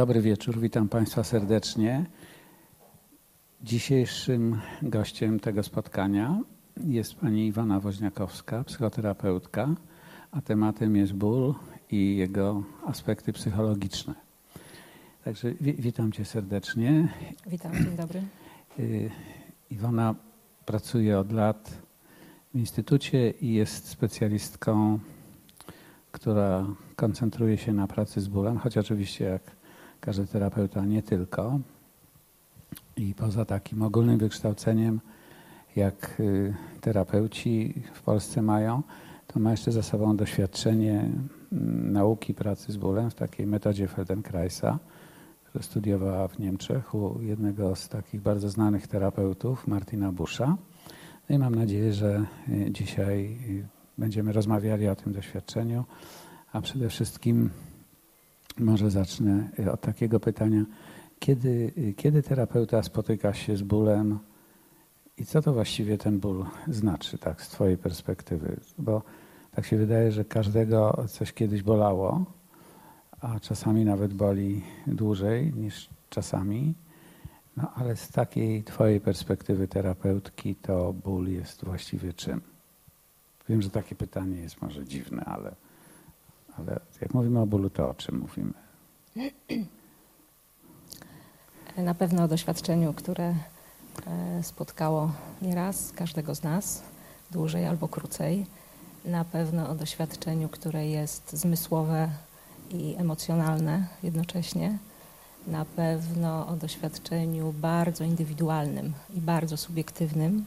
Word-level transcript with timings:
Dobry 0.00 0.20
wieczór, 0.20 0.58
witam 0.58 0.88
Państwa 0.88 1.24
serdecznie. 1.24 2.06
Dzisiejszym 3.62 4.60
gościem 4.82 5.40
tego 5.40 5.62
spotkania 5.62 6.40
jest 6.76 7.14
pani 7.14 7.46
Iwona 7.46 7.80
Woźniakowska, 7.80 8.64
psychoterapeutka, 8.64 9.68
a 10.30 10.40
tematem 10.40 10.96
jest 10.96 11.12
ból 11.12 11.54
i 11.90 12.16
jego 12.16 12.62
aspekty 12.86 13.32
psychologiczne. 13.32 14.14
Także 15.24 15.54
wi 15.60 15.72
witam 15.72 16.12
cię 16.12 16.24
serdecznie. 16.24 17.08
Witam, 17.46 17.72
dzień 17.72 17.96
dobry. 17.96 18.22
Y, 18.78 19.10
Iwona 19.70 20.14
pracuje 20.66 21.18
od 21.18 21.32
lat 21.32 21.78
w 22.54 22.58
instytucie 22.58 23.30
i 23.30 23.52
jest 23.52 23.88
specjalistką, 23.88 24.98
która 26.12 26.66
koncentruje 26.96 27.58
się 27.58 27.72
na 27.72 27.86
pracy 27.86 28.20
z 28.20 28.28
bólem, 28.28 28.58
choć 28.58 28.78
oczywiście 28.78 29.24
jak 29.24 29.59
każdy 30.00 30.26
terapeuta 30.26 30.84
nie 30.84 31.02
tylko. 31.02 31.60
I 32.96 33.14
poza 33.14 33.44
takim 33.44 33.82
ogólnym 33.82 34.18
wykształceniem, 34.18 35.00
jak 35.76 36.20
y, 36.20 36.54
terapeuci 36.80 37.82
w 37.94 38.02
Polsce 38.02 38.42
mają, 38.42 38.82
to 39.26 39.40
ma 39.40 39.50
jeszcze 39.50 39.72
za 39.72 39.82
sobą 39.82 40.16
doświadczenie 40.16 41.10
mm, 41.52 41.92
nauki 41.92 42.34
pracy 42.34 42.72
z 42.72 42.76
bólem 42.76 43.10
w 43.10 43.14
takiej 43.14 43.46
metodzie 43.46 43.88
Feldenkraisa, 43.88 44.78
którą 45.44 45.62
studiowała 45.62 46.28
w 46.28 46.38
Niemczech 46.38 46.94
u 46.94 47.20
jednego 47.22 47.76
z 47.76 47.88
takich 47.88 48.20
bardzo 48.20 48.48
znanych 48.48 48.86
terapeutów, 48.86 49.66
Martina 49.66 50.12
Busza. 50.12 50.56
No 51.28 51.36
i 51.36 51.38
mam 51.38 51.54
nadzieję, 51.54 51.92
że 51.92 52.24
y, 52.48 52.70
dzisiaj 52.70 53.38
y, 53.50 53.66
będziemy 53.98 54.32
rozmawiali 54.32 54.88
o 54.88 54.96
tym 54.96 55.12
doświadczeniu, 55.12 55.84
a 56.52 56.60
przede 56.60 56.88
wszystkim 56.88 57.50
może 58.60 58.90
zacznę 58.90 59.48
od 59.72 59.80
takiego 59.80 60.20
pytania, 60.20 60.64
kiedy, 61.18 61.72
kiedy 61.96 62.22
terapeuta 62.22 62.82
spotyka 62.82 63.34
się 63.34 63.56
z 63.56 63.62
bólem 63.62 64.18
i 65.16 65.24
co 65.24 65.42
to 65.42 65.52
właściwie 65.52 65.98
ten 65.98 66.20
ból 66.20 66.46
znaczy, 66.68 67.18
tak, 67.18 67.42
z 67.42 67.48
Twojej 67.48 67.78
perspektywy? 67.78 68.60
Bo 68.78 69.02
tak 69.50 69.66
się 69.66 69.76
wydaje, 69.76 70.12
że 70.12 70.24
każdego 70.24 71.04
coś 71.08 71.32
kiedyś 71.32 71.62
bolało, 71.62 72.24
a 73.20 73.40
czasami 73.40 73.84
nawet 73.84 74.14
boli 74.14 74.62
dłużej 74.86 75.52
niż 75.54 75.90
czasami. 76.10 76.74
No 77.56 77.72
ale 77.74 77.96
z 77.96 78.08
takiej 78.08 78.62
Twojej 78.62 79.00
perspektywy 79.00 79.68
terapeutki 79.68 80.54
to 80.54 80.92
ból 80.92 81.28
jest 81.28 81.64
właściwie 81.64 82.12
czym? 82.12 82.40
Wiem, 83.48 83.62
że 83.62 83.70
takie 83.70 83.94
pytanie 83.94 84.36
jest 84.36 84.62
może 84.62 84.84
dziwne, 84.84 85.24
ale, 85.24 85.54
ale 86.60 86.80
jak 87.00 87.14
mówimy 87.14 87.40
o 87.40 87.46
bólu, 87.46 87.70
to 87.70 87.90
o 87.90 87.94
czym 87.94 88.18
mówimy? 88.18 88.52
Na 91.76 91.94
pewno 91.94 92.24
o 92.24 92.28
doświadczeniu, 92.28 92.92
które 92.92 93.34
e, 94.06 94.42
spotkało 94.42 95.12
nieraz 95.42 95.92
każdego 95.92 96.34
z 96.34 96.42
nas, 96.42 96.82
dłużej 97.30 97.66
albo 97.66 97.88
krócej. 97.88 98.46
Na 99.04 99.24
pewno 99.24 99.68
o 99.68 99.74
doświadczeniu, 99.74 100.48
które 100.48 100.88
jest 100.88 101.32
zmysłowe 101.32 102.08
i 102.70 102.94
emocjonalne 102.98 103.86
jednocześnie. 104.02 104.78
Na 105.46 105.64
pewno 105.64 106.46
o 106.46 106.56
doświadczeniu 106.56 107.52
bardzo 107.52 108.04
indywidualnym 108.04 108.92
i 109.14 109.20
bardzo 109.20 109.56
subiektywnym. 109.56 110.44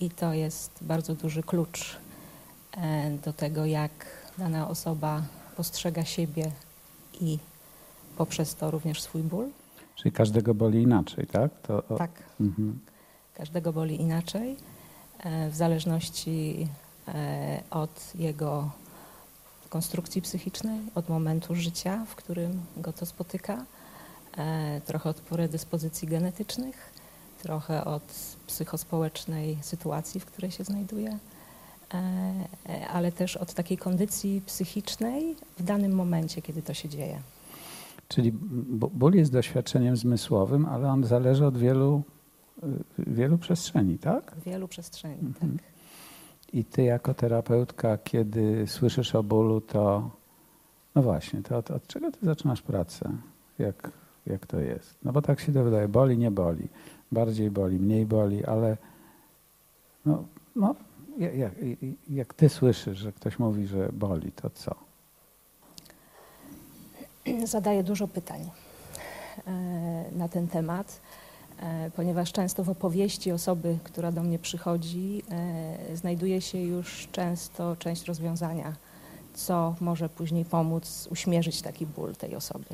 I 0.00 0.10
to 0.10 0.32
jest 0.32 0.70
bardzo 0.80 1.14
duży 1.14 1.42
klucz 1.42 1.98
e, 2.76 3.10
do 3.10 3.32
tego, 3.32 3.66
jak 3.66 4.23
dana 4.38 4.68
osoba 4.68 5.22
postrzega 5.56 6.04
siebie 6.04 6.50
i 7.20 7.38
poprzez 8.16 8.54
to 8.54 8.70
również 8.70 9.02
swój 9.02 9.22
ból. 9.22 9.48
Czyli 9.96 10.12
każdego 10.12 10.54
boli 10.54 10.82
inaczej, 10.82 11.26
tak? 11.26 11.50
To, 11.62 11.82
tak. 11.82 12.10
Mhm. 12.40 12.78
Każdego 13.34 13.72
boli 13.72 14.00
inaczej, 14.00 14.56
e, 15.18 15.50
w 15.50 15.56
zależności 15.56 16.68
e, 17.08 17.62
od 17.70 18.14
jego 18.14 18.70
konstrukcji 19.70 20.22
psychicznej, 20.22 20.80
od 20.94 21.08
momentu 21.08 21.54
życia, 21.54 22.06
w 22.08 22.14
którym 22.14 22.60
go 22.76 22.92
to 22.92 23.06
spotyka, 23.06 23.64
e, 24.36 24.80
trochę 24.80 25.10
od 25.10 25.20
predyspozycji 25.20 26.08
genetycznych, 26.08 26.92
trochę 27.42 27.84
od 27.84 28.36
psychospołecznej 28.46 29.58
sytuacji, 29.62 30.20
w 30.20 30.26
której 30.26 30.50
się 30.50 30.64
znajduje, 30.64 31.18
ale 32.92 33.12
też 33.12 33.36
od 33.36 33.54
takiej 33.54 33.78
kondycji 33.78 34.42
psychicznej 34.46 35.36
w 35.58 35.62
danym 35.62 35.92
momencie, 35.92 36.42
kiedy 36.42 36.62
to 36.62 36.74
się 36.74 36.88
dzieje. 36.88 37.18
Czyli 38.08 38.32
ból 38.72 39.14
jest 39.14 39.32
doświadczeniem 39.32 39.96
zmysłowym, 39.96 40.66
ale 40.66 40.88
on 40.88 41.04
zależy 41.04 41.46
od 41.46 41.58
wielu, 41.58 42.02
y, 42.62 42.66
wielu 43.06 43.38
przestrzeni, 43.38 43.98
tak? 43.98 44.34
Wielu 44.46 44.68
przestrzeni, 44.68 45.26
mhm. 45.26 45.58
tak. 45.58 45.66
I 46.52 46.64
ty 46.64 46.82
jako 46.82 47.14
terapeutka, 47.14 47.98
kiedy 47.98 48.66
słyszysz 48.66 49.14
o 49.14 49.22
bólu, 49.22 49.60
to 49.60 50.10
no 50.94 51.02
właśnie, 51.02 51.42
to 51.42 51.56
od, 51.56 51.70
od 51.70 51.86
czego 51.86 52.12
ty 52.12 52.18
zaczynasz 52.22 52.62
pracę? 52.62 53.10
Jak, 53.58 53.90
jak 54.26 54.46
to 54.46 54.60
jest? 54.60 54.96
No 55.02 55.12
bo 55.12 55.22
tak 55.22 55.40
się 55.40 55.52
to 55.52 55.64
wydaje, 55.64 55.88
boli, 55.88 56.18
nie 56.18 56.30
boli. 56.30 56.68
Bardziej 57.12 57.50
boli, 57.50 57.78
mniej 57.78 58.06
boli, 58.06 58.44
ale 58.44 58.76
no, 60.06 60.24
no 60.56 60.74
jak, 61.18 61.52
jak 62.10 62.34
ty 62.34 62.48
słyszysz, 62.48 62.98
że 62.98 63.12
ktoś 63.12 63.38
mówi, 63.38 63.66
że 63.66 63.88
boli, 63.92 64.32
to 64.32 64.50
co? 64.50 64.74
zadaję 67.44 67.82
dużo 67.82 68.08
pytań 68.08 68.50
e, 69.46 69.50
na 70.12 70.28
ten 70.28 70.48
temat, 70.48 71.00
e, 71.60 71.90
ponieważ 71.96 72.32
często 72.32 72.64
w 72.64 72.70
opowieści 72.70 73.32
osoby, 73.32 73.78
która 73.84 74.12
do 74.12 74.22
mnie 74.22 74.38
przychodzi, 74.38 75.22
e, 75.30 75.96
znajduje 75.96 76.40
się 76.40 76.58
już 76.58 77.08
często 77.12 77.76
część 77.76 78.04
rozwiązania, 78.04 78.72
co 79.34 79.74
może 79.80 80.08
później 80.08 80.44
pomóc 80.44 81.08
uśmierzyć 81.10 81.62
taki 81.62 81.86
ból 81.86 82.16
tej 82.16 82.36
osoby. 82.36 82.64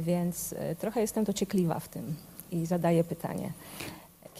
Więc 0.00 0.54
trochę 0.78 1.00
jestem 1.00 1.24
dociekliwa 1.24 1.80
w 1.80 1.88
tym 1.88 2.16
i 2.50 2.66
zadaję 2.66 3.04
pytanie. 3.04 3.52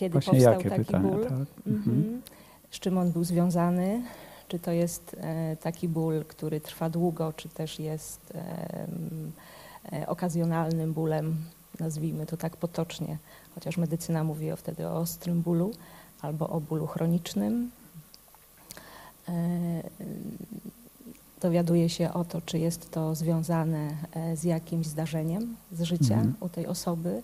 Kiedy 0.00 0.12
Właśnie 0.12 0.32
powstał 0.32 0.54
taki 0.54 0.84
pytania, 0.84 1.08
ból? 1.08 1.22
Tak? 1.22 1.32
Mhm. 1.32 1.48
mhm. 1.66 2.22
Z 2.70 2.78
czym 2.78 2.98
on 2.98 3.12
był 3.12 3.24
związany? 3.24 4.02
Czy 4.48 4.58
to 4.58 4.70
jest 4.70 5.16
e, 5.20 5.56
taki 5.56 5.88
ból, 5.88 6.24
który 6.28 6.60
trwa 6.60 6.90
długo, 6.90 7.32
czy 7.32 7.48
też 7.48 7.78
jest 7.78 8.20
e, 9.92 10.06
okazjonalnym 10.06 10.92
bólem, 10.92 11.36
nazwijmy 11.80 12.26
to 12.26 12.36
tak 12.36 12.56
potocznie, 12.56 13.16
chociaż 13.54 13.76
medycyna 13.76 14.24
mówi 14.24 14.52
o 14.52 14.56
wtedy 14.56 14.88
o 14.88 14.96
ostrym 14.96 15.42
bólu 15.42 15.72
albo 16.22 16.48
o 16.48 16.60
bólu 16.60 16.86
chronicznym. 16.86 17.70
E, 19.28 19.32
dowiaduje 21.40 21.88
się 21.88 22.12
o 22.12 22.24
to, 22.24 22.40
czy 22.40 22.58
jest 22.58 22.90
to 22.90 23.14
związane 23.14 23.90
z 24.34 24.44
jakimś 24.44 24.86
zdarzeniem 24.86 25.56
z 25.72 25.82
życia 25.82 26.14
mhm. 26.14 26.34
u 26.40 26.48
tej 26.48 26.66
osoby, 26.66 27.22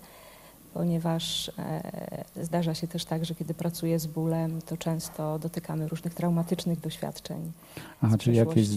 ponieważ 0.76 1.52
e, 1.58 2.24
zdarza 2.42 2.74
się 2.74 2.88
też 2.88 3.04
tak, 3.04 3.24
że 3.24 3.34
kiedy 3.34 3.54
pracuję 3.54 3.98
z 3.98 4.06
bólem, 4.06 4.62
to 4.62 4.76
często 4.76 5.38
dotykamy 5.38 5.88
różnych 5.88 6.14
traumatycznych 6.14 6.80
doświadczeń. 6.80 7.52
Aha, 8.02 8.18
czyli 8.18 8.36
jakieś 8.36 8.68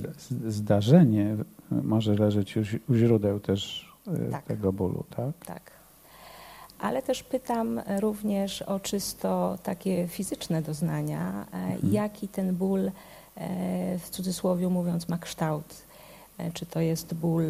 zdarzenie 0.47 1.35
może 1.71 2.15
leżeć 2.15 2.57
u 2.89 2.95
źródeł 2.95 3.39
też 3.39 3.89
e, 4.07 4.31
tak. 4.31 4.45
tego 4.45 4.73
bólu, 4.73 5.03
tak? 5.15 5.45
Tak. 5.45 5.71
Ale 6.79 7.01
też 7.01 7.23
pytam 7.23 7.81
również 7.99 8.61
o 8.61 8.79
czysto 8.79 9.57
takie 9.63 10.07
fizyczne 10.07 10.61
doznania, 10.61 11.45
e, 11.53 11.55
mhm. 11.55 11.93
jaki 11.93 12.27
ten 12.27 12.55
ból, 12.55 12.91
w 13.99 14.09
cudzysłowie 14.09 14.69
mówiąc, 14.69 15.09
ma 15.09 15.17
kształt. 15.17 15.81
Czy 16.53 16.65
to 16.65 16.79
jest 16.79 17.13
ból 17.13 17.43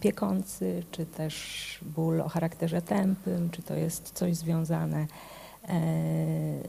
piekący, 0.00 0.82
czy 0.90 1.06
też 1.06 1.78
ból 1.82 2.20
o 2.20 2.28
charakterze 2.28 2.82
tępym, 2.82 3.50
czy 3.50 3.62
to 3.62 3.74
jest 3.74 4.10
coś 4.10 4.36
związane 4.36 5.00
e, 5.00 5.06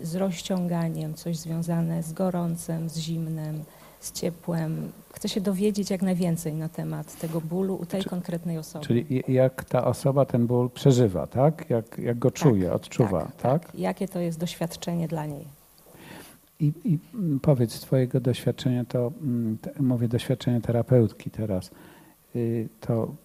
z 0.04 0.16
rozciąganiem, 0.16 1.14
coś 1.14 1.38
związane 1.38 2.04
z 2.04 2.14
gorącem, 2.14 2.90
z 2.90 2.98
zimnem, 2.98 3.64
z 4.00 4.12
ciepłem. 4.12 4.92
Chcę 5.14 5.30
się 5.30 5.42
dowiedzieć 5.42 5.90
jak 5.90 6.02
najwięcej 6.02 6.54
na 6.54 6.70
temat 6.70 7.20
tego 7.20 7.42
bólu 7.42 7.76
u 7.76 7.86
tej 7.86 8.04
Czy, 8.04 8.10
konkretnej 8.10 8.58
osoby. 8.58 8.86
Czyli 8.86 9.24
jak 9.28 9.64
ta 9.64 9.86
osoba 9.86 10.26
ten 10.26 10.48
ból 10.48 10.70
przeżywa, 10.70 11.28
tak? 11.28 11.70
Jak, 11.70 11.98
jak 11.98 12.20
go 12.20 12.32
czuje, 12.32 12.66
tak, 12.66 12.76
odczuwa, 12.76 13.22
tak, 13.22 13.36
tak? 13.36 13.66
tak? 13.66 13.80
Jakie 13.80 14.08
to 14.08 14.20
jest 14.20 14.40
doświadczenie 14.40 15.08
dla 15.08 15.26
niej? 15.26 15.48
I, 16.60 16.74
I, 16.84 17.00
powiedz 17.42 17.74
z 17.74 17.80
Twojego 17.80 18.20
doświadczenia, 18.20 18.86
to 18.86 19.12
te, 19.62 19.72
mówię 19.80 20.08
doświadczenie 20.08 20.62
terapeutki 20.62 21.32
teraz. 21.32 21.72
Y, 22.36 22.68
to, 22.82 23.16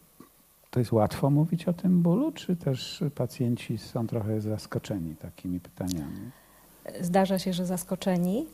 to 0.71 0.81
jest 0.81 0.93
łatwo 0.93 1.31
mówić 1.31 1.69
o 1.69 1.73
tym 1.73 2.03
bólu, 2.03 2.33
czy 2.33 2.57
też 2.57 3.05
pacjenci 3.15 3.79
są 3.79 4.07
trochę 4.07 4.41
zaskoczeni 4.41 5.17
takimi 5.17 5.61
pytaniami? 5.61 6.31
Zdarza 7.01 7.39
się, 7.39 7.53
że 7.53 7.67
zaskoczeni, 7.67 8.47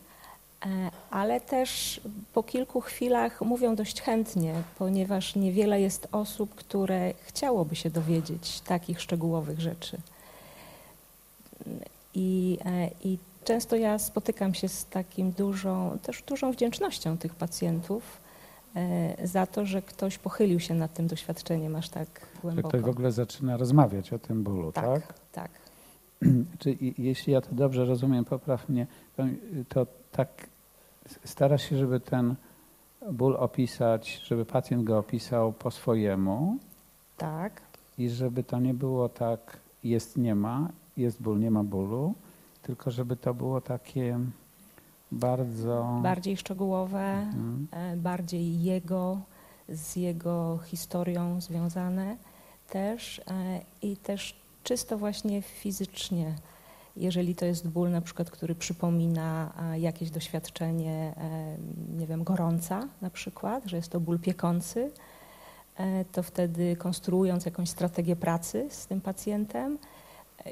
E, 0.65 0.91
ale 1.11 1.41
też 1.41 2.01
po 2.33 2.43
kilku 2.43 2.81
chwilach 2.81 3.41
mówią 3.41 3.75
dość 3.75 4.03
chętnie, 4.03 4.55
ponieważ 4.79 5.35
niewiele 5.35 5.81
jest 5.81 6.09
osób, 6.13 6.55
które 6.55 7.13
chciałoby 7.23 7.77
się 7.77 7.91
dowiedzieć 7.91 8.61
takich 8.61 9.01
szczegółowych 9.01 9.61
rzeczy. 9.61 9.99
I, 12.15 12.59
e, 12.65 12.91
i 13.05 13.19
często 13.45 13.77
ja 13.77 13.99
spotykam 13.99 14.55
się 14.55 14.69
z 14.69 14.85
takim 14.85 15.33
dużą, 15.33 15.99
też 16.03 16.23
dużą 16.23 16.53
wdzięcznością 16.53 17.19
tych 17.19 17.35
pacjentów 17.35 18.26
za 19.25 19.47
to, 19.47 19.65
że 19.65 19.83
ktoś 19.83 20.19
pochylił 20.19 20.61
się 20.61 20.75
nad 20.75 20.95
tym 20.95 21.07
doświadczeniem 21.07 21.77
aż 21.77 21.89
tak 21.89 22.21
Że 22.35 22.41
głęboko. 22.43 22.69
ktoś 22.69 22.81
w 22.81 22.89
ogóle 22.89 23.13
zaczyna 23.13 23.57
rozmawiać 23.57 24.13
o 24.13 24.19
tym 24.19 24.43
bólu, 24.43 24.73
tak? 24.73 24.85
tak, 24.85 25.15
tak. 25.33 25.51
Czy 26.59 26.77
jeśli 26.99 27.33
ja 27.33 27.41
to 27.41 27.49
dobrze 27.53 27.85
rozumiem, 27.85 28.25
popraw 28.25 28.69
mnie, 28.69 28.87
to, 29.17 29.23
to 29.69 29.87
tak 30.13 30.29
starasz 31.25 31.71
się, 31.71 31.77
żeby 31.77 32.01
ten 32.01 32.35
ból 33.13 33.37
opisać, 33.37 34.21
żeby 34.25 34.45
pacjent 34.45 34.85
go 34.85 34.99
opisał 34.99 35.53
po 35.53 35.71
swojemu 35.71 36.59
tak. 37.17 37.61
i 37.99 38.11
żeby 38.11 38.45
to 38.45 38.59
nie 38.59 38.75
było 38.75 39.09
tak 39.09 39.59
jest, 39.85 40.17
nie 40.17 40.35
ma, 40.35 40.69
jest 40.97 41.23
ból, 41.23 41.39
nie 41.39 41.51
ma 41.51 41.65
bólu, 41.65 42.15
tylko 42.63 42.91
żeby 42.91 43.17
to 43.17 43.35
było 43.35 43.61
takie 43.61 44.19
bardzo... 45.13 46.01
Bardziej 46.03 46.37
szczegółowe, 46.37 47.13
Mhm. 47.13 47.69
e, 47.71 47.97
bardziej 47.97 48.63
jego, 48.63 49.21
z 49.69 49.97
jego 49.97 50.59
historią 50.65 51.41
związane 51.41 52.17
też 52.71 53.19
e, 53.19 53.61
i 53.83 53.97
też 53.97 54.37
czysto 54.65 54.99
właśnie 54.99 55.43
fizycznie. 55.43 56.35
Jeżeli 56.97 57.35
to 57.35 57.45
jest 57.45 57.69
ból 57.69 57.91
na 57.91 58.01
przykład, 58.01 58.31
który 58.31 58.55
przypomina 58.55 59.53
jakieś 59.79 60.11
doświadczenie, 60.11 61.15
e, 61.17 61.57
nie 61.99 62.07
wiem, 62.07 62.25
gorąca 62.25 62.89
na 63.03 63.11
przykład, 63.11 63.65
że 63.67 63.77
jest 63.77 63.89
to 63.93 64.01
ból 64.01 64.19
piekący, 64.19 64.91
to 66.13 66.23
wtedy 66.23 66.77
konstruując 66.77 67.45
jakąś 67.45 67.71
strategię 67.71 68.17
pracy 68.17 68.67
z 68.71 68.87
tym 68.87 69.01
pacjentem, 69.01 69.79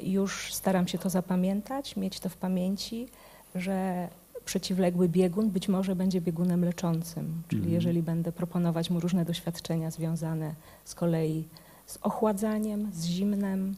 już 0.03 0.55
staram 0.55 0.89
się 0.89 0.99
to 0.99 1.11
zapamiętać, 1.11 1.97
mieć 1.97 2.21
to 2.21 2.29
w 2.29 2.37
pamięci, 2.37 3.09
że 3.55 4.09
przeciwległy 4.45 5.09
biegun 5.09 5.51
być 5.51 5.69
może 5.69 5.97
będzie 5.97 6.21
biegunem 6.21 6.65
leczącym. 6.65 7.43
Czyli 7.49 7.59
Mhm. 7.61 7.75
jeżeli 7.75 8.03
będę 8.03 8.33
proponować 8.33 8.91
mu 8.91 9.01
różne 9.01 9.25
doświadczenia 9.25 9.91
związane 9.91 10.55
z 10.85 10.95
kolei 10.95 11.45
z 11.87 11.99
ochładzaniem, 12.03 12.91
z 12.93 13.05
zimnem, 13.05 13.75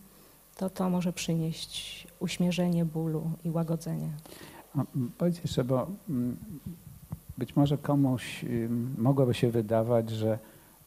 to 0.56 0.70
to 0.70 0.90
może 0.90 1.12
przynieść 1.12 2.06
uśmierzenie 2.20 2.84
bólu 2.84 3.30
i 3.44 3.50
łagodzenie. 3.50 4.08
A, 4.76 4.84
Powiedz 5.18 5.40
jeszcze, 5.42 5.64
bo 5.64 5.86
być 7.38 7.56
może 7.56 7.78
komuś 7.78 8.44
mogłoby 8.98 9.34
się 9.34 9.50
wydawać, 9.50 10.10
że 10.10 10.38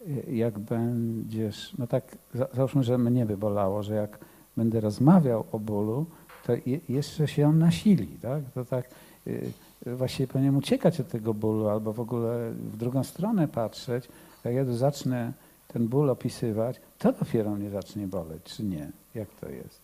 y, 0.07 0.35
jak 0.35 0.59
będziesz, 0.59 1.73
no 1.77 1.87
tak 1.87 2.17
za- 2.33 2.47
załóżmy, 2.53 2.83
że 2.83 2.97
mnie 2.97 3.25
by 3.25 3.37
bolało, 3.37 3.83
że 3.83 3.95
jak 3.95 4.19
będę 4.57 4.79
rozmawiał 4.79 5.45
o 5.51 5.59
bólu, 5.59 6.05
to 6.45 6.53
je, 6.65 6.79
jeszcze 6.89 7.27
się 7.27 7.47
on 7.47 7.59
nasili, 7.59 8.07
tak? 8.07 8.43
To 8.53 8.65
tak 8.65 8.89
y, 9.27 9.51
właściwie 9.85 10.27
powinien 10.27 10.55
uciekać 10.55 10.99
od 10.99 11.07
tego 11.07 11.33
bólu 11.33 11.69
albo 11.69 11.93
w 11.93 11.99
ogóle 11.99 12.51
w 12.51 12.77
drugą 12.77 13.03
stronę 13.03 13.47
patrzeć. 13.47 14.07
Jak 14.43 14.53
ja 14.53 14.65
tu 14.65 14.73
zacznę 14.73 15.33
ten 15.67 15.87
ból 15.87 16.09
opisywać, 16.09 16.81
to 16.97 17.11
dopiero 17.11 17.51
mnie 17.51 17.69
zacznie 17.69 18.07
boleć, 18.07 18.43
czy 18.43 18.63
nie? 18.63 18.91
Jak 19.15 19.29
to 19.41 19.49
jest? 19.49 19.81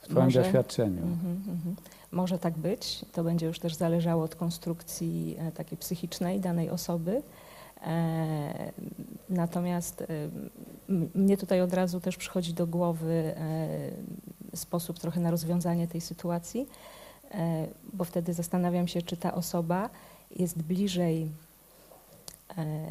W 0.00 0.08
Twoim 0.08 0.24
Może- 0.24 0.42
doświadczeniu. 0.42 1.02
Mhm, 1.02 1.42
mhm. 1.48 1.76
Może 2.12 2.38
tak 2.38 2.58
być. 2.58 3.04
To 3.12 3.24
będzie 3.24 3.46
już 3.46 3.58
też 3.58 3.74
zależało 3.74 4.24
od 4.24 4.34
konstrukcji 4.34 5.36
e, 5.38 5.52
takiej 5.52 5.78
psychicznej 5.78 6.40
danej 6.40 6.70
osoby. 6.70 7.22
E, 7.86 8.72
natomiast 9.28 10.02
e, 10.02 10.06
mnie 11.14 11.36
tutaj 11.36 11.60
od 11.60 11.72
razu 11.72 12.00
też 12.00 12.16
przychodzi 12.16 12.54
do 12.54 12.66
głowy 12.66 13.34
sposób 14.54 14.98
trochę 14.98 15.20
na 15.20 15.30
rozwiązanie 15.30 15.88
tej 15.88 16.00
sytuacji, 16.00 16.66
bo 17.92 18.04
wtedy 18.04 18.32
zastanawiam 18.32 18.88
się, 18.88 19.02
czy 19.02 19.16
ta 19.16 19.34
osoba 19.34 19.90
jest 20.36 20.62
bliżej 20.62 21.30
e, 22.58 22.86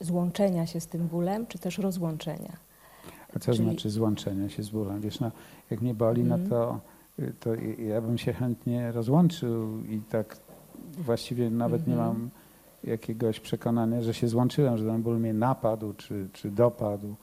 złączenia 0.00 0.66
się 0.66 0.80
z 0.80 0.86
tym 0.86 1.06
bólem, 1.08 1.46
czy 1.46 1.58
też 1.58 1.78
rozłączenia. 1.78 2.52
A 3.36 3.38
co 3.38 3.52
Czyli- 3.52 3.64
znaczy 3.64 3.90
złączenie 3.90 4.50
się 4.50 4.62
z 4.62 4.68
bólem? 4.70 5.00
Wiesz, 5.00 5.20
no, 5.20 5.30
jak 5.70 5.80
mnie 5.80 5.94
boli, 5.94 6.24
no 6.24 6.34
Mhm. 6.34 6.50
to, 6.50 6.80
y, 7.18 7.32
to 7.40 7.54
ja 7.78 8.00
bym 8.00 8.18
się 8.18 8.32
chętnie 8.32 8.92
rozłączył 8.92 9.84
i 9.84 10.00
tak 10.10 10.36
właściwie 10.98 11.50
nawet 11.50 11.86
nie 11.86 11.94
Mhm. 11.94 12.12
mam 12.14 12.30
jakiegoś 12.84 13.40
przekonania, 13.40 14.02
że 14.02 14.14
się 14.14 14.28
złączyłem, 14.28 14.78
że 14.78 14.84
ten 14.86 15.02
ból 15.02 15.18
mnie 15.20 15.34
napadł 15.34 15.92
czy, 15.94 16.28
czy 16.32 16.50
dopadł. 16.50 17.14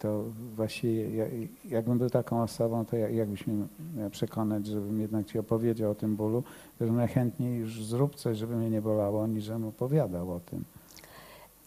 To 0.00 0.24
właściwie 0.56 1.16
ja, 1.16 1.24
jakbym 1.68 1.98
był 1.98 2.10
taką 2.10 2.42
osobą, 2.42 2.84
to 2.84 2.96
jak, 2.96 3.14
jakbyś 3.14 3.46
mnie 3.46 3.66
miał 3.96 4.10
przekonać, 4.10 4.66
żebym 4.66 5.00
jednak 5.00 5.26
ci 5.26 5.38
opowiedział 5.38 5.90
o 5.90 5.94
tym 5.94 6.16
bólu, 6.16 6.42
to 6.78 6.86
że 6.86 6.92
najchętniej 6.92 7.58
już 7.58 7.84
zrób 7.84 8.14
coś, 8.14 8.38
żeby 8.38 8.56
mnie 8.56 8.70
nie 8.70 8.82
bolało, 8.82 9.26
niż 9.26 9.44
żebym 9.44 9.64
opowiadał 9.64 10.32
o 10.32 10.40
tym. 10.40 10.64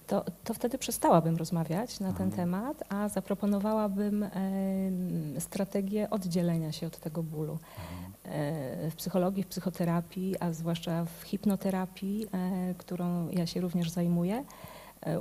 to, 0.08 0.26
to 0.44 0.54
wtedy 0.54 0.78
przestałabym 0.78 1.36
rozmawiać 1.38 2.00
na 2.00 2.14
ten 2.14 2.28
Aha. 2.28 2.36
temat, 2.36 2.84
a 2.90 3.10
zaproponowałabym 3.10 4.24
em, 4.24 4.32
strategię 5.40 6.10
oddzielenia 6.10 6.72
się 6.72 6.88
od 6.88 7.00
tego 7.00 7.24
bólu. 7.24 7.58
E, 8.26 8.90
W 8.90 8.96
psychologii, 8.96 9.44
w 9.44 9.48
psychoterapii, 9.48 10.36
a 10.40 10.54
zwłaszcza 10.54 11.06
w 11.06 11.24
hipnoterapii, 11.24 12.28
e, 12.32 12.74
którą 12.78 13.30
ja 13.30 13.46
się 13.46 13.62
również 13.62 13.90
zajmuję, 13.90 14.44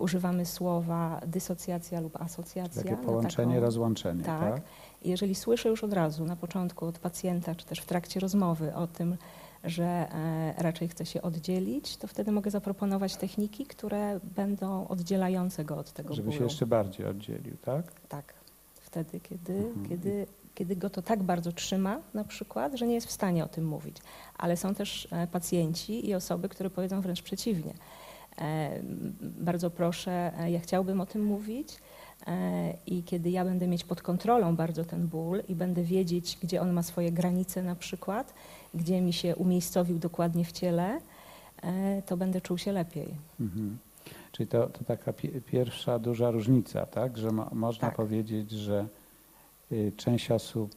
używamy 0.00 0.46
słowa 0.46 1.20
dysocjacja 1.26 2.00
lub 2.00 2.22
asocjacja. 2.22 2.82
Takie 2.82 2.96
na 2.96 3.02
połączenie, 3.02 3.54
taką- 3.54 3.64
rozłączenie, 3.66 4.24
tak. 4.24 4.40
tak? 4.54 4.62
I 5.02 5.10
Jeżeli 5.10 5.34
słyszę 5.34 5.68
już 5.68 5.84
od 5.84 5.92
razu 5.92 6.24
na 6.24 6.36
początku 6.36 6.86
od 6.86 6.98
pacjenta, 6.98 7.54
czy 7.54 7.66
też 7.66 7.78
w 7.80 7.86
trakcie 7.86 8.20
rozmowy 8.20 8.74
o 8.74 8.86
tym, 8.86 9.16
że 9.64 9.84
e, 9.84 10.54
raczej 10.58 10.88
chce 10.88 11.06
się 11.06 11.22
oddzielić, 11.22 11.96
to 11.96 12.06
wtedy 12.06 12.32
mogę 12.32 12.50
zaproponować 12.50 13.16
techniki, 13.16 13.66
które 13.66 14.20
będą 14.36 14.88
oddzielające 14.88 15.64
go 15.64 15.76
od 15.76 15.92
tego 15.92 16.14
Żeby 16.14 16.26
bólu. 16.28 16.38
się 16.38 16.44
jeszcze 16.44 16.66
bardziej 16.66 17.06
oddzielił, 17.06 17.56
tak? 17.62 17.92
Tak. 18.08 18.34
Wtedy, 18.80 19.20
kiedy, 19.20 19.52
Mhm. 19.54 19.88
kiedy, 19.88 20.26
kiedy 20.54 20.76
go 20.76 20.90
to 20.90 21.02
tak 21.02 21.22
bardzo 21.22 21.52
trzyma, 21.52 21.98
na 22.14 22.24
przykład, 22.24 22.74
że 22.74 22.86
nie 22.86 22.94
jest 22.94 23.06
w 23.06 23.12
stanie 23.12 23.44
o 23.44 23.48
tym 23.48 23.66
mówić. 23.66 23.96
Ale 24.38 24.56
są 24.56 24.74
też 24.74 25.08
e, 25.12 25.26
pacjenci 25.26 26.08
i 26.08 26.14
osoby, 26.14 26.48
które 26.48 26.70
powiedzą 26.70 27.00
wręcz 27.00 27.22
przeciwnie. 27.22 27.74
E, 28.38 28.80
Bardzo 29.22 29.70
proszę, 29.70 30.32
e, 30.38 30.50
ja 30.50 30.60
chciałbym 30.60 31.00
o 31.00 31.06
tym 31.06 31.24
mówić 31.24 31.76
e, 32.26 32.74
i 32.86 33.02
kiedy 33.02 33.30
ja 33.30 33.44
będę 33.44 33.66
mieć 33.68 33.84
pod 33.84 34.02
kontrolą 34.02 34.56
bardzo 34.56 34.84
ten 34.84 35.06
ból 35.06 35.42
i 35.48 35.54
będę 35.54 35.82
wiedzieć, 35.82 36.38
gdzie 36.42 36.60
on 36.62 36.72
ma 36.72 36.82
swoje 36.82 37.12
granice 37.12 37.62
na 37.62 37.74
przykład, 37.74 38.34
gdzie 38.74 39.00
mi 39.00 39.12
się 39.12 39.36
umiejscowił 39.36 39.98
dokładnie 39.98 40.44
w 40.44 40.52
ciele, 40.52 41.00
to 42.06 42.16
będę 42.16 42.40
czuł 42.40 42.58
się 42.58 42.72
lepiej. 42.72 43.08
Mhm. 43.40 43.78
Czyli 44.32 44.46
to, 44.48 44.66
to 44.66 44.84
taka 44.84 45.12
pi- 45.12 45.40
pierwsza 45.46 45.98
duża 45.98 46.30
różnica, 46.30 46.86
tak? 46.86 47.18
Że 47.18 47.30
mo, 47.30 47.48
można 47.52 47.88
Tak. 47.88 47.96
powiedzieć, 47.96 48.50
że 48.50 48.86
y, 49.72 49.92
część 49.96 50.30
osób 50.30 50.70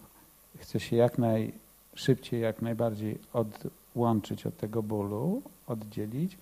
chce 0.57 0.79
się 0.79 0.95
jak 0.95 1.17
najszybciej, 1.17 2.41
jak 2.41 2.61
najbardziej 2.61 3.17
odłączyć 3.33 4.45
od 4.45 4.57
tego 4.57 4.83
bólu, 4.83 5.41
oddzielić, 5.67 6.37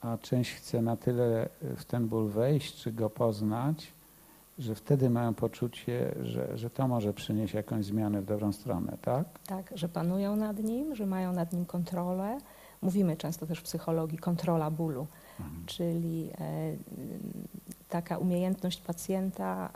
a 0.00 0.18
część 0.18 0.50
chce 0.52 0.82
na 0.82 0.96
tyle 0.96 1.48
w 1.76 1.84
ten 1.84 2.08
ból 2.08 2.28
wejść, 2.28 2.76
czy 2.82 2.92
go 2.92 3.10
poznać, 3.10 3.92
że 4.58 4.74
wtedy 4.74 5.10
mają 5.10 5.34
poczucie, 5.34 6.14
że, 6.22 6.58
że 6.58 6.70
to 6.70 6.88
może 6.88 7.12
przynieść 7.12 7.54
jakąś 7.54 7.84
zmianę 7.84 8.22
w 8.22 8.24
dobrą 8.24 8.52
stronę, 8.52 8.96
tak? 9.02 9.24
Tak, 9.46 9.72
że 9.74 9.88
panują 9.88 10.36
nad 10.36 10.58
nim, 10.58 10.94
że 10.94 11.06
mają 11.06 11.32
nad 11.32 11.52
nim 11.52 11.64
kontrolę. 11.66 12.38
Mówimy 12.82 13.16
często 13.16 13.46
też 13.46 13.58
w 13.58 13.62
psychologii 13.62 14.18
kontrola 14.18 14.70
bólu, 14.70 15.06
Mhm. 15.40 15.66
czyli 15.66 16.30
e, 16.40 16.76
taka 17.88 18.18
umiejętność 18.18 18.80
pacjenta 18.80 19.70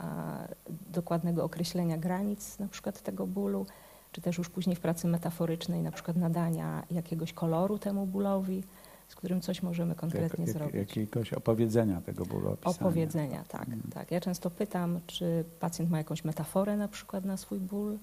dokładnego 0.93 1.43
określenia 1.43 1.97
granic 1.97 2.59
na 2.59 2.67
przykład 2.67 3.01
tego 3.01 3.27
bólu, 3.27 3.65
czy 4.11 4.21
też 4.21 4.37
już 4.37 4.49
później 4.49 4.75
w 4.75 4.79
pracy 4.79 5.07
metaforycznej 5.07 5.81
na 5.81 5.91
przykład 5.91 6.17
nadania 6.17 6.83
jakiegoś 6.91 7.33
koloru 7.33 7.77
temu 7.79 8.05
bólowi, 8.05 8.63
z 9.07 9.15
którym 9.15 9.41
coś 9.41 9.63
możemy 9.63 9.95
konkretnie 9.95 10.45
Jak- 10.45 10.53
zrobić. 10.53 10.75
jakiegoś 10.75 11.33
opowiedzenia 11.33 12.01
tego 12.01 12.25
bólu, 12.25 12.51
opisania. 12.51 12.75
Opowiedzenia, 12.75 13.43
tak, 13.47 13.61
Mhm. 13.61 13.81
tak. 13.93 14.11
Ja 14.11 14.21
często 14.21 14.49
pytam, 14.49 14.99
czy 15.07 15.43
pacjent 15.59 15.91
ma 15.91 15.97
jakąś 15.97 16.23
metaforę 16.23 16.77
na 16.77 16.87
przykład 16.87 17.25
na 17.25 17.37
swój 17.37 17.59
ból, 17.59 17.97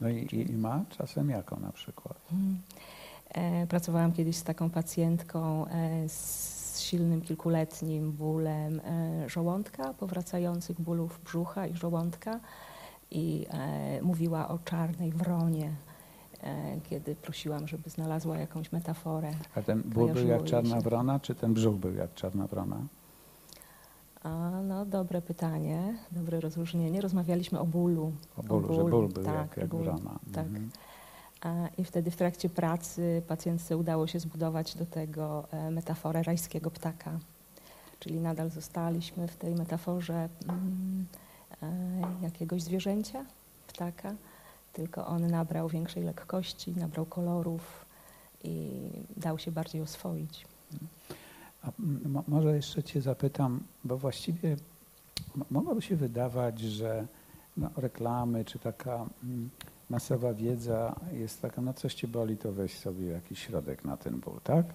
No 0.00 0.08
i, 0.08 0.16
i, 0.16 0.50
i 0.50 0.56
ma 0.56 0.84
czasem 0.98 1.30
jaką 1.30 1.60
na 1.60 1.72
przykład? 1.72 2.18
Mhm. 2.32 2.58
E, 3.28 3.66
Pracowałam 3.66 4.12
kiedyś 4.12 4.36
z 4.36 4.42
taką 4.42 4.70
pacjentką 4.70 5.66
e, 5.66 6.08
z 6.08 6.80
silnym 6.80 7.20
kilkuletnim 7.22 8.12
bólem 8.12 8.80
e, 8.84 9.28
żołądka, 9.28 9.94
powracających 9.94 10.80
bólów 10.80 11.20
brzucha 11.24 11.66
i 11.66 11.74
żołądka 11.76 12.40
i 13.10 13.46
e, 13.50 14.02
mówiła 14.02 14.48
o 14.48 14.58
czarnej 14.58 15.12
wronie, 15.12 15.70
kiedy 16.90 17.14
prosiłam, 17.14 17.68
żeby 17.68 17.90
znalazła 17.90 18.38
jakąś 18.38 18.72
metaforę. 18.72 19.30
A 19.54 19.62
ten 19.62 19.82
ból 19.82 20.12
był 20.12 20.26
jak 20.26 20.44
czarna 20.44 20.80
wrona, 20.80 21.20
czy 21.20 21.34
ten 21.34 21.54
brzuch 21.54 21.76
był 21.76 21.94
jak 21.94 22.14
czarna 22.14 22.46
wrona? 22.46 22.76
A, 24.22 24.50
no, 24.62 24.86
dobre 24.86 25.22
pytanie, 25.22 25.94
dobre 26.12 26.40
rozróżnienie. 26.40 27.00
Rozmawialiśmy 27.00 27.60
o 27.60 27.66
bólu. 27.66 28.12
O 28.36 28.42
bólu, 28.42 28.74
że 28.74 28.84
ból 28.84 29.08
był 29.08 29.24
tak, 29.24 29.34
jak, 29.34 29.56
jak 29.56 29.68
ból, 29.68 29.82
wrona. 29.82 30.18
tak. 30.32 30.46
Mhm. 30.46 30.70
A, 31.40 31.68
I 31.78 31.84
wtedy 31.84 32.10
w 32.10 32.16
trakcie 32.16 32.48
pracy 32.48 33.22
pacjentce 33.28 33.76
udało 33.76 34.06
się 34.06 34.20
zbudować 34.20 34.74
do 34.74 34.86
tego 34.86 35.46
e, 35.50 35.70
metaforę 35.70 36.22
rajskiego 36.22 36.70
ptaka. 36.70 37.18
Czyli 38.00 38.20
nadal 38.20 38.50
zostaliśmy 38.50 39.28
w 39.28 39.36
tej 39.36 39.54
metaforze 39.54 40.28
mm, 40.48 41.06
e, 41.62 42.22
jakiegoś 42.22 42.62
zwierzęcia, 42.62 43.24
ptaka, 43.66 44.14
tylko 44.76 45.06
on 45.06 45.26
nabrał 45.26 45.68
większej 45.68 46.02
lekkości, 46.02 46.74
nabrał 46.76 47.06
kolorów 47.06 47.86
i 48.44 48.70
dał 49.16 49.38
się 49.38 49.52
bardziej 49.52 49.82
oswoić. 49.82 50.46
A 51.62 51.72
może 52.28 52.56
jeszcze 52.56 52.82
Cię 52.82 53.00
zapytam, 53.00 53.60
bo 53.84 53.96
właściwie 53.98 54.56
mogłoby 55.50 55.82
się 55.82 55.96
wydawać, 55.96 56.60
że 56.60 57.06
no, 57.56 57.70
reklamy 57.76 58.44
czy 58.44 58.58
taka 58.58 59.06
masowa 59.90 60.34
wiedza 60.34 60.94
jest 61.12 61.42
taka, 61.42 61.62
no 61.62 61.72
coś 61.74 61.94
Cię 61.94 62.08
boli, 62.08 62.36
to 62.36 62.52
weź 62.52 62.78
sobie 62.78 63.06
jakiś 63.06 63.38
środek 63.38 63.84
na 63.84 63.96
ten 63.96 64.20
ból, 64.20 64.40
tak? 64.44 64.66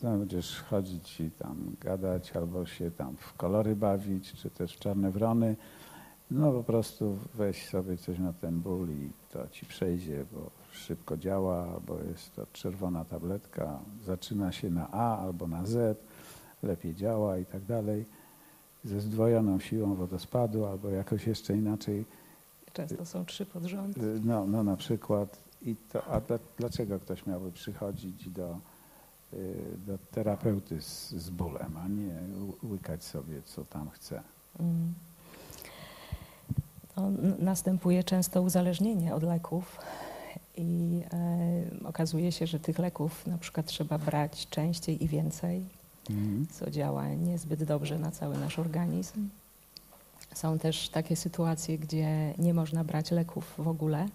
Znowu 0.00 0.18
będziesz 0.18 0.62
chodzić 0.62 1.20
i 1.20 1.30
tam 1.30 1.76
gadać 1.80 2.36
albo 2.36 2.66
się 2.66 2.90
tam 2.90 3.16
w 3.16 3.34
kolory 3.34 3.76
bawić, 3.76 4.32
czy 4.32 4.50
też 4.50 4.76
w 4.76 4.78
czarne 4.78 5.10
wrony. 5.10 5.56
No 6.30 6.52
po 6.52 6.62
prostu 6.62 7.18
weź 7.34 7.68
sobie 7.68 7.96
coś 7.96 8.18
na 8.18 8.32
ten 8.32 8.60
ból 8.60 8.90
i 8.90 9.10
to 9.32 9.48
Ci 9.48 9.66
przejdzie, 9.66 10.24
bo 10.32 10.50
szybko 10.72 11.16
działa, 11.16 11.80
bo 11.86 11.98
jest 12.10 12.34
to 12.34 12.46
czerwona 12.52 13.04
tabletka, 13.04 13.78
zaczyna 14.04 14.52
się 14.52 14.70
na 14.70 14.90
A 14.90 15.18
albo 15.18 15.46
na 15.46 15.66
Z, 15.66 15.98
lepiej 16.62 16.94
działa 16.94 17.38
i 17.38 17.44
tak 17.44 17.64
dalej, 17.64 18.04
ze 18.84 19.00
zdwojoną 19.00 19.60
siłą 19.60 19.94
wodospadu 19.94 20.64
albo 20.64 20.90
jakoś 20.90 21.26
jeszcze 21.26 21.56
inaczej, 21.56 22.04
Często 22.76 23.06
są 23.06 23.24
trzy 23.24 23.46
pod 23.46 23.64
rząd. 23.64 23.98
Y, 23.98 24.20
no, 24.24 24.46
no 24.46 24.64
na 24.64 24.76
przykład. 24.76 25.38
I 25.62 25.76
to, 25.76 26.04
a 26.06 26.20
dla, 26.20 26.38
dlaczego 26.58 27.00
ktoś 27.00 27.26
miałby 27.26 27.52
przychodzić 27.52 28.28
do, 28.28 28.58
y, 29.32 29.54
do 29.86 29.98
terapeuty 29.98 30.82
z, 30.82 31.10
z 31.10 31.30
bólem, 31.30 31.76
a 31.76 31.88
nie 31.88 32.20
łykać 32.62 33.04
sobie 33.04 33.42
co 33.42 33.64
tam 33.64 33.90
chce? 33.90 34.22
Mm. 34.60 34.94
No, 36.96 37.10
następuje 37.38 38.04
często 38.04 38.42
uzależnienie 38.42 39.14
od 39.14 39.22
leków 39.22 39.78
i 40.56 41.02
e, 41.82 41.86
okazuje 41.88 42.32
się, 42.32 42.46
że 42.46 42.60
tych 42.60 42.78
leków 42.78 43.26
na 43.26 43.38
przykład 43.38 43.66
trzeba 43.66 43.98
brać 43.98 44.46
częściej 44.50 45.04
i 45.04 45.08
więcej, 45.08 45.62
Mhm. 46.10 46.46
co 46.52 46.70
działa 46.70 47.08
niezbyt 47.08 47.64
dobrze 47.64 47.98
na 47.98 48.10
cały 48.10 48.38
nasz 48.38 48.58
organizm. 48.58 49.28
Są 50.34 50.58
też 50.58 50.88
takie 50.88 51.16
sytuacje, 51.16 51.78
gdzie 51.78 52.34
nie 52.38 52.54
można 52.54 52.84
brać 52.84 53.10
leków 53.10 53.54
w 53.58 53.68
ogóle 53.68 54.06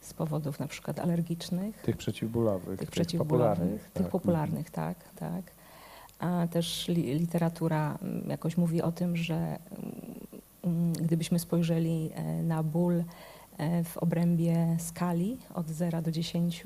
z 0.00 0.14
powodów 0.14 0.60
na 0.60 0.66
przykład 0.68 0.98
alergicznych 0.98 1.82
Tych 1.82 1.96
przeciwbólowych, 1.96 2.68
tych 2.68 2.78
tych, 2.78 2.90
przeciwbólowych, 2.90 3.58
popularnych. 3.58 3.82
tych 3.92 4.02
tak. 4.02 4.12
popularnych, 4.12 4.70
tak, 4.70 4.96
tak. 5.16 5.42
A 6.18 6.46
też 6.50 6.88
li, 6.88 7.14
literatura 7.18 7.98
mm, 8.02 8.30
jakoś 8.30 8.56
mówi 8.56 8.82
o 8.82 8.92
tym, 8.92 9.16
że 9.16 9.58
gdybyśmy 11.00 11.38
spojrzeli 11.38 12.10
e, 12.14 12.42
na 12.42 12.62
ból 12.62 13.04
e, 13.58 13.84
w 13.84 13.96
obrębie 13.96 14.76
skali 14.78 15.38
od 15.54 15.68
0 15.68 16.02
do 16.02 16.10
10, 16.10 16.64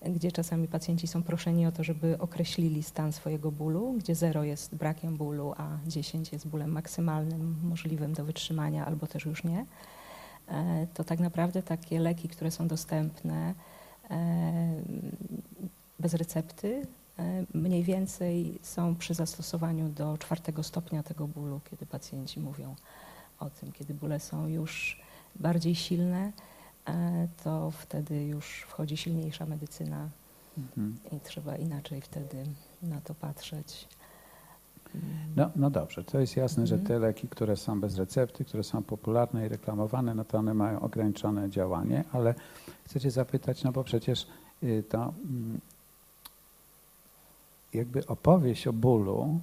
e, 0.00 0.10
gdzie 0.10 0.32
czasami 0.32 0.68
pacjenci 0.68 1.06
są 1.06 1.22
proszeni 1.22 1.66
o 1.66 1.72
to, 1.72 1.84
żeby 1.84 2.18
określili 2.18 2.82
stan 2.82 3.12
swojego 3.12 3.52
bólu, 3.52 3.92
gdzie 3.92 4.14
0 4.14 4.44
jest 4.44 4.74
brakiem 4.74 5.16
bólu, 5.16 5.54
a 5.56 5.78
10 5.86 6.32
jest 6.32 6.48
bólem 6.48 6.72
maksymalnym, 6.72 7.56
możliwym 7.62 8.12
do 8.12 8.24
wytrzymania 8.24 8.86
albo 8.86 9.06
też 9.06 9.24
już 9.24 9.44
nie, 9.44 9.66
e, 10.48 10.86
to 10.94 11.04
tak 11.04 11.20
naprawdę 11.20 11.62
takie 11.62 12.00
leki, 12.00 12.28
które 12.28 12.50
są 12.50 12.68
dostępne, 12.68 13.54
bez 15.98 16.14
recepty 16.14 16.86
mniej 17.54 17.82
więcej 17.82 18.58
są 18.62 18.96
przy 18.96 19.14
zastosowaniu 19.14 19.88
do 19.88 20.18
czwartego 20.18 20.62
stopnia 20.62 21.02
tego 21.02 21.28
bólu, 21.28 21.60
kiedy 21.70 21.86
pacjenci 21.86 22.40
mówią 22.40 22.74
o 23.40 23.50
tym, 23.50 23.72
kiedy 23.72 23.94
bóle 23.94 24.20
są 24.20 24.46
już 24.48 25.00
bardziej 25.36 25.74
silne, 25.74 26.32
e, 26.88 27.28
to 27.44 27.70
wtedy 27.70 28.24
już 28.24 28.46
wchodzi 28.68 28.96
silniejsza 28.96 29.46
medycyna 29.46 30.08
Mhm. 30.58 30.96
i 31.12 31.20
trzeba 31.20 31.56
inaczej 31.56 32.00
wtedy 32.00 32.44
na 32.82 33.00
to 33.00 33.14
patrzeć. 33.14 33.88
No, 35.36 35.50
no 35.56 35.70
dobrze, 35.70 36.04
to 36.04 36.20
jest 36.20 36.36
jasne, 36.36 36.66
że 36.66 36.74
Mhm. 36.74 36.88
te 36.88 36.98
leki, 36.98 37.28
które 37.28 37.56
są 37.56 37.80
bez 37.80 37.96
recepty, 37.96 38.44
które 38.44 38.64
są 38.64 38.82
popularne 38.82 39.46
i 39.46 39.48
reklamowane, 39.48 40.14
no 40.14 40.24
to 40.24 40.38
one 40.38 40.54
mają 40.54 40.80
ograniczone 40.80 41.50
działanie, 41.50 42.04
ale 42.12 42.34
chcę 42.84 43.00
Cię 43.00 43.10
zapytać, 43.10 43.64
no 43.64 43.72
bo 43.72 43.84
przecież 43.84 44.26
y, 44.62 44.84
to 44.88 45.02
mm, 45.24 45.60
jakby 47.74 48.06
opowieść 48.06 48.66
o 48.66 48.72
bólu 48.72 49.40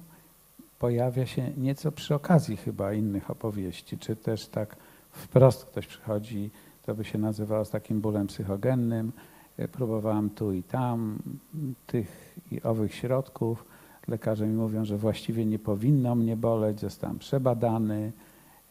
pojawia 0.78 1.26
się 1.26 1.50
nieco 1.56 1.92
przy 1.92 2.14
okazji 2.14 2.56
chyba 2.56 2.92
innych 2.92 3.30
opowieści, 3.30 3.98
czy 3.98 4.16
też 4.16 4.46
tak 4.46 4.76
wprost 5.10 5.64
ktoś 5.64 5.86
przychodzi, 5.86 6.50
to 6.82 6.94
by 6.94 7.04
się 7.04 7.18
nazywało 7.18 7.64
z 7.64 7.70
takim 7.70 8.00
bólem 8.00 8.26
psychogennym, 8.26 9.12
Y, 9.60 9.68
próbowałem 9.68 10.30
tu 10.30 10.52
i 10.52 10.62
tam 10.62 11.18
tych 11.86 12.38
i 12.50 12.62
owych 12.62 12.94
środków, 12.94 13.64
lekarze 14.08 14.46
mi 14.46 14.54
mówią, 14.54 14.84
że 14.84 14.96
właściwie 14.96 15.46
nie 15.46 15.58
powinno 15.58 16.14
mnie 16.14 16.36
boleć, 16.36 16.80
zostałem 16.80 17.18
przebadany, 17.18 18.12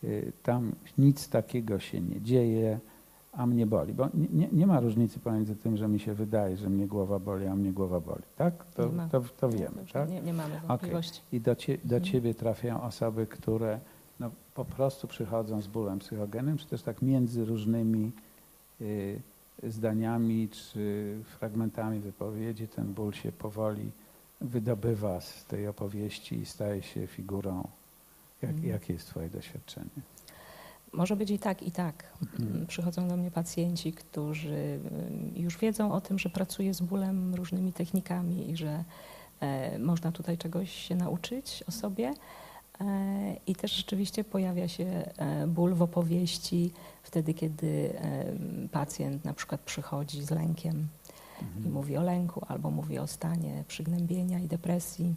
y, 0.03 0.31
tam 0.43 0.71
nic 0.97 1.29
takiego 1.29 1.79
się 1.79 2.01
nie 2.01 2.21
dzieje, 2.21 2.79
a 3.33 3.45
mnie 3.45 3.65
boli. 3.67 3.93
Bo 3.93 4.09
nie, 4.33 4.47
nie, 4.51 4.67
ma 4.67 4.79
różnicy 4.79 5.19
pomiędzy 5.19 5.55
tym, 5.55 5.77
że 5.77 5.87
mi 5.87 5.99
się 5.99 6.13
wydaje, 6.13 6.57
że 6.57 6.69
mnie 6.69 6.87
głowa 6.87 7.19
boli, 7.19 7.47
a 7.47 7.55
mnie 7.55 7.71
głowa 7.71 7.99
boli. 7.99 8.21
Tak? 8.37 8.65
To, 8.65 8.89
to, 9.11 9.21
to 9.39 9.49
wiemy, 9.49 9.85
tak? 9.93 10.09
Nie, 10.09 10.21
nie 10.21 10.33
mamy 10.33 10.59
wątpliwości. 10.67 11.21
I 11.31 11.41
do, 11.41 11.55
cie, 11.55 11.77
do 11.77 11.95
Mhm. 11.95 12.03
ciebie 12.03 12.33
trafiają 12.35 12.81
osoby, 12.81 13.27
które 13.27 13.79
no, 14.19 14.31
po 14.55 14.65
prostu 14.65 15.07
przychodzą 15.07 15.61
z 15.61 15.67
bólem 15.67 15.99
psychogennym, 15.99 16.57
czy 16.57 16.67
też 16.67 16.81
tak 16.81 17.01
między 17.01 17.45
różnymi 17.45 18.11
y, 18.81 19.19
zdaniami 19.63 20.49
czy 20.49 21.15
fragmentami 21.25 21.99
wypowiedzi 21.99 22.67
ten 22.67 22.93
ból 22.93 23.13
się 23.13 23.31
powoli 23.31 23.91
wydobywa 24.41 25.21
z 25.21 25.45
tej 25.45 25.67
opowieści 25.67 26.35
i 26.39 26.45
staje 26.45 26.81
się 26.83 27.07
figurą. 27.07 27.67
Jak, 28.41 28.51
Mhm. 28.51 28.69
Jakie 28.69 28.93
jest 28.93 29.07
Twoje 29.07 29.29
doświadczenie? 29.29 29.89
Może 30.93 31.15
być 31.15 31.31
i 31.31 31.39
tak, 31.39 31.63
i 31.63 31.71
tak. 31.71 32.03
Mhm. 32.21 32.65
Przychodzą 32.67 33.07
do 33.07 33.17
mnie 33.17 33.31
pacjenci, 33.31 33.93
którzy 33.93 34.79
y, 35.35 35.39
już 35.39 35.57
wiedzą 35.57 35.91
o 35.91 36.01
tym, 36.01 36.19
że 36.19 36.29
pracuję 36.29 36.73
z 36.73 36.81
bólem 36.81 37.35
różnymi 37.35 37.73
technikami 37.73 38.51
i 38.51 38.57
że 38.57 38.83
e, 39.39 39.79
można 39.79 40.11
tutaj 40.11 40.37
czegoś 40.37 40.71
się 40.71 40.95
nauczyć 40.95 41.63
o 41.67 41.71
sobie. 41.71 42.13
E, 42.81 43.35
I 43.47 43.55
też 43.55 43.71
rzeczywiście 43.71 44.23
pojawia 44.23 44.67
się 44.67 44.85
e, 45.17 45.47
ból 45.47 45.73
w 45.73 45.81
opowieści 45.81 46.71
wtedy, 47.03 47.33
kiedy 47.33 47.93
pacjent 48.71 49.25
na 49.25 49.33
przykład 49.33 49.61
przychodzi 49.61 50.23
z 50.23 50.31
lękiem 50.31 50.87
i 51.41 51.45
Mhm. 51.45 51.73
mówi 51.73 51.97
o 51.97 52.01
lęku 52.01 52.45
albo 52.47 52.71
mówi 52.71 52.99
o 52.99 53.07
stanie 53.07 53.63
przygnębienia 53.67 54.39
i 54.39 54.47
depresji. 54.47 55.15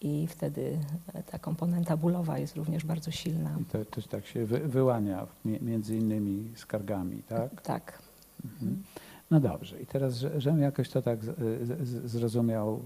I 0.00 0.26
wtedy 0.26 0.78
e, 1.14 1.22
ta 1.22 1.38
komponenta 1.38 1.96
bólowa 1.96 2.38
jest 2.38 2.56
również 2.56 2.84
bardzo 2.84 3.10
silna. 3.10 3.56
I 3.60 3.64
to 3.64 3.84
też 3.84 4.06
tak 4.06 4.26
się 4.26 4.46
wy, 4.46 4.58
wyłania 4.58 5.26
mi- 5.44 5.60
między 5.62 5.96
innymi 5.96 6.52
skargami, 6.56 7.22
tak? 7.22 7.62
Tak. 7.62 7.98
Mhm. 8.44 8.82
No 9.30 9.40
dobrze, 9.40 9.80
i 9.82 9.86
teraz, 9.86 10.14
że- 10.16 10.40
żebym 10.40 10.60
jakoś 10.60 10.88
to 10.90 11.02
tak 11.02 11.24
z, 11.24 12.10
zrozumiał 12.10 12.80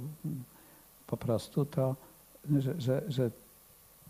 po 1.06 1.16
prostu, 1.16 1.64
to 1.64 1.96
że, 2.58 2.80
że, 2.80 3.02
że 3.08 3.30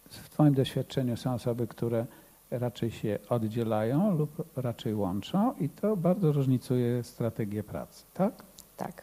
w 0.08 0.28
Twoim 0.28 0.54
doświadczeniu 0.54 1.16
są 1.16 1.34
osoby, 1.34 1.66
które 1.66 2.06
raczej 2.50 2.90
się 2.90 3.18
oddzielają 3.28 4.16
lub 4.18 4.44
raczej 4.56 4.94
łączą 4.94 5.54
i 5.60 5.68
to 5.68 5.96
bardzo 5.96 6.32
różnicuje 6.32 7.02
strategię 7.04 7.62
pracy, 7.62 8.04
tak? 8.14 8.42
Tak. 8.76 9.02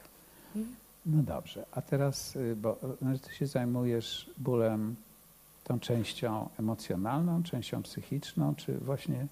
No 1.08 1.24
dobrze, 1.24 1.66
a 1.72 1.82
teraz, 1.82 2.36
y, 2.36 2.56
bo 2.56 2.78
no, 3.02 3.18
Ty 3.18 3.36
się 3.36 3.48
zajmujesz 3.48 4.30
bólem 4.38 4.96
tą 5.64 5.80
częścią 5.80 6.50
emocjonalną, 6.60 7.44
częścią 7.44 7.84
psychiczną, 7.84 8.56
czy 8.56 8.78
właśnie, 8.78 9.28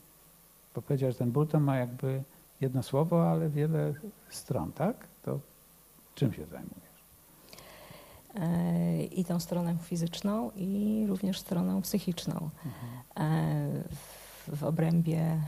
bo 0.75 0.81
powiedziałeś, 0.81 1.15
że 1.15 1.19
ten 1.19 1.31
ból 1.31 1.47
to 1.47 1.59
ma 1.59 1.77
jakby 1.77 2.23
jedno 2.61 2.83
słowo, 2.83 3.29
ale 3.29 3.49
wiele 3.49 3.93
stron, 4.29 4.71
tak? 4.71 5.07
To 5.23 5.39
czym 6.15 6.33
się 6.33 6.45
zajmujesz? 6.45 6.95
E, 8.35 9.03
I 9.03 9.25
tą 9.25 9.39
stroną 9.39 9.77
fizyczną, 9.77 10.51
i 10.55 11.05
również 11.07 11.39
stroną 11.39 11.81
psychiczną. 11.81 12.49
E, 13.17 13.67
w 14.47 14.63
obrębie 14.63 15.19
e, 15.19 15.41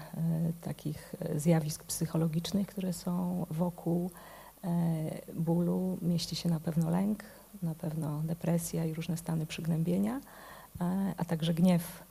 takich 0.62 1.16
zjawisk 1.36 1.84
psychologicznych, 1.84 2.68
które 2.68 2.94
są 2.94 3.46
wokół 3.52 4.12
bólu, 5.36 5.98
mieści 6.02 6.36
się 6.36 6.50
na 6.50 6.60
pewno 6.60 6.90
lęk, 6.90 7.24
na 7.64 7.76
pewno 7.76 8.22
depresja 8.22 8.86
i 8.86 8.94
różne 8.94 9.18
stany 9.18 9.46
przygnębienia, 9.46 10.22
e, 10.82 11.14
a 11.18 11.26
także 11.26 11.54
gniew. 11.54 12.04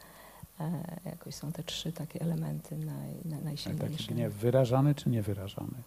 E, 0.60 0.70
Jakoś 1.04 1.34
są 1.34 1.52
te 1.52 1.62
trzy 1.62 1.92
takie 1.92 2.20
elementy 2.20 2.76
naj, 2.76 2.86
naj, 3.24 3.24
Taki 3.24 3.44
najsilniejsze. 3.44 4.14
gniew 4.14 4.34
wyrażany 4.34 4.94
czy 4.94 5.10
niewyrażany? 5.10 5.82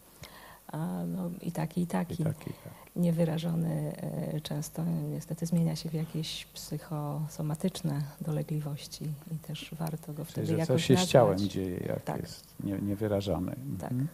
A, 0.72 1.04
no, 1.08 1.30
I 1.42 1.52
taki, 1.52 1.82
i 1.82 1.84
I 1.84 1.88
taki. 1.88 2.24
taki, 2.24 2.46
tak. 2.50 2.74
Niewyrażony 2.96 3.94
e, 3.98 4.42
często 4.42 4.84
niestety 4.86 5.46
zmienia 5.46 5.76
się 5.76 5.90
w 5.90 5.94
jakieś 5.94 6.46
psychosomatyczne 6.46 8.02
dolegliwości 8.22 9.06
i 9.32 9.36
też 9.36 9.76
warto 9.80 10.14
go 10.14 10.26
Czyli, 10.26 10.32
wtedy 10.32 10.48
że 10.48 10.54
jakoś 10.54 10.68
coś 10.68 10.86
się 10.86 10.94
z 10.94 10.98
nazwać. 10.98 11.10
ciałem 11.12 11.38
dzieje, 11.40 11.78
jak 11.88 12.04
Tak. 12.04 12.22
jest 12.22 12.44
nie, 12.64 12.80
niewyrażany. 12.80 13.56
Tak. 13.80 13.92
Mhm. 13.92 14.08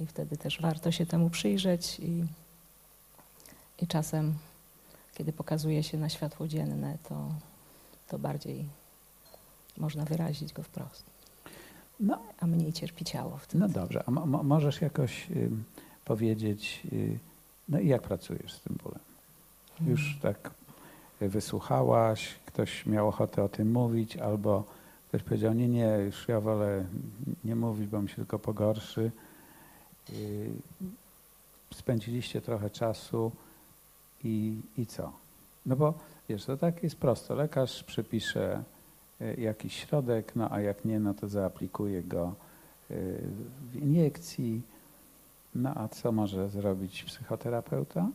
I 0.00 0.06
wtedy 0.06 0.36
też 0.36 0.60
warto 0.60 0.92
się 0.92 1.06
temu 1.06 1.30
przyjrzeć 1.30 2.00
i, 2.00 2.24
i 3.82 3.86
czasem, 3.86 4.34
kiedy 5.14 5.32
pokazuje 5.32 5.82
się 5.82 5.98
na 5.98 6.08
światło 6.08 6.48
dzienne, 6.48 6.98
to, 7.08 7.28
to 8.08 8.18
bardziej 8.18 8.68
można 9.76 10.04
wyrazić 10.04 10.52
go 10.52 10.62
wprost, 10.62 11.04
No, 12.00 12.18
a 12.40 12.46
mniej 12.46 12.72
cierpi 12.72 13.04
ciało 13.04 13.36
wtedy. 13.38 13.58
no 13.58 13.68
dobrze, 13.68 14.02
a 14.06 14.10
mo, 14.10 14.26
mo, 14.26 14.42
możesz 14.42 14.80
jakoś 14.80 15.30
ym, 15.30 15.64
powiedzieć, 16.04 16.82
y, 16.92 17.18
no 17.68 17.80
i 17.80 17.88
jak 17.88 18.02
pracujesz 18.02 18.52
z 18.52 18.60
tym 18.60 18.76
bólem? 18.84 19.00
Mm. 19.80 19.90
Już 19.90 20.18
tak 20.22 20.50
wysłuchałaś, 21.20 22.34
ktoś 22.46 22.86
miał 22.86 23.08
ochotę 23.08 23.42
o 23.44 23.48
tym 23.48 23.72
mówić, 23.72 24.16
albo 24.16 24.64
ktoś 25.08 25.22
powiedział, 25.22 25.54
nie, 25.54 25.68
nie, 25.68 25.86
już 26.06 26.28
ja 26.28 26.40
wolę 26.40 26.84
nie 27.44 27.56
mówić, 27.56 27.86
bo 27.88 28.02
mi 28.02 28.08
się 28.08 28.16
tylko 28.16 28.38
pogorszy. 28.38 29.10
Y, 30.12 30.50
Spędziliście 31.74 32.40
trochę 32.40 32.70
czasu 32.70 33.32
i, 34.24 34.60
i 34.76 34.86
co? 34.86 35.12
No 35.66 35.76
bo 35.76 35.94
wiesz, 36.28 36.44
to 36.44 36.56
tak 36.56 36.82
jest 36.82 36.96
prosto. 36.96 37.34
Lekarz 37.34 37.84
przepisze 37.84 38.62
y, 39.20 39.36
jakiś 39.40 39.76
środek, 39.76 40.36
no 40.36 40.52
a 40.52 40.60
jak 40.60 40.84
nie, 40.84 41.00
no 41.00 41.14
to 41.14 41.28
zaaplikuje 41.28 42.02
go 42.02 42.34
y, 42.90 43.20
w 43.72 43.76
iniekcji. 43.76 44.62
No 45.54 45.72
a 45.74 45.88
co 45.88 46.12
może 46.12 46.50
zrobić 46.50 47.04
psychoterapeuta? 47.04 48.08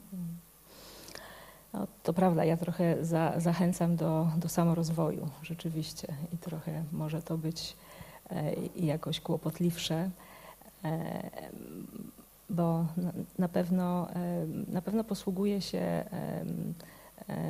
No, 1.74 1.88
to 2.04 2.14
prawda, 2.14 2.46
ja 2.46 2.58
trochę 2.58 3.06
za, 3.06 3.34
zachęcam 3.38 3.96
do, 3.96 4.28
do 4.38 4.50
samorozwoju 4.50 5.30
rzeczywiście 5.44 6.08
i 6.34 6.38
trochę 6.38 6.84
może 6.92 7.22
to 7.22 7.38
być 7.38 7.76
e, 8.30 8.54
jakoś 8.76 9.20
kłopotliwsze, 9.20 10.10
bo 12.50 12.86
na, 13.40 13.48
pewno, 13.50 14.08
na 14.68 14.82
pewno 14.82 15.04
posługuje 15.04 15.62
się 15.62 16.04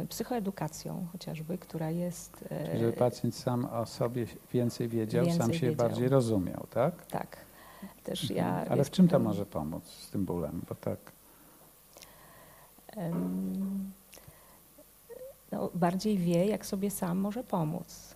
psychoedukacją 0.09 1.07
chociażby, 1.11 1.57
która 1.57 1.89
jest... 1.89 2.45
e, 2.51 2.77
Żeby 2.79 2.93
pacjent 2.93 3.35
sam 3.35 3.65
o 3.65 3.85
sobie 3.85 4.25
więcej 4.53 4.87
wiedział, 4.87 5.25
sam 5.25 5.33
Więcej 5.37 5.53
się 5.59 5.67
wiedział. 5.69 5.87
bardziej 5.87 6.07
rozumiał, 6.09 6.67
tak? 6.69 7.05
Tak. 7.05 7.37
Też 8.03 8.29
ja 8.29 8.65
Ale 8.69 8.83
w 8.83 8.91
czym 8.91 9.07
to 9.07 9.19
może 9.19 9.45
pomóc 9.45 9.83
z 9.85 10.09
tym 10.09 10.25
bólem? 10.25 10.61
Bo 10.69 10.75
tak, 10.75 10.97
no, 15.51 15.69
bardziej 15.75 16.17
wie, 16.17 16.45
jak 16.45 16.65
sobie 16.65 16.91
sam 16.91 17.17
może 17.17 17.43
pomóc. 17.43 18.12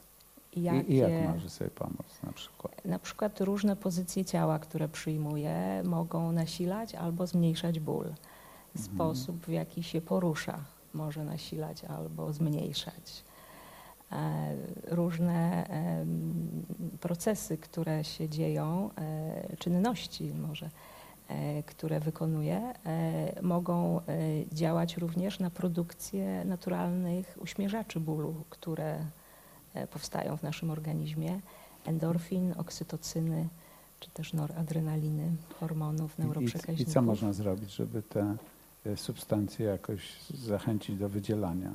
Jakie, 0.63 0.93
i 0.93 0.97
jak 0.97 1.33
może 1.33 1.49
sobie 1.49 1.69
pomóc 1.69 2.19
na 2.23 2.31
przykład? 2.31 2.85
Na 2.85 2.99
przykład 2.99 3.41
różne 3.41 3.75
pozycje 3.75 4.25
ciała, 4.25 4.59
które 4.59 4.89
przyjmuje, 4.89 5.81
mogą 5.85 6.31
nasilać 6.31 6.95
albo 6.95 7.27
zmniejszać 7.27 7.79
ból. 7.79 8.05
Mhm. 8.05 8.15
Sposób, 8.95 9.45
w 9.45 9.49
jaki 9.49 9.83
się 9.83 10.01
porusza, 10.01 10.59
może 10.93 11.23
nasilać 11.23 11.83
albo 11.83 12.33
zmniejszać. 12.33 13.23
E, 14.11 14.55
Różne 14.87 15.67
procesy, 17.01 17.57
które 17.57 18.03
się 18.03 18.29
dzieją, 18.29 18.89
e, 18.97 19.57
czynności 19.57 20.33
może, 20.33 20.69
e, 21.27 21.63
które 21.63 21.99
wykonuje, 21.99 22.73
mogą 23.41 24.01
działać 24.51 24.97
również 24.97 25.39
na 25.39 25.49
produkcję 25.49 26.45
naturalnych 26.45 27.37
uśmierzaczy 27.41 27.99
bólu, 27.99 28.35
które 28.49 28.99
powstają 29.91 30.37
w 30.37 30.43
naszym 30.43 30.69
organizmie. 30.71 31.39
Endorfin, 31.85 32.53
oksytocyny, 32.57 33.47
czy 33.99 34.09
też 34.09 34.33
noradrenaliny, 34.33 35.31
hormonów 35.59 36.19
I, 36.19 36.21
i, 36.21 36.25
neuroprzekaźników. 36.25 36.87
I 36.91 36.93
co 36.93 37.01
można 37.01 37.33
zrobić, 37.33 37.71
żeby 37.75 38.01
te 38.03 38.35
e, 38.85 38.97
substancje 38.97 39.65
jakoś 39.65 40.21
zachęcić 40.29 40.97
do 40.97 41.09
wydzielania? 41.09 41.71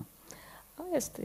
No 0.79 0.87
jest, 0.87 1.21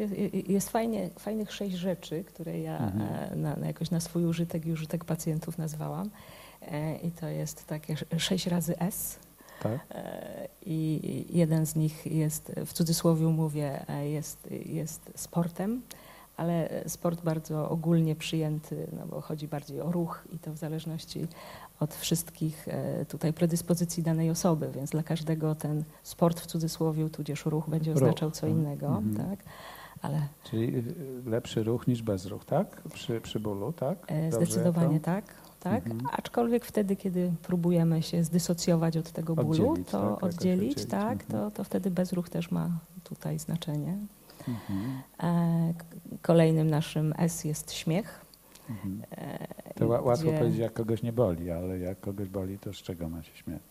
jest, 0.48 0.70
fajnie, 0.70 1.10
fajnych 1.20 1.54
sześć 1.54 1.76
rzeczy, 1.76 2.24
które 2.24 2.60
ja 2.60 2.78
Mhm. 2.78 3.32
e, 3.32 3.36
na, 3.36 3.56
na 3.56 3.68
jakoś 3.68 3.92
na 3.92 4.00
swój 4.00 4.26
użytek 4.26 4.66
i 4.66 4.72
użytek 4.72 5.06
pacjentów 5.06 5.58
nazwałam. 5.58 6.10
E, 6.62 6.98
I 6.98 7.12
to 7.12 7.28
jest 7.28 7.66
takie 7.66 7.94
sz- 7.94 8.22
sześć 8.22 8.48
razy 8.48 8.80
S. 8.80 9.20
Tak? 9.64 9.80
E, 9.92 10.48
I 10.66 11.26
jeden 11.30 11.66
z 11.66 11.76
nich 11.76 12.06
jest, 12.06 12.52
w 12.66 12.74
cudzysłowie 12.74 13.26
mówię, 13.28 13.86
e, 13.90 14.10
jest, 14.10 14.48
jest 14.66 15.12
sportem, 15.16 15.82
ale 16.38 16.84
sport 16.88 17.22
bardzo 17.24 17.70
ogólnie 17.70 18.16
przyjęty, 18.16 18.88
no 19.00 19.08
bo 19.08 19.22
chodzi 19.22 19.48
bardziej 19.48 19.82
o 19.82 19.92
ruch 19.92 20.24
i 20.32 20.40
to 20.40 20.54
w 20.54 20.58
zależności 20.58 21.28
od 21.80 21.96
wszystkich 21.96 22.68
e, 22.68 23.06
tutaj 23.06 23.34
predyspozycji 23.34 24.04
danej 24.04 24.30
osoby, 24.30 24.70
więc 24.76 24.90
dla 24.90 25.04
każdego 25.04 25.56
ten 25.56 25.84
sport 26.04 26.40
w 26.40 26.46
cudzysłowie, 26.46 27.10
tudzież 27.10 27.46
ruch 27.46 27.70
będzie 27.70 27.94
Ruch. 27.94 28.04
oznaczał 28.04 28.32
co 28.32 28.48
innego, 28.48 28.88
Mhm. 28.88 29.30
tak? 29.30 29.40
Ale 30.02 30.22
Czyli 30.44 30.78
y, 30.78 30.84
lepszy 31.26 31.64
ruch 31.64 31.88
niż 31.88 32.02
bezruch, 32.02 32.46
tak? 32.46 32.82
Przy, 32.94 33.22
przy 33.22 33.40
bólu, 33.40 33.74
tak? 33.74 33.98
e, 34.12 34.30
Dobrze 34.30 34.46
zdecydowanie 34.46 35.00
to? 35.00 35.06
tak, 35.06 35.26
tak. 35.60 35.88
Mhm. 35.88 36.02
Aczkolwiek 36.14 36.66
wtedy, 36.66 36.96
kiedy 36.96 37.32
próbujemy 37.44 38.02
się 38.04 38.24
zdysocjować 38.24 38.98
od 38.98 39.12
tego 39.12 39.36
bólu, 39.36 39.50
Oddzielić, 39.72 39.90
to 39.90 40.14
tak? 40.16 40.24
Oddzielić, 40.24 40.72
oddzielić, 40.72 40.92
tak, 40.92 41.24
mhm. 41.24 41.30
to, 41.32 41.52
to 41.52 41.64
wtedy 41.64 41.92
bezruch 41.92 42.30
też 42.30 42.52
ma 42.52 42.70
tutaj 43.04 43.40
znaczenie. 43.40 43.98
Mhm. 44.48 45.02
E, 45.24 45.74
Kolejnym 46.22 46.70
naszym 46.70 47.14
S 47.18 47.44
jest 47.44 47.72
śmiech. 47.74 48.26
Mhm. 48.70 49.02
e, 49.12 49.74
To 49.74 49.86
ła- 49.88 50.04
łatwo 50.04 50.28
gdzie, 50.28 50.38
powiedzieć, 50.38 50.60
jak 50.60 50.74
kogoś 50.74 51.04
nie 51.04 51.14
boli, 51.14 51.52
ale 51.52 51.80
jak 51.80 52.00
kogoś 52.00 52.28
boli, 52.30 52.60
to 52.60 52.74
z 52.74 52.78
czego 52.78 53.10
ma 53.10 53.24
się 53.24 53.36
śmiać? 53.36 53.62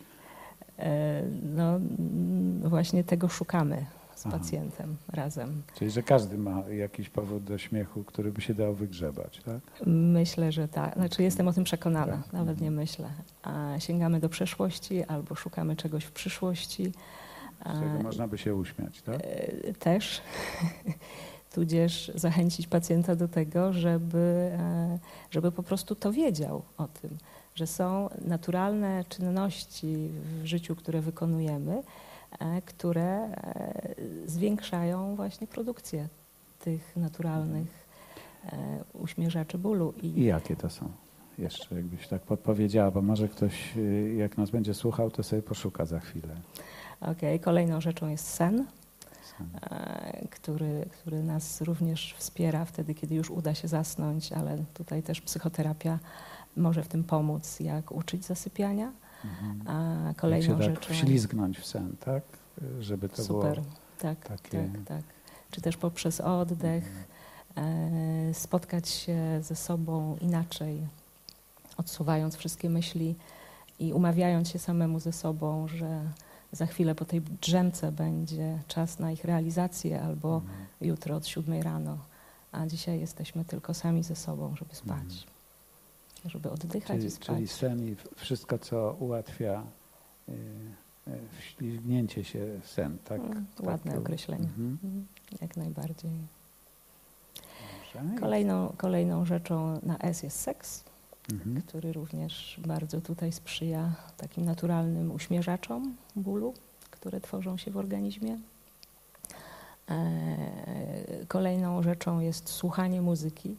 e, 0.78 1.22
No, 1.42 1.76
mm, 1.76 2.60
właśnie 2.68 3.04
tego 3.04 3.28
szukamy 3.28 3.86
z 4.14 4.26
Aha. 4.26 4.38
pacjentem 4.38 4.96
razem. 5.08 5.62
Czyli, 5.74 5.90
że 5.90 6.02
każdy 6.02 6.38
ma 6.38 6.60
jakiś 6.68 7.08
powód 7.10 7.44
do 7.44 7.58
śmiechu, 7.58 8.04
który 8.04 8.32
by 8.32 8.40
się 8.40 8.54
dał 8.54 8.74
wygrzebać, 8.74 9.40
tak? 9.44 9.86
Myślę, 9.86 10.52
że 10.52 10.68
tak. 10.68 10.94
Znaczy 10.94 11.22
jestem 11.22 11.48
o 11.48 11.52
tym 11.52 11.64
przekonana, 11.64 12.16
Tak. 12.22 12.32
nawet 12.32 12.60
nie 12.60 12.70
myślę. 12.70 13.08
A 13.42 13.74
sięgamy 13.78 14.20
do 14.20 14.28
przeszłości 14.28 15.04
albo 15.04 15.34
szukamy 15.34 15.76
czegoś 15.76 16.04
w 16.04 16.12
przyszłości. 16.12 16.92
Z 17.60 17.80
czego 17.80 18.02
można 18.02 18.28
by 18.28 18.38
się 18.38 18.54
uśmiać, 18.54 19.02
tak? 19.02 19.20
E, 19.22 19.74
też, 19.74 20.22
tudzież 21.54 22.12
zachęcić 22.14 22.66
pacjenta 22.66 23.16
do 23.16 23.28
tego, 23.28 23.72
żeby, 23.72 24.50
e, 24.58 24.98
żeby 25.30 25.52
po 25.52 25.62
prostu 25.62 25.94
to 25.94 26.12
wiedział 26.12 26.62
o 26.76 26.88
tym, 26.88 27.10
że 27.54 27.66
są 27.66 28.08
naturalne 28.24 29.04
czynności 29.08 30.08
w 30.42 30.46
życiu, 30.46 30.76
które 30.76 31.00
wykonujemy, 31.00 31.82
e, 32.38 32.62
które 32.62 33.28
zwiększają 34.26 35.16
właśnie 35.16 35.46
produkcję 35.46 36.08
tych 36.60 36.96
naturalnych 36.96 37.86
uśmierzaczy 38.94 39.58
bólu. 39.58 39.94
I 40.02 40.24
jakie 40.24 40.56
to 40.56 40.70
są? 40.70 40.88
Jeszcze 41.38 41.74
jakbyś 41.74 42.08
tak 42.08 42.22
podpowiedziała, 42.22 42.90
bo 42.90 43.02
może 43.02 43.28
ktoś, 43.28 43.74
jak 44.16 44.38
nas 44.38 44.50
będzie 44.50 44.74
słuchał, 44.74 45.10
to 45.10 45.22
sobie 45.22 45.42
poszuka 45.42 45.84
za 45.84 46.00
chwilę. 46.00 46.36
Okej, 47.00 47.40
kolejną 47.40 47.80
rzeczą 47.80 48.08
jest 48.08 48.26
sen. 48.26 48.66
Sam. 49.38 49.48
e, 49.70 50.28
który, 50.30 50.86
który 50.92 51.22
nas 51.22 51.60
również 51.60 52.14
wspiera 52.18 52.64
wtedy, 52.64 52.94
kiedy 52.94 53.14
już 53.14 53.30
uda 53.30 53.54
się 53.54 53.68
zasnąć, 53.68 54.32
ale 54.32 54.58
tutaj 54.74 55.02
też 55.02 55.20
psychoterapia 55.20 55.98
może 56.56 56.82
w 56.82 56.88
tym 56.88 57.04
pomóc, 57.04 57.60
jak 57.60 57.92
uczyć 57.92 58.24
zasypiania. 58.24 58.92
Mhm. 59.24 59.62
A 59.68 60.06
Jak 60.08 60.16
kolejną 60.16 60.60
się 60.62 60.64
tak 60.74 60.82
rzeczą. 60.82 60.94
wślizgnąć 60.94 61.58
w 61.58 61.66
sen, 61.66 61.96
tak? 62.04 62.22
Żeby 62.80 63.08
to 63.08 63.24
super, 63.24 63.52
było 63.60 63.66
tak, 63.98 64.28
takie- 64.28 64.68
tak, 64.74 64.84
tak. 64.86 65.02
Czy 65.50 65.60
też 65.60 65.76
poprzez 65.76 66.20
oddech 66.20 67.06
e, 67.56 68.34
spotkać 68.34 68.88
się 68.88 69.18
ze 69.42 69.56
sobą 69.56 70.16
inaczej, 70.20 70.86
odsuwając 71.76 72.36
wszystkie 72.36 72.70
myśli 72.70 73.14
i 73.78 73.92
umawiając 73.92 74.48
się 74.48 74.58
samemu 74.58 75.00
ze 75.00 75.12
sobą, 75.12 75.68
że 75.68 76.00
za 76.52 76.66
chwilę 76.66 76.94
po 76.94 77.04
tej 77.04 77.20
drzemce 77.20 77.92
będzie 77.92 78.58
czas 78.68 78.98
na 78.98 79.12
ich 79.12 79.24
realizację 79.24 80.02
albo 80.02 80.34
Mhm. 80.36 80.66
jutro 80.80 81.16
od 81.16 81.26
siódmej 81.26 81.62
rano, 81.62 81.98
a 82.52 82.66
dzisiaj 82.66 83.00
jesteśmy 83.00 83.44
tylko 83.44 83.74
sami 83.74 84.02
ze 84.02 84.16
sobą, 84.16 84.56
żeby 84.56 84.74
spać. 84.74 84.98
Mhm. 84.98 85.26
żeby 86.24 86.50
oddychać 86.50 86.96
Czyli, 86.96 87.06
i 87.06 87.10
spać. 87.10 87.26
czyli 87.26 87.48
sen 87.48 87.88
i 87.88 87.96
wszystko, 88.16 88.58
co 88.58 88.96
ułatwia 89.00 89.62
y, 90.28 90.32
y, 91.08 91.18
wślizgnięcie 91.38 92.24
się 92.24 92.60
w 92.62 92.68
sen, 92.68 92.98
tak? 93.04 93.20
Mm, 93.20 93.46
tak 93.56 93.66
Ładne 93.66 93.92
to- 93.92 93.98
określenie. 93.98 94.44
Mhm. 94.44 94.78
Mhm, 94.84 95.06
Jak 95.42 95.56
najbardziej. 95.56 96.10
Dobrze. 97.94 98.20
Kolejną, 98.20 98.72
kolejną 98.76 99.24
rzeczą 99.24 99.80
na 99.82 99.98
S 99.98 100.22
jest 100.22 100.40
seks, 100.40 100.84
Mhm. 101.32 101.62
który 101.62 101.92
również 101.92 102.60
bardzo 102.66 103.00
tutaj 103.00 103.32
sprzyja 103.32 103.92
takim 104.16 104.44
naturalnym 104.44 105.12
uśmierzaczom 105.12 105.96
bólu, 106.16 106.54
które 106.90 107.20
tworzą 107.20 107.56
się 107.56 107.70
w 107.70 107.76
organizmie. 107.76 108.38
E, 109.90 109.96
Kolejną 111.28 111.82
rzeczą 111.82 112.20
jest 112.20 112.48
słuchanie 112.48 113.02
muzyki. 113.02 113.56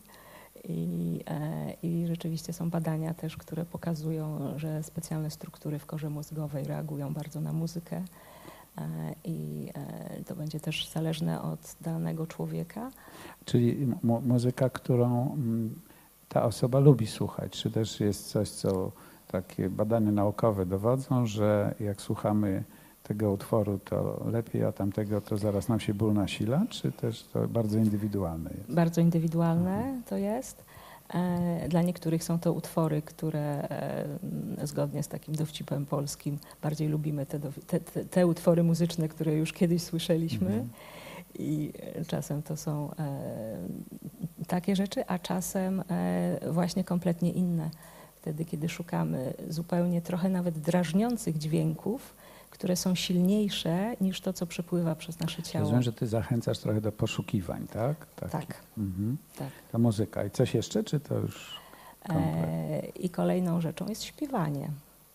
I, 0.69 1.19
e, 1.27 1.73
I 1.84 2.08
rzeczywiście 2.08 2.53
są 2.53 2.69
badania 2.69 3.13
też, 3.13 3.38
które 3.38 3.65
pokazują, 3.65 4.53
że 4.60 4.84
specjalne 4.84 5.32
struktury 5.32 5.80
w 5.80 5.86
korze 5.86 6.10
mózgowej 6.10 6.63
reagują 6.63 7.13
bardzo 7.13 7.41
na 7.41 7.53
muzykę. 7.53 8.03
E, 8.77 8.86
I 9.23 9.69
to 10.25 10.36
będzie 10.36 10.60
też 10.60 10.88
zależne 10.88 11.41
od 11.41 11.75
danego 11.82 12.27
człowieka. 12.27 12.91
Czyli 13.45 13.88
mu- 14.03 14.21
muzyka, 14.21 14.69
którą 14.69 15.38
ta 16.30 16.44
osoba 16.44 16.80
lubi 16.80 17.08
słuchać, 17.08 17.52
czy 17.52 17.72
też 17.72 18.00
jest 18.00 18.28
coś, 18.30 18.50
co 18.50 18.92
takie 19.28 19.70
badania 19.70 20.12
naukowe 20.12 20.66
dowodzą, 20.66 21.26
że 21.26 21.76
jak 21.80 22.02
słuchamy 22.02 22.63
tego 23.04 23.32
utworu, 23.32 23.80
to 23.86 24.24
lepiej, 24.32 24.63
a 24.63 24.72
tamtego 24.72 25.22
to 25.22 25.38
zaraz 25.38 25.68
nam 25.68 25.80
się 25.80 25.94
ból 25.94 26.13
nasila, 26.13 26.66
czy 26.70 26.92
też 26.92 27.24
to 27.24 27.48
bardzo 27.48 27.78
indywidualne 27.78 28.50
jest? 28.58 28.74
Bardzo 28.74 29.02
indywidualne 29.02 30.02
to 30.10 30.18
jest. 30.18 30.66
E, 31.13 31.70
Dla 31.70 31.82
niektórych 31.82 32.24
są 32.24 32.40
to 32.40 32.54
utwory, 32.54 33.02
które 33.02 33.70
e, 33.70 34.08
zgodnie 34.63 35.04
z 35.04 35.08
takim 35.08 35.36
dowcipem 35.36 35.86
polskim 35.86 36.38
bardziej 36.62 36.88
lubimy 36.88 37.26
te, 37.26 37.40
te, 37.40 37.80
te 38.06 38.28
utwory 38.28 38.63
muzyczne, 38.63 39.08
które 39.08 39.34
już 39.34 39.54
kiedyś 39.54 39.84
słyszeliśmy. 39.84 40.48
Mhm. 40.48 40.70
I 41.40 41.74
e, 41.96 42.06
czasem 42.06 42.44
to 42.44 42.58
są 42.58 42.92
e, 43.00 43.58
takie 44.48 44.76
rzeczy, 44.76 45.06
a 45.08 45.20
czasem 45.20 45.84
e, 45.90 46.40
właśnie 46.52 46.84
kompletnie 46.84 47.32
inne. 47.32 47.70
Wtedy, 48.16 48.46
kiedy 48.46 48.70
szukamy 48.70 49.34
zupełnie 49.50 50.02
trochę 50.02 50.30
nawet 50.30 50.60
drażniących 50.60 51.38
dźwięków, 51.38 52.16
które 52.50 52.76
są 52.76 52.96
silniejsze 52.96 53.96
niż 54.02 54.22
to, 54.22 54.34
co 54.34 54.46
przepływa 54.48 54.96
przez 54.96 55.20
nasze 55.20 55.44
ciało. 55.44 55.63
Rozumiem, 55.63 55.84
że 55.84 55.94
ty 55.94 56.08
zachęcasz 56.08 56.60
trochę 56.60 56.82
do 56.82 56.92
poszukiwań, 56.92 57.68
tak? 57.68 58.08
Taki- 58.16 58.32
Tak, 58.32 58.62
Mhm. 58.78 59.18
tak. 59.38 59.50
Ta 59.72 59.78
muzyka. 59.78 60.24
I 60.26 60.32
coś 60.32 60.54
jeszcze, 60.54 60.84
czy 60.84 61.00
to 61.00 61.16
już 61.20 61.60
komplet? 62.08 62.96
I 63.00 63.10
kolejną 63.10 63.62
rzeczą 63.62 63.88
jest 63.88 64.04
śpiewanie 64.04 64.70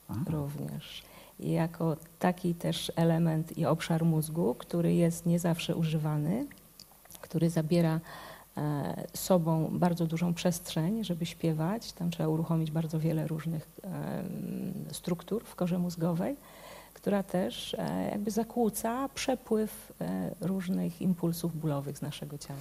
Aha. 0.09 0.21
również. 0.27 1.03
Jako 1.43 1.97
taki 2.19 2.55
też 2.55 2.93
element 2.97 3.59
i 3.59 3.67
obszar 3.67 4.05
mózgu, 4.05 4.55
który 4.55 4.95
jest 4.95 5.27
nie 5.27 5.39
zawsze 5.39 5.77
używany, 5.77 6.47
który 7.21 7.51
zabiera 7.51 8.01
e, 8.57 9.07
sobą 9.15 9.79
bardzo 9.79 10.07
dużą 10.07 10.35
przestrzeń, 10.35 11.05
żeby 11.05 11.27
śpiewać. 11.27 11.93
Tam 11.93 12.11
trzeba 12.11 12.29
uruchomić 12.29 12.71
bardzo 12.71 13.01
wiele 13.01 13.27
różnych 13.27 13.71
struktur 14.93 15.45
w 15.45 15.55
korze 15.55 15.79
mózgowej, 15.79 16.37
która 16.95 17.23
też 17.23 17.75
e, 17.79 18.09
jakby 18.11 18.31
zakłóca 18.31 19.09
przepływ 19.15 19.93
e, 20.01 20.35
różnych 20.41 21.03
impulsów 21.03 21.57
bólowych 21.57 21.99
z 21.99 22.03
naszego 22.03 22.39
ciała. 22.39 22.61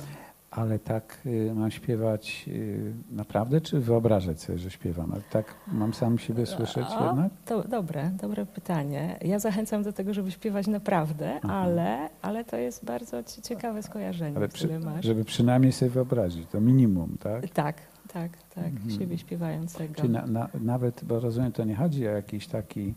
Ale 0.52 0.80
tak 0.80 1.18
y, 1.26 1.52
mam 1.56 1.72
śpiewać 1.72 2.46
y, 2.48 2.94
naprawdę, 3.12 3.62
czy 3.62 3.80
wyobrażać 3.80 4.42
sobie, 4.42 4.60
że 4.60 4.72
śpiewam? 4.72 5.12
Ale 5.12 5.22
tak 5.32 5.56
mam 5.68 5.94
sam 5.94 6.18
siebie 6.20 6.46
słyszeć 6.46 6.86
O, 7.00 7.06
jednak? 7.06 7.32
To 7.46 7.64
dobre, 7.64 8.12
dobre 8.22 8.46
pytanie. 8.46 9.18
Ja 9.22 9.40
zachęcam 9.40 9.84
do 9.84 9.94
tego, 9.94 10.14
żeby 10.14 10.32
śpiewać 10.32 10.68
naprawdę, 10.68 11.40
Aha. 11.44 11.54
ale, 11.54 12.10
ale 12.22 12.46
to 12.46 12.58
jest 12.58 12.86
bardzo 12.86 13.24
ci- 13.24 13.42
ciekawe 13.42 13.84
skojarzenie, 13.84 14.38
Ale 14.38 14.48
które 14.48 14.80
przy, 14.80 14.86
masz. 14.86 15.06
żeby 15.06 15.26
przynajmniej 15.26 15.72
sobie 15.72 15.92
wyobrazić, 15.92 16.48
to 16.50 16.62
minimum, 16.62 17.18
tak? 17.20 17.50
Tak, 17.50 17.76
tak, 18.14 18.32
tak, 18.56 18.66
Mhm. 18.66 18.90
siebie 18.90 19.18
śpiewającego. 19.18 19.94
Czyli 19.96 20.10
na, 20.10 20.26
na, 20.28 20.50
nawet, 20.62 21.04
bo 21.04 21.20
rozumiem, 21.20 21.52
to 21.52 21.64
nie 21.64 21.76
chodzi 21.76 22.08
o 22.08 22.12
jakiś 22.12 22.48
taki 22.48 22.94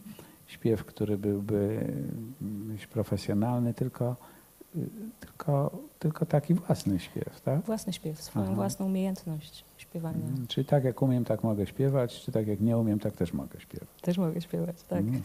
śpiew, 0.47 0.85
który 0.85 1.19
byłby 1.19 1.81
mm, 2.43 2.79
profesjonalny, 2.93 3.75
tylko, 3.75 4.17
tylko, 5.21 5.71
tylko 5.99 6.27
taki 6.27 6.55
własny 6.55 6.99
śpiew, 6.99 7.41
tak? 7.41 7.61
Własny 7.61 7.93
śpiew, 7.93 8.23
swoją 8.23 8.45
Aha. 8.45 8.55
własną 8.55 8.87
umiejętność 8.87 9.65
śpiewania. 9.77 10.27
Mm, 10.27 10.47
Czyli 10.47 10.67
tak 10.67 10.85
jak 10.85 11.03
umiem, 11.03 11.25
tak 11.25 11.43
mogę 11.45 11.67
śpiewać, 11.67 12.21
czy 12.21 12.33
tak 12.33 12.47
jak 12.47 12.61
nie 12.61 12.79
umiem, 12.79 12.99
tak 12.99 13.17
też 13.17 13.33
mogę 13.33 13.61
śpiewać. 13.61 13.89
Też 14.03 14.19
mogę 14.19 14.41
śpiewać, 14.41 14.83
tak. 14.83 15.01
Mm. 15.01 15.23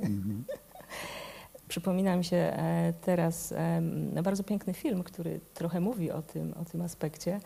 Mhm. 0.00 0.44
Przypomina 1.68 2.16
mi 2.16 2.24
się 2.24 2.36
e, 2.36 2.92
teraz 3.00 3.52
em, 3.52 4.10
bardzo 4.22 4.44
piękny 4.44 4.74
film, 4.74 5.02
który 5.02 5.40
trochę 5.54 5.80
mówi 5.80 6.10
o 6.10 6.22
tym, 6.22 6.54
o 6.60 6.64
tym 6.64 6.82
aspekcie, 6.82 7.40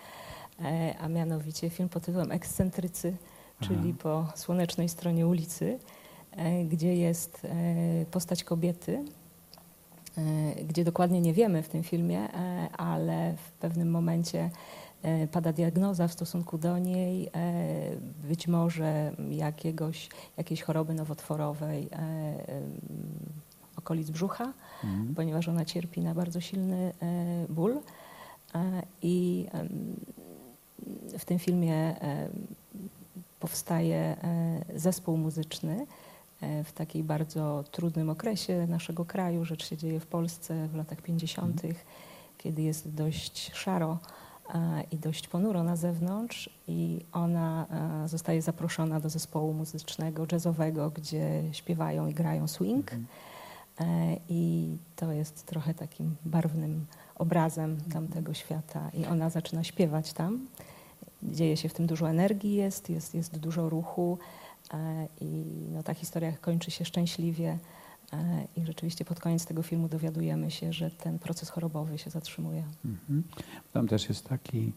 e, 0.60 0.94
a 1.00 1.08
mianowicie 1.08 1.70
film 1.70 1.88
pod 1.88 2.04
tytułem 2.04 2.32
Ekscentrycy, 2.32 3.16
czyli 3.60 3.90
Aha. 3.90 3.98
po 4.02 4.26
słonecznej 4.34 4.88
stronie 4.88 5.26
ulicy, 5.26 5.78
e, 6.30 6.64
gdzie 6.64 6.94
jest 6.96 7.44
e, 7.44 8.06
postać 8.10 8.44
kobiety, 8.44 8.98
e, 8.98 9.04
gdzie 10.68 10.84
dokładnie 10.84 11.20
nie 11.20 11.32
wiemy 11.32 11.62
w 11.62 11.68
tym 11.68 11.82
filmie, 11.82 12.18
e, 12.34 12.68
ale 12.76 13.34
w 13.36 13.52
pewnym 13.52 13.90
momencie 13.90 14.50
e, 15.02 15.26
pada 15.28 15.52
diagnoza 15.52 16.08
w 16.08 16.12
stosunku 16.12 16.58
do 16.58 16.78
niej, 16.78 17.26
e, 17.26 17.30
być 18.28 18.48
może 18.48 19.12
jakiegoś, 19.30 20.08
jakiejś 20.36 20.62
choroby 20.62 20.94
nowotworowej 20.94 21.88
e, 21.92 22.34
okolic 23.76 24.10
brzucha, 24.10 24.52
Mhm. 24.84 25.14
ponieważ 25.14 25.48
ona 25.48 25.64
cierpi 25.64 26.00
na 26.00 26.14
bardzo 26.14 26.40
silny 26.40 26.92
e, 27.02 27.46
ból. 27.48 27.80
E, 28.54 28.82
I 29.02 29.46
w 31.18 31.24
tym 31.24 31.38
filmie 31.38 31.96
powstaje 33.40 33.96
e, 33.96 34.16
zespół 34.74 35.16
muzyczny 35.16 35.80
e, 35.82 35.86
w 36.64 36.72
takiej 36.72 37.04
bardzo 37.04 37.64
trudnym 37.70 38.10
okresie 38.10 38.66
naszego 38.66 39.04
kraju. 39.04 39.44
Rzecz 39.44 39.68
się 39.68 39.76
dzieje 39.76 40.00
w 40.00 40.06
Polsce 40.06 40.68
w 40.68 40.74
latach 40.74 41.02
50., 41.02 41.62
kiedy 42.38 42.62
jest 42.62 42.94
dość 42.94 43.50
szaro 43.54 43.98
e, 44.54 44.82
i 44.90 44.96
dość 44.96 45.28
ponuro 45.28 45.62
na 45.62 45.76
zewnątrz 45.76 46.50
i 46.68 47.00
ona 47.12 47.66
e, 48.04 48.08
zostaje 48.08 48.42
zaproszona 48.42 49.00
do 49.00 49.08
zespołu 49.08 49.54
muzycznego, 49.54 50.26
jazzowego, 50.32 50.90
gdzie 50.90 51.42
śpiewają 51.52 52.06
i 52.06 52.14
grają 52.14 52.48
swing. 52.48 52.92
Mhm. 52.92 53.06
E, 53.80 54.16
I 54.28 54.76
to 54.96 55.12
jest 55.12 55.46
trochę 55.46 55.74
takim 55.74 56.16
barwnym 56.24 56.86
obrazem 57.14 57.80
tamtego 57.92 58.34
świata. 58.34 58.90
I 58.94 59.06
ona 59.06 59.30
zaczyna 59.30 59.64
śpiewać 59.64 60.12
tam. 60.12 60.46
Dzieje 61.22 61.56
się 61.56 61.68
w 61.68 61.74
tym 61.74 61.86
dużo 61.86 62.10
energii, 62.10 62.54
jest, 62.54 62.90
jest, 62.90 63.14
jest 63.14 63.38
dużo 63.38 63.68
ruchu. 63.68 64.18
E, 64.74 65.08
I 65.20 65.44
no, 65.72 65.82
ta 65.82 65.94
historia 65.94 66.32
kończy 66.40 66.70
się 66.70 66.84
szczęśliwie. 66.84 67.58
e, 68.12 68.46
I 68.56 68.66
rzeczywiście 68.66 69.04
pod 69.04 69.20
koniec 69.20 69.46
tego 69.46 69.62
filmu 69.62 69.88
dowiadujemy 69.88 70.50
się, 70.50 70.72
że 70.72 70.90
ten 70.90 71.18
proces 71.18 71.48
chorobowy 71.48 71.98
się 71.98 72.10
zatrzymuje. 72.10 72.62
Mhm. 72.84 73.22
Tam 73.72 73.88
też 73.88 74.08
jest 74.08 74.28
taki 74.28 74.72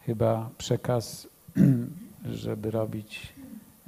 chyba 0.00 0.50
przekaz, 0.58 1.28
żeby 2.24 2.70
robić 2.70 3.32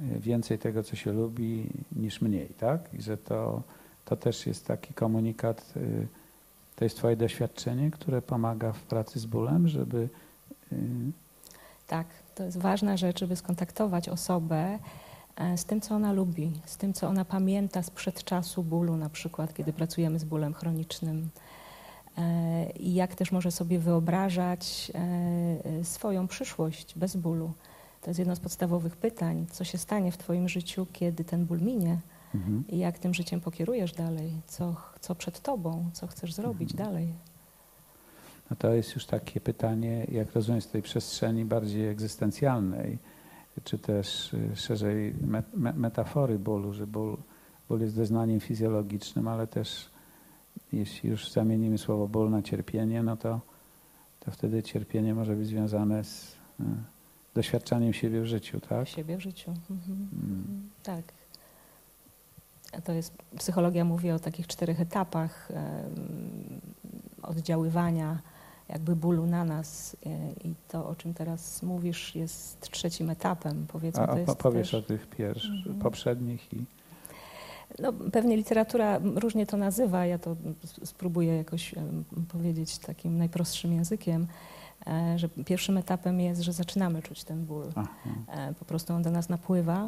y, 0.01 0.19
więcej 0.19 0.59
tego, 0.59 0.83
co 0.83 0.95
się 0.95 1.13
lubi, 1.13 1.69
niż 1.95 2.21
mniej, 2.21 2.49
tak? 2.49 2.93
I 2.93 3.01
że 3.01 3.17
to, 3.17 3.63
to 4.05 4.15
też 4.15 4.47
jest 4.47 4.67
taki 4.67 4.93
komunikat, 4.93 5.73
to 6.75 6.85
jest 6.85 6.97
Twoje 6.97 7.15
doświadczenie, 7.15 7.91
które 7.91 8.21
pomaga 8.21 8.71
w 8.71 8.79
pracy 8.83 9.19
z 9.19 9.25
bólem, 9.25 9.67
żeby 9.67 10.09
Tak, 11.87 12.07
to 12.35 12.43
jest 12.43 12.57
ważna 12.57 12.97
rzecz, 12.97 13.19
żeby 13.19 13.35
skontaktować 13.35 14.09
osobę 14.09 14.57
e, 14.57 14.79
z 15.55 15.65
tym, 15.65 15.81
co 15.81 15.95
ona 15.95 16.11
lubi, 16.11 16.51
z 16.65 16.77
tym, 16.77 16.93
co 16.93 17.07
ona 17.07 17.25
pamięta 17.25 17.83
sprzed 17.83 18.23
czasu 18.23 18.63
bólu, 18.63 18.97
na 18.97 19.09
przykład, 19.09 19.53
kiedy 19.53 19.73
pracujemy 19.73 20.19
z 20.19 20.23
bólem 20.23 20.53
chronicznym. 20.53 21.29
E, 22.17 22.71
I 22.71 22.93
jak 22.93 23.15
też 23.15 23.31
może 23.31 23.51
sobie 23.51 23.79
wyobrażać 23.79 24.91
e, 24.95 25.83
swoją 25.83 26.27
przyszłość 26.27 26.93
bez 26.95 27.15
bólu. 27.15 27.51
To 28.01 28.09
jest 28.09 28.19
jedno 28.19 28.35
z 28.35 28.39
podstawowych 28.39 28.97
pytań, 28.97 29.45
co 29.51 29.63
się 29.63 29.77
stanie 29.77 30.11
w 30.11 30.17
Twoim 30.17 30.49
życiu, 30.49 30.87
kiedy 30.93 31.23
ten 31.23 31.45
ból 31.45 31.61
minie 31.61 31.97
mhm. 32.35 32.63
i 32.69 32.77
jak 32.77 32.99
tym 32.99 33.13
życiem 33.13 33.41
pokierujesz 33.41 33.93
dalej, 33.93 34.31
co, 34.47 34.75
co 34.99 35.15
przed 35.15 35.41
Tobą, 35.41 35.89
co 35.93 36.07
chcesz 36.07 36.33
zrobić 36.33 36.71
Mhm. 36.71 36.89
dalej. 36.89 37.13
No 38.49 38.55
to 38.59 38.73
jest 38.73 38.95
już 38.95 39.05
takie 39.05 39.41
pytanie, 39.41 40.05
jak 40.11 40.33
rozumiem, 40.33 40.61
z 40.61 40.67
tej 40.67 40.81
przestrzeni 40.81 41.45
bardziej 41.45 41.87
egzystencjalnej, 41.87 42.97
czy 43.63 43.79
też 43.79 44.33
y, 44.33 44.55
szerzej 44.55 45.13
me, 45.21 45.43
me, 45.53 45.73
metafory 45.73 46.39
bólu, 46.39 46.73
że 46.73 46.87
ból, 46.87 47.17
ból 47.69 47.81
jest 47.81 47.95
doznaniem 47.95 48.39
fizjologicznym, 48.39 49.27
ale 49.27 49.47
też 49.47 49.89
jeśli 50.73 51.09
już 51.09 51.31
zamienimy 51.31 51.77
słowo 51.77 52.07
ból 52.07 52.29
na 52.29 52.41
cierpienie, 52.41 53.03
no 53.03 53.17
to, 53.17 53.39
to 54.19 54.31
wtedy 54.31 54.63
cierpienie 54.63 55.15
może 55.15 55.35
być 55.35 55.47
związane 55.47 56.03
z 56.03 56.35
y, 56.59 56.63
doświadczaniem 57.33 57.93
siebie 57.93 58.21
w 58.21 58.25
życiu, 58.25 58.59
tak? 58.59 58.87
siebie 58.87 59.17
w 59.17 59.21
życiu. 59.21 59.51
Mhm. 59.69 60.07
Mm. 60.13 60.69
Tak. 60.83 61.03
To 62.83 62.93
jest, 62.93 63.13
psychologia 63.37 63.85
mówi 63.85 64.11
o 64.11 64.19
takich 64.19 64.47
czterech 64.47 64.81
etapach 64.81 65.49
oddziaływania 67.21 68.21
jakby 68.69 68.95
bólu 68.95 69.25
na 69.25 69.45
nas 69.45 69.95
e, 70.05 70.09
i 70.47 70.53
to, 70.67 70.87
o 70.89 70.95
czym 70.95 71.13
teraz 71.13 71.63
mówisz, 71.63 72.15
jest 72.15 72.59
trzecim 72.61 73.09
etapem, 73.09 73.65
powiedzmy. 73.67 74.03
A, 74.03 74.07
to 74.25 74.31
a 74.31 74.35
powiesz 74.35 74.71
też, 74.71 74.83
o 74.83 74.87
tych 74.87 75.07
pierwszych, 75.07 75.51
Mhm. 75.57 75.79
poprzednich 75.79 76.53
i 76.53 76.65
no, 77.79 77.93
pewnie 77.93 78.37
literatura 78.37 78.99
różnie 79.15 79.45
to 79.45 79.57
nazywa, 79.57 80.05
ja 80.05 80.17
to 80.19 80.35
spróbuję 80.83 81.35
jakoś 81.37 81.75
powiedzieć 82.31 82.77
takim 82.77 83.17
najprostszym 83.17 83.73
językiem, 83.73 84.27
e, 84.87 85.19
że 85.19 85.29
pierwszym 85.29 85.77
etapem 85.77 86.19
jest, 86.19 86.41
że 86.41 86.53
zaczynamy 86.53 87.01
czuć 87.01 87.23
ten 87.23 87.45
ból. 87.45 87.65
aha, 87.75 87.87
E, 88.27 88.53
Po 88.53 88.65
prostu 88.65 88.93
on 88.93 89.03
do 89.03 89.11
nas 89.11 89.29
napływa, 89.29 89.87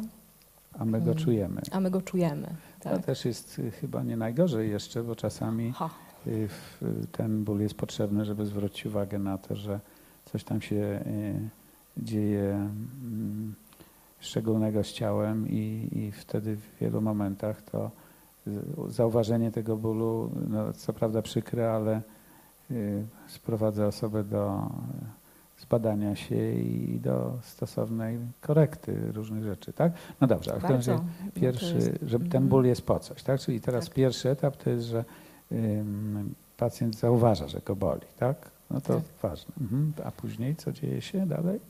a 0.78 0.84
my 0.84 1.00
go 1.00 1.10
Mm. 1.10 1.24
czujemy. 1.24 1.60
a 1.70 1.80
my 1.80 1.90
go 1.90 2.02
czujemy. 2.02 2.46
To 2.80 2.90
Tak. 2.90 3.04
też 3.06 3.24
jest 3.24 3.58
y, 3.58 3.70
chyba 3.70 4.02
nie 4.02 4.16
najgorzej 4.16 4.70
jeszcze, 4.70 5.02
bo 5.02 5.16
czasami 5.16 5.72
Ha. 5.72 5.90
Y, 6.26 6.48
ten 7.12 7.44
ból 7.44 7.60
jest 7.60 7.74
potrzebny, 7.74 8.24
żeby 8.24 8.46
zwrócić 8.46 8.86
uwagę 8.86 9.18
na 9.18 9.38
to, 9.38 9.56
że 9.56 9.80
coś 10.24 10.44
tam 10.44 10.62
się 10.62 10.76
y, 10.76 11.48
dzieje 11.96 12.50
mm, 12.50 13.54
szczególnego 14.20 14.84
z 14.84 14.92
ciałem 14.92 15.48
i, 15.48 15.88
i 15.92 16.12
wtedy 16.12 16.56
w 16.56 16.78
wielu 16.80 17.00
momentach 17.00 17.62
to 17.62 17.90
zauważenie 18.88 19.50
tego 19.50 19.76
bólu, 19.76 20.30
no, 20.48 20.72
co 20.72 20.92
prawda 20.92 21.22
przykre, 21.22 21.72
ale 21.72 22.00
y, 22.70 23.04
sprowadza 23.28 23.86
osobę 23.86 24.24
do 24.24 24.70
zbadania 25.58 26.16
się 26.16 26.52
i 26.52 27.00
do 27.00 27.38
stosownej 27.42 28.18
korekty 28.40 29.12
różnych 29.12 29.44
rzeczy, 29.44 29.72
tak? 29.72 29.92
No 30.20 30.26
dobrze, 30.26 30.50
ale 30.50 30.60
w 30.60 30.62
każdym 30.62 30.76
razie. 30.76 30.92
No 31.24 31.40
Pierwszy, 31.40 31.98
że 32.02 32.18
ten 32.18 32.26
mhm. 32.26 32.48
ból 32.48 32.64
jest 32.64 32.82
po 32.82 32.98
coś, 32.98 33.22
tak? 33.22 33.40
Czyli 33.40 33.60
teraz 33.60 33.84
Tak. 33.84 33.94
pierwszy 33.94 34.30
etap 34.30 34.56
to 34.56 34.70
jest, 34.70 34.84
że 34.84 35.04
pacjent 36.56 36.96
zauważa, 36.98 37.48
że 37.48 37.60
go 37.60 37.76
boli, 37.76 38.00
tak? 38.18 38.50
No 38.70 38.80
to 38.80 38.94
Tak. 38.94 39.04
ważne. 39.22 39.52
Mhm. 39.60 39.92
A 40.04 40.10
później 40.10 40.56
co 40.56 40.72
dzieje 40.72 41.02
się 41.02 41.26
dalej? 41.26 41.60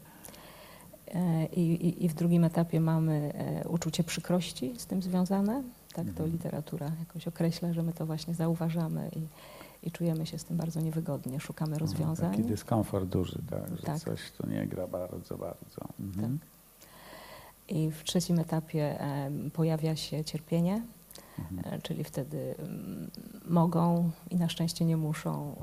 E, 1.15 1.47
I, 1.47 1.61
i, 1.89 2.05
I 2.05 2.09
w 2.09 2.15
drugim 2.15 2.45
etapie 2.45 2.81
mamy 2.81 3.33
e, 3.35 3.69
uczucie 3.69 4.05
przykrości 4.05 4.75
z 4.79 4.87
tym 4.87 5.03
związane. 5.03 5.63
Tak 5.95 6.05
to 6.05 6.11
Mhm. 6.11 6.31
literatura 6.33 6.91
jakoś 7.01 7.29
określa, 7.29 7.73
że 7.73 7.83
my 7.83 7.93
to 7.93 8.07
właśnie 8.07 8.35
zauważamy 8.35 9.11
i, 9.17 9.27
i 9.89 9.91
czujemy 9.91 10.27
się 10.27 10.39
z 10.39 10.45
tym 10.45 10.57
bardzo 10.57 10.81
niewygodnie, 10.81 11.41
szukamy 11.41 11.79
rozwiązań. 11.79 12.31
Taki 12.31 12.45
dyskomfort 12.45 13.05
duży, 13.09 13.39
tak? 13.51 13.77
Że 13.77 13.83
Tak. 13.83 13.99
coś 13.99 14.31
tu 14.31 14.49
nie 14.51 14.67
gra 14.67 14.87
bardzo, 14.87 15.39
bardzo. 15.39 15.81
Mhm. 16.01 16.39
I 17.69 17.91
w 17.91 18.05
trzecim 18.05 18.39
etapie 18.39 18.99
pojawia 19.53 19.97
się 19.97 20.25
cierpienie, 20.25 20.83
Mhm. 21.39 21.75
e, 21.75 21.83
czyli 21.83 22.05
wtedy 22.05 22.55
mm, 22.59 23.11
mogą 23.45 24.11
i 24.31 24.37
na 24.37 24.49
szczęście 24.49 24.85
nie 24.85 24.97
muszą 24.97 25.57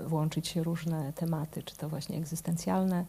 e, 0.00 0.04
włączyć 0.08 0.48
się 0.48 0.62
różne 0.62 1.12
tematy, 1.12 1.62
czy 1.62 1.76
to 1.76 1.88
właśnie 1.88 2.16
egzystencjalne, 2.18 3.04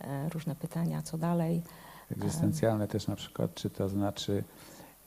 e, 0.00 0.28
różne 0.28 0.54
pytania, 0.56 1.02
co 1.02 1.18
dalej. 1.18 1.62
Egzystencjalne 2.10 2.88
też 2.88 3.06
na 3.06 3.16
przykład, 3.16 3.54
czy 3.54 3.70
to 3.70 3.88
znaczy, 3.88 4.44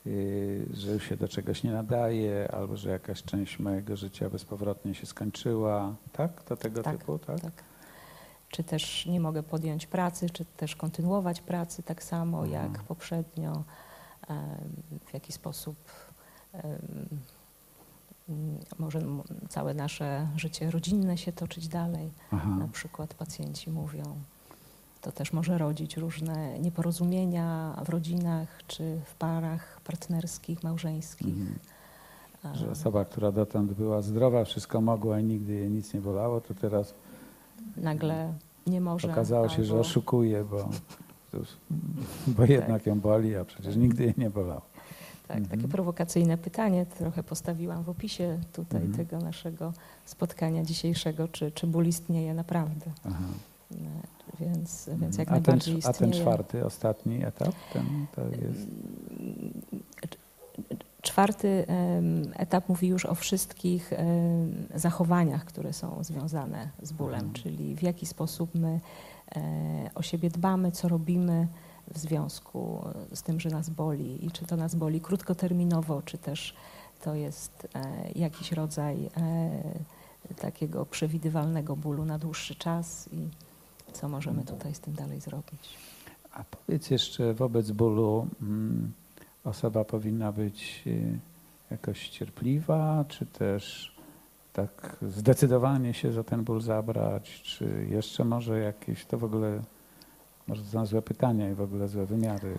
yy, 0.05 0.67
że 0.73 0.91
już 0.91 1.03
się 1.09 1.17
do 1.17 1.27
czegoś 1.27 1.63
nie 1.63 1.71
nadaje, 1.71 2.51
albo 2.51 2.77
że 2.77 2.89
jakaś 2.89 3.23
część 3.23 3.59
mojego 3.59 3.95
życia 3.95 4.29
bezpowrotnie 4.29 4.95
się 4.95 5.05
skończyła, 5.05 5.95
tak? 6.11 6.43
Do 6.49 6.57
tego 6.57 6.83
Tak, 6.83 6.97
typu, 6.97 7.19
tak? 7.19 7.39
Tak. 7.41 7.63
Czy 8.49 8.63
też 8.63 9.05
nie 9.05 9.19
mogę 9.19 9.43
podjąć 9.43 9.87
pracy, 9.87 10.29
czy 10.29 10.45
też 10.45 10.75
kontynuować 10.75 11.41
pracy 11.41 11.83
tak 11.83 12.03
samo 12.03 12.45
Mhm. 12.45 12.63
jak 12.73 12.83
poprzednio, 12.83 13.63
w 15.05 15.13
jaki 15.13 15.33
sposób 15.33 15.77
może 18.79 19.01
całe 19.49 19.73
nasze 19.73 20.27
życie 20.35 20.71
rodzinne 20.71 21.17
się 21.17 21.31
toczyć 21.31 21.67
dalej. 21.67 22.09
Aha. 22.31 22.49
Na 22.49 22.67
przykład 22.67 23.13
pacjenci 23.13 23.69
mówią, 23.71 24.03
to 25.01 25.11
też 25.11 25.33
może 25.33 25.57
rodzić 25.57 25.97
różne 25.97 26.59
nieporozumienia 26.59 27.77
w 27.85 27.89
rodzinach, 27.89 28.47
czy 28.67 28.99
w 29.05 29.15
parach 29.15 29.81
partnerskich, 29.83 30.63
małżeńskich. 30.63 31.27
Mhm. 31.27 31.59
Że 32.55 32.71
osoba, 32.71 33.05
która 33.05 33.31
dotąd 33.31 33.73
była 33.73 34.01
zdrowa, 34.01 34.45
wszystko 34.45 34.81
mogła 34.81 35.19
i 35.19 35.23
nigdy 35.23 35.53
jej 35.53 35.69
nic 35.69 35.93
nie 35.93 36.01
bolało, 36.01 36.41
to 36.41 36.53
teraz 36.53 36.93
Nagle 37.77 38.33
nie 38.67 38.81
może. 38.81 39.11
okazało 39.11 39.49
się, 39.49 39.63
że 39.63 39.73
albo- 39.73 39.81
oszukuje, 39.81 40.43
bo, 40.43 40.69
bo 42.37 42.45
jednak 42.45 42.85
ją 42.85 42.99
boli, 42.99 43.35
a 43.35 43.45
przecież 43.45 43.75
nigdy 43.75 44.03
jej 44.03 44.13
nie 44.17 44.29
bolało. 44.29 44.61
Tak, 45.27 45.37
Mhm. 45.37 45.57
takie 45.59 45.71
prowokacyjne 45.71 46.37
pytanie 46.37 46.85
trochę 46.85 47.23
postawiłam 47.23 47.83
w 47.83 47.89
opisie 47.89 48.39
tutaj 48.53 48.81
Mhm. 48.81 49.05
tego 49.07 49.25
naszego 49.25 49.73
spotkania 50.05 50.63
dzisiejszego, 50.63 51.27
czy, 51.27 51.51
czy 51.51 51.67
ból 51.67 51.85
istnieje 51.87 52.33
naprawdę. 52.33 52.85
Aha. 53.07 53.23
E, 53.71 53.75
Więc, 54.39 54.89
więc 54.97 55.17
jak 55.17 55.27
a, 55.27 55.31
ten, 55.31 55.43
najbardziej 55.43 55.75
a 55.75 55.77
istnieje. 55.77 56.13
ten 56.13 56.21
czwarty, 56.21 56.65
ostatni 56.65 57.25
etap, 57.25 57.55
ten 57.73 58.05
to 58.15 58.21
jest... 58.21 58.67
Czwarty 61.01 61.65
etap 62.35 62.69
mówi 62.69 62.87
już 62.87 63.05
o 63.05 63.15
wszystkich 63.15 63.93
zachowaniach, 64.75 65.45
które 65.45 65.73
są 65.73 66.03
związane 66.03 66.69
z 66.81 66.91
bólem, 66.91 67.13
Mhm. 67.19 67.33
czyli 67.33 67.75
w 67.75 67.81
jaki 67.83 68.05
sposób 68.05 68.55
my 68.55 68.79
e, 69.35 69.89
o 69.95 70.01
siebie 70.01 70.29
dbamy, 70.29 70.71
co 70.71 70.87
robimy 70.87 71.47
w 71.91 71.97
związku 71.97 72.85
z 73.13 73.23
tym, 73.23 73.39
że 73.39 73.49
nas 73.49 73.69
boli 73.69 74.25
i 74.25 74.31
czy 74.31 74.45
to 74.45 74.55
nas 74.55 74.75
boli 74.75 75.01
krótkoterminowo, 75.01 76.01
czy 76.01 76.17
też 76.17 76.53
to 77.01 77.15
jest 77.15 77.67
e, 77.75 78.11
jakiś 78.15 78.51
rodzaj 78.51 79.09
e, 79.17 79.51
takiego 80.35 80.85
przewidywalnego 80.85 81.75
bólu 81.75 82.05
na 82.05 82.19
dłuższy 82.19 82.55
czas 82.55 83.09
i 83.13 83.27
co 83.93 84.09
możemy 84.09 84.43
tutaj 84.43 84.75
z 84.75 84.79
tym 84.79 84.93
dalej 84.93 85.19
zrobić. 85.21 85.77
A 86.33 86.43
powiedz 86.43 86.89
jeszcze, 86.89 87.33
wobec 87.33 87.71
bólu 87.71 88.27
mm, 88.41 88.91
osoba 89.43 89.83
powinna 89.83 90.31
być 90.31 90.83
y, 90.87 91.19
jakoś 91.71 92.09
cierpliwa, 92.09 93.05
czy 93.07 93.25
też 93.25 93.95
tak 94.53 94.97
zdecydowanie 95.01 95.93
się 95.93 96.11
za 96.11 96.23
ten 96.23 96.43
ból 96.43 96.61
zabrać, 96.61 97.41
czy 97.41 97.87
jeszcze 97.89 98.25
może 98.25 98.59
jakieś, 98.59 99.05
to 99.05 99.17
w 99.17 99.23
ogóle, 99.23 99.61
może 100.47 100.63
to 100.63 100.69
są 100.69 100.85
złe 100.85 101.01
pytania 101.01 101.49
i 101.49 101.53
w 101.53 101.61
ogóle 101.61 101.87
złe 101.87 102.05
wymiary. 102.05 102.55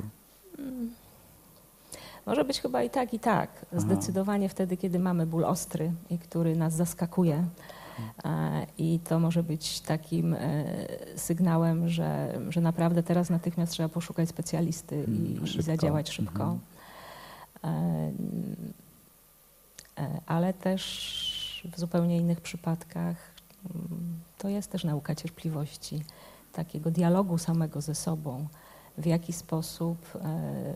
Mm. 0.58 0.90
Może 2.26 2.44
być 2.44 2.60
chyba 2.60 2.82
i 2.82 2.90
tak, 2.90 3.14
i 3.14 3.18
tak. 3.18 3.66
Zdecydowanie 3.72 4.48
wtedy, 4.48 4.76
kiedy 4.76 4.98
mamy 4.98 5.26
ból 5.26 5.44
ostry 5.44 5.92
i 6.10 6.18
który 6.18 6.56
nas 6.56 6.74
zaskakuje. 6.74 7.44
E, 8.24 8.66
I 8.78 9.00
to 9.08 9.20
może 9.20 9.42
być 9.42 9.80
takim 9.80 10.34
e, 10.34 10.64
sygnałem, 11.16 11.88
że, 11.88 12.38
że 12.48 12.60
naprawdę 12.60 13.02
teraz 13.02 13.30
natychmiast 13.30 13.72
trzeba 13.72 13.88
poszukać 13.88 14.28
specjalisty 14.28 14.96
i, 14.96 15.04
Mm, 15.04 15.44
i 15.44 15.46
szybko. 15.46 15.62
zadziałać 15.62 16.10
szybko. 16.10 16.58
Mhm. 17.62 18.12
E, 19.98 20.20
Ale 20.26 20.52
też 20.54 21.68
w 21.76 21.80
zupełnie 21.80 22.16
innych 22.18 22.40
przypadkach 22.40 23.16
mm, 23.74 24.20
to 24.38 24.48
jest 24.48 24.70
też 24.70 24.84
nauka 24.84 25.14
cierpliwości, 25.14 26.04
takiego 26.58 26.90
dialogu 26.90 27.38
samego 27.38 27.80
ze 27.80 27.94
sobą, 27.94 28.48
w 28.98 29.06
jaki 29.06 29.32
sposób 29.32 29.98
e, 30.16 30.72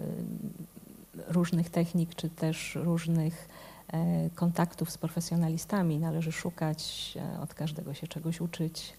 różnych 1.28 1.70
technik, 1.70 2.14
czy 2.14 2.30
też 2.30 2.74
różnych 2.74 3.48
e, 3.92 4.30
kontaktów 4.30 4.90
z 4.90 4.98
profesjonalistami 4.98 5.98
należy 5.98 6.32
szukać, 6.32 7.12
e, 7.16 7.40
od 7.40 7.54
każdego 7.54 7.94
się 7.94 8.06
czegoś 8.06 8.40
uczyć. 8.40 8.92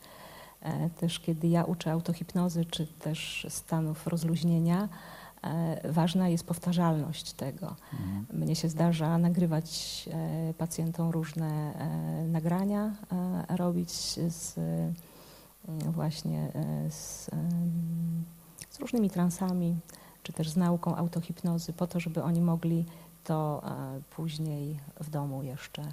Też 0.99 1.19
kiedy 1.19 1.47
ja 1.47 1.63
uczę 1.63 1.91
autohipnozy, 1.91 2.65
czy 2.65 2.87
też 2.87 3.47
stanów 3.49 4.07
rozluźnienia, 4.07 4.89
ważna 5.83 6.29
jest 6.29 6.45
powtarzalność 6.45 7.33
tego. 7.33 7.75
Mhm. 7.93 8.25
Mnie 8.33 8.55
się 8.55 8.69
zdarza 8.69 9.17
nagrywać 9.17 10.09
pacjentom 10.57 11.09
różne 11.11 11.73
nagrania, 12.27 12.95
robić 13.49 13.91
z, 14.29 14.55
właśnie 15.67 16.51
e, 16.55 16.89
z, 16.89 17.29
z 18.69 18.79
różnymi 18.79 19.09
transami, 19.09 19.75
czy 20.23 20.33
też 20.33 20.49
z 20.49 20.57
nauką 20.57 20.95
autohipnozy, 20.95 21.73
po 21.73 21.87
to, 21.87 21.99
żeby 21.99 22.23
oni 22.23 22.41
mogli 22.41 22.85
to 23.23 23.63
e, 23.65 24.01
później 24.15 24.79
w 24.99 25.09
domu 25.09 25.43
jeszcze 25.43 25.83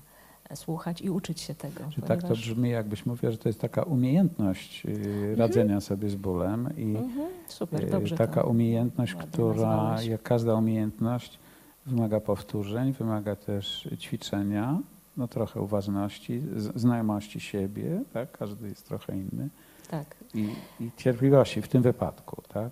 słuchać 0.54 1.02
i 1.02 1.11
uczyć 1.11 1.40
się 1.40 1.54
tego. 1.54 1.80
Czy 1.90 2.02
tak 2.02 2.22
to 2.22 2.28
brzmi, 2.28 2.70
jakbyś 2.70 3.06
mówiła, 3.06 3.33
że 3.33 3.38
to 3.38 3.48
jest 3.48 3.61
taka 3.61 3.83
umiejętność 3.83 4.87
y, 4.87 5.35
radzenia 5.37 5.80
sobie 5.80 6.09
z 6.09 6.14
bólem 6.14 6.68
i 6.76 6.96
Mhm, 6.96 7.28
super, 7.46 7.85
y, 7.85 7.90
dobrze 7.90 8.16
taka 8.16 8.42
umiejętność, 8.42 9.14
która 9.14 9.66
nazwałeś. 9.66 10.06
jak 10.06 10.22
każda 10.22 10.54
umiejętność 10.54 11.38
wymaga 11.87 12.20
powtórzeń, 12.20 12.92
wymaga 12.92 13.37
też 13.37 13.88
ćwiczenia, 13.98 14.78
no 15.16 15.29
trochę 15.29 15.61
uważności, 15.61 16.42
znajomości 16.75 17.40
siebie, 17.40 18.03
tak? 18.12 18.33
Każdy 18.33 18.68
jest 18.68 18.88
trochę 18.88 19.16
inny. 19.16 19.49
tak. 19.90 20.16
i, 20.35 20.55
i 20.81 20.90
cierpliwości 20.96 21.62
w 21.62 21.68
tym 21.68 21.83
wypadku, 21.83 22.42
tak? 22.49 22.70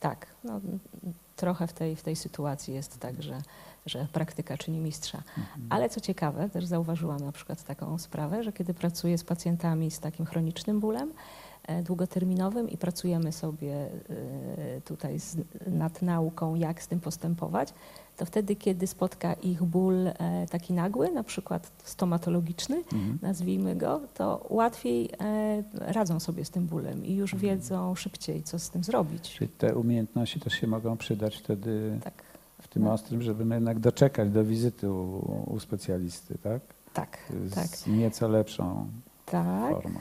Tak, 0.00 0.26
no, 0.44 0.60
trochę 1.36 1.66
w 1.66 1.72
tej, 1.72 1.96
w 1.96 2.02
tej 2.02 2.16
sytuacji 2.16 2.74
jest 2.74 2.98
tak, 2.98 3.22
że, 3.22 3.42
że 3.86 4.06
praktyka 4.12 4.56
czyni 4.56 4.78
mistrza. 4.78 5.22
Ale 5.70 5.88
co 5.88 6.00
ciekawe, 6.00 6.48
też 6.48 6.66
zauważyłam 6.66 7.20
na 7.20 7.32
przykład 7.32 7.62
taką 7.64 7.98
sprawę, 7.98 8.42
że 8.42 8.52
kiedy 8.52 8.74
pracuję 8.74 9.18
z 9.18 9.24
pacjentami 9.24 9.90
z 9.90 10.00
takim 10.00 10.26
chronicznym 10.26 10.80
bólem 10.80 11.12
długoterminowym 11.84 12.68
i 12.70 12.76
pracujemy 12.76 13.32
sobie 13.32 13.74
e, 13.74 14.80
tutaj 14.84 15.20
z, 15.20 15.36
nad 15.66 16.02
nauką, 16.02 16.54
jak 16.54 16.82
z 16.82 16.88
tym 16.88 17.00
postępować, 17.00 17.74
to 18.16 18.24
wtedy, 18.26 18.56
kiedy 18.56 18.86
spotka 18.86 19.32
ich 19.32 19.62
ból 19.62 20.06
e, 20.06 20.12
taki 20.50 20.72
nagły, 20.72 21.10
na 21.12 21.22
przykład 21.24 21.72
stomatologiczny, 21.84 22.76
Mhm. 22.76 23.18
nazwijmy 23.22 23.76
go, 23.76 24.00
to 24.14 24.46
łatwiej 24.50 25.08
e, 25.20 25.62
radzą 25.92 26.20
sobie 26.20 26.44
z 26.44 26.50
tym 26.50 26.66
bólem 26.66 27.04
i 27.04 27.14
już 27.14 27.34
wiedzą 27.34 27.94
szybciej, 27.94 28.42
co 28.42 28.58
z 28.58 28.70
tym 28.70 28.84
zrobić. 28.84 29.34
Czyli 29.34 29.50
te 29.50 29.74
umiejętności 29.76 30.40
też 30.40 30.52
się 30.52 30.66
mogą 30.66 30.96
przydać 30.96 31.36
wtedy 31.36 31.98
Tak, 32.04 32.14
w 32.62 32.68
tym 32.68 32.82
No. 32.84 32.92
ostrym, 32.92 33.22
żeby 33.22 33.44
no 33.44 33.54
jednak 33.54 33.78
doczekać 33.78 34.30
do 34.30 34.44
wizyty 34.44 34.90
u, 34.92 35.44
u 35.54 35.60
specjalisty, 35.60 36.38
tak? 36.42 36.60
tak, 36.92 37.18
Z 37.46 37.54
tak, 37.54 37.86
nieco 37.86 38.28
lepszą 38.28 38.86
tak. 39.26 39.70
formą. 39.72 40.00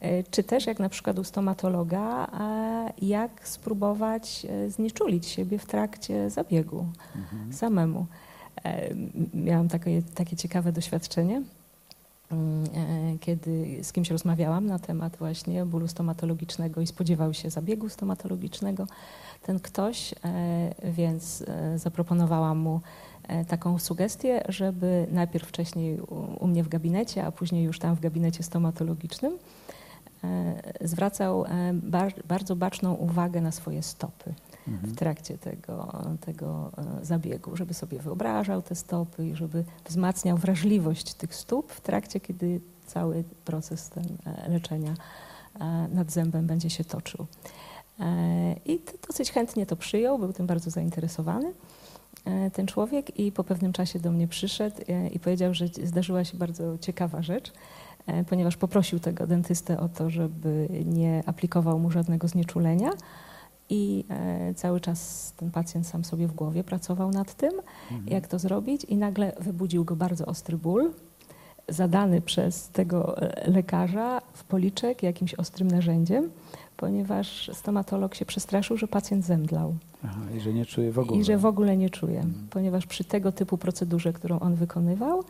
E, 0.00 0.22
Czy 0.22 0.42
też 0.42 0.66
jak 0.66 0.78
na 0.78 0.88
przykład 0.88 1.18
u 1.18 1.24
stomatologa, 1.24 2.30
jak 3.02 3.48
spróbować 3.48 4.46
e, 4.50 4.70
znieczulić 4.70 5.26
siebie 5.26 5.58
w 5.58 5.66
trakcie 5.66 6.30
zabiegu 6.30 6.86
Mhm. 7.16 7.52
samemu. 7.52 8.06
E, 8.64 8.94
Miałam 9.34 9.68
takie, 9.68 10.02
takie 10.14 10.36
ciekawe 10.36 10.72
doświadczenie, 10.72 11.42
mm, 12.32 13.18
kiedy 13.18 13.78
z 13.84 13.92
kimś 13.92 14.10
rozmawiałam 14.10 14.66
na 14.66 14.78
temat 14.78 15.16
właśnie 15.16 15.66
bólu 15.66 15.88
stomatologicznego 15.88 16.80
i 16.80 16.86
spodziewał 16.86 17.34
się 17.34 17.50
zabiegu 17.50 17.88
stomatologicznego. 17.88 18.86
Ten 19.42 19.60
ktoś, 19.60 20.14
więc 20.84 21.44
zaproponowałam 21.76 22.58
mu 22.58 22.80
taką 23.48 23.78
sugestię, 23.78 24.42
żeby 24.48 25.06
najpierw 25.10 25.48
wcześniej 25.48 26.00
u, 26.40 26.46
mnie 26.46 26.62
w 26.62 26.68
gabinecie, 26.68 27.24
a 27.26 27.32
później 27.32 27.64
już 27.64 27.78
tam 27.78 27.94
w 27.96 28.00
gabinecie 28.00 28.42
stomatologicznym 28.42 29.38
zwracał 30.80 31.44
e, 31.44 31.72
bar, 31.72 32.12
bardzo 32.28 32.56
baczną 32.56 32.94
uwagę 32.94 33.40
na 33.40 33.52
swoje 33.52 33.82
stopy 33.82 34.34
Mhm. 34.68 34.92
w 34.92 34.96
trakcie 34.96 35.38
tego, 35.38 36.04
tego 36.20 36.72
e, 37.00 37.04
zabiegu, 37.04 37.56
żeby 37.56 37.74
sobie 37.74 37.98
wyobrażał 37.98 38.62
te 38.62 38.74
stopy 38.74 39.26
i 39.26 39.36
żeby 39.36 39.64
wzmacniał 39.84 40.36
wrażliwość 40.36 41.14
tych 41.14 41.34
stóp 41.34 41.72
w 41.72 41.80
trakcie, 41.80 42.20
kiedy 42.20 42.60
cały 42.86 43.24
proces 43.44 43.90
ten 43.90 44.04
e, 44.26 44.48
leczenia 44.50 44.94
e, 45.60 45.88
nad 45.92 46.12
zębem 46.12 46.46
będzie 46.46 46.70
się 46.70 46.84
toczył. 46.84 47.26
E, 48.00 48.56
I 48.64 48.80
dosyć 49.08 49.32
chętnie 49.32 49.66
to 49.66 49.76
przyjął, 49.76 50.18
był 50.18 50.32
tym 50.32 50.46
bardzo 50.46 50.70
zainteresowany 50.70 51.52
e, 52.24 52.50
ten 52.50 52.66
człowiek 52.66 53.18
i 53.18 53.32
po 53.32 53.44
pewnym 53.44 53.72
czasie 53.72 53.98
do 53.98 54.12
mnie 54.12 54.28
przyszedł 54.28 54.76
e, 54.88 55.08
i 55.08 55.18
powiedział, 55.18 55.54
że 55.54 55.66
zdarzyła 55.68 56.24
się 56.24 56.36
bardzo 56.36 56.78
ciekawa 56.78 57.22
rzecz, 57.22 57.48
e, 57.48 57.52
ponieważ 58.28 58.56
poprosił 58.56 58.98
tego 59.00 59.26
dentystę 59.26 59.80
o 59.80 59.88
to, 59.88 60.10
żeby 60.10 60.68
nie 60.84 61.22
aplikował 61.26 61.78
mu 61.78 61.90
żadnego 61.90 62.28
znieczulenia, 62.28 62.90
i 63.70 64.04
e, 64.10 64.54
cały 64.54 64.80
czas 64.80 65.32
ten 65.36 65.50
pacjent 65.50 65.86
sam 65.86 66.04
sobie 66.04 66.26
w 66.26 66.32
głowie 66.32 66.64
pracował 66.64 67.10
nad 67.10 67.34
tym, 67.34 67.52
Mhm. 67.90 68.08
jak 68.08 68.28
to 68.28 68.38
zrobić, 68.38 68.84
i 68.84 68.96
nagle 68.96 69.32
wybudził 69.40 69.84
go 69.84 69.96
bardzo 69.96 70.26
ostry 70.26 70.56
ból, 70.56 70.90
zadany 71.68 72.20
przez 72.20 72.68
tego 72.68 73.22
e, 73.22 73.50
lekarza 73.50 74.20
w 74.32 74.44
policzek 74.44 75.02
jakimś 75.02 75.34
ostrym 75.34 75.68
narzędziem, 75.70 76.30
ponieważ 76.76 77.50
stomatolog 77.54 78.14
się 78.14 78.24
przestraszył, 78.26 78.76
że 78.76 78.88
pacjent 78.88 79.24
zemdlał 79.24 79.74
Aha, 80.04 80.20
I 80.36 80.40
że 80.40 80.52
nie 80.52 80.66
czuje 80.66 80.92
w 80.92 80.98
ogóle. 80.98 81.20
i 81.20 81.24
że 81.24 81.38
w 81.38 81.46
ogóle 81.46 81.76
nie 81.76 81.90
czuje, 81.90 82.18
Mhm. 82.20 82.46
ponieważ 82.50 82.86
przy 82.86 83.04
tego 83.04 83.32
typu 83.32 83.58
procedurze, 83.58 84.12
którą 84.12 84.38
on 84.40 84.54
wykonywał, 84.54 85.20
e, 85.20 85.24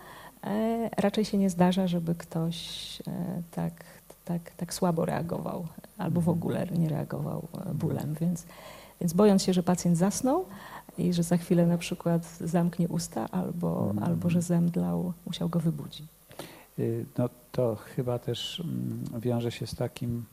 raczej 0.97 1.25
się 1.25 1.39
nie 1.39 1.51
zdarza, 1.51 1.87
żeby 1.87 2.15
ktoś 2.15 2.57
e, 3.09 3.43
tak, 3.51 3.73
tak, 4.25 4.51
tak 4.57 4.75
słabo 4.75 5.05
reagował 5.05 5.67
albo 5.99 6.21
w 6.21 6.29
Mhm. 6.29 6.39
ogóle 6.39 6.67
nie 6.79 6.89
reagował 6.89 7.49
e, 7.71 7.75
bólem. 7.75 8.15
Więc, 8.21 8.47
więc 9.01 9.13
bojąc 9.13 9.43
się, 9.43 9.53
że 9.53 9.63
pacjent 9.63 9.99
zasnął 9.99 10.45
i 10.99 11.13
że 11.13 11.23
za 11.23 11.37
chwilę 11.37 11.67
na 11.67 11.79
przykład 11.79 12.37
zamknie 12.41 12.89
usta 12.89 13.29
albo, 13.31 13.87
Mhm. 13.91 14.03
albo 14.05 14.31
że 14.31 14.43
zemdlał, 14.43 15.13
musiał 15.27 15.49
go 15.49 15.61
wybudzić. 15.61 16.07
Y, 16.79 17.05
No 17.19 17.29
to 17.53 17.77
chyba 17.77 18.19
też 18.19 18.61
mm, 18.61 19.21
wiąże 19.21 19.51
się 19.53 19.67
z 19.67 19.75
takim 19.75 20.25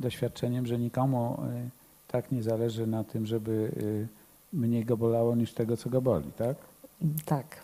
doświadczeniem, 0.00 0.66
że 0.66 0.78
nikomu 0.78 1.34
y, 1.66 1.70
tak 2.08 2.32
nie 2.32 2.42
zależy 2.42 2.86
na 2.86 3.04
tym, 3.04 3.26
żeby 3.26 3.72
y, 3.76 4.08
mniej 4.52 4.84
go 4.84 4.96
bolało 4.96 5.36
niż 5.36 5.54
tego, 5.54 5.76
co 5.76 5.90
go 5.90 6.02
boli, 6.02 6.32
tak? 6.32 6.56
Tak. 7.24 7.62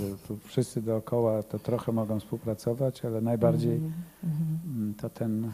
Że 0.00 0.16
tu 0.28 0.38
wszyscy 0.44 0.82
dookoła 0.82 1.42
to 1.42 1.58
trochę 1.58 1.92
mogą 1.92 2.20
współpracować, 2.20 3.04
ale 3.04 3.20
najbardziej 3.20 3.80
mm, 4.24 4.94
to 5.00 5.10
ten 5.10 5.44
y, 5.44 5.48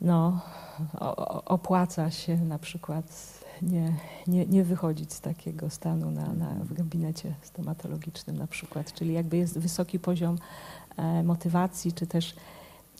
No, 0.00 0.40
o, 1.00 1.16
o- 1.16 1.44
opłaca 1.44 2.10
się 2.10 2.36
na 2.36 2.58
przykład 2.58 3.38
nie, 3.62 3.92
nie, 4.26 4.46
nie 4.46 4.64
wychodzić 4.64 5.12
z 5.12 5.20
takiego 5.20 5.70
stanu 5.70 6.10
na, 6.10 6.32
na, 6.32 6.54
w 6.64 6.72
gabinecie 6.74 7.34
stomatologicznym 7.42 8.36
na 8.38 8.46
przykład, 8.46 8.92
czyli 8.92 9.12
jakby 9.12 9.36
jest 9.36 9.58
wysoki 9.58 9.98
poziom 9.98 10.38
e, 10.96 11.22
motywacji, 11.22 11.92
czy 11.92 12.06
też 12.06 12.36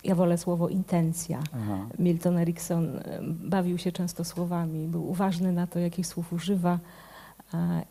ja 0.05 0.15
wolę 0.15 0.39
słowo 0.39 0.69
intencja. 0.69 1.41
aha, 1.55 1.79
Milton 1.99 2.39
Erickson 2.39 2.97
e, 2.97 3.21
bawił 3.23 3.79
się 3.79 3.93
często 3.93 4.25
słowami, 4.25 4.87
był 4.89 5.11
uważny 5.11 5.53
na 5.53 5.67
to, 5.67 5.79
jakich 5.79 6.07
słów 6.07 6.33
używa. 6.33 6.79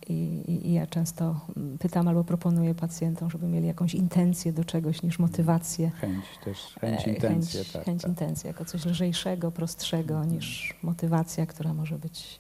I, 0.09 0.43
i, 0.47 0.73
ja 0.73 0.87
często 0.87 1.39
mm, 1.57 1.77
pytam 1.77 2.07
albo 2.07 2.23
proponuję 2.23 2.75
pacjentom, 2.75 3.29
żeby 3.29 3.47
mieli 3.47 3.67
jakąś 3.67 3.93
intencję 3.95 4.53
do 4.53 4.65
czegoś 4.65 5.03
niż 5.03 5.19
motywację. 5.19 5.89
chęć 5.89 6.25
też, 6.45 6.57
chęć, 6.81 7.07
E, 7.07 7.13
intencje, 7.13 7.59
chęć, 7.63 7.71
tak. 7.73 7.85
chęć 7.85 8.01
tak. 8.01 8.09
intencji 8.09 8.47
jako 8.47 8.65
coś 8.65 8.85
lżejszego, 8.85 9.51
prostszego 9.51 10.13
Mhm. 10.13 10.31
niż 10.35 10.75
motywacja, 10.83 11.45
która 11.45 11.73
może 11.73 11.99
być 11.99 12.39